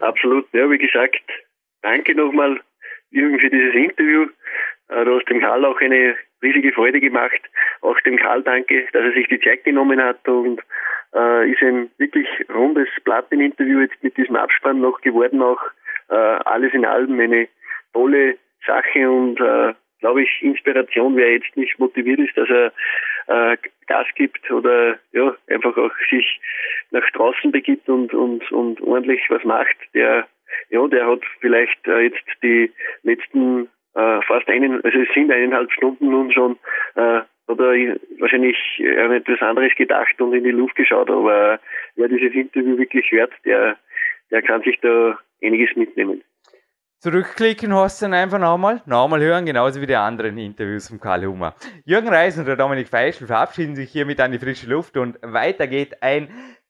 [0.00, 1.22] Absolut, ja, wie gesagt,
[1.82, 2.60] danke nochmal,
[3.10, 4.28] Jürgen, für dieses Interview.
[4.88, 7.40] Äh, du hast dem Karl auch eine riesige Freude gemacht.
[7.82, 10.60] Auch dem Karl danke, dass er sich die Zeit genommen hat und
[11.14, 15.42] äh, ist ein wirklich rundes Platin-Interview jetzt mit diesem Abspann noch geworden.
[15.42, 15.60] Auch
[16.08, 17.48] äh, alles in allem eine
[17.92, 18.36] tolle
[18.66, 22.72] Sache und äh, glaube ich Inspiration, wer jetzt nicht motiviert ist, dass er
[23.26, 23.56] äh,
[23.86, 26.40] Gas gibt oder ja einfach auch sich
[26.90, 30.26] nach draußen begibt und und und ordentlich was macht, der
[30.70, 32.72] ja der hat vielleicht äh, jetzt die
[33.02, 36.58] letzten äh, fast einen, also es sind eineinhalb Stunden nun schon
[36.94, 37.72] äh, oder
[38.20, 41.58] wahrscheinlich an etwas anderes gedacht und in die Luft geschaut, aber
[41.96, 43.76] wer dieses Interview wirklich hört, der,
[44.30, 46.22] der kann sich da einiges mitnehmen.
[47.00, 51.24] Zurückklicken hast du dann einfach nochmal, nochmal hören, genauso wie die anderen Interviews von Karl
[51.24, 51.54] Hummer.
[51.86, 55.66] Jürgen Reis und der Dominik Feischl verabschieden sich hiermit an die frische Luft und weiter
[55.66, 56.28] geht ein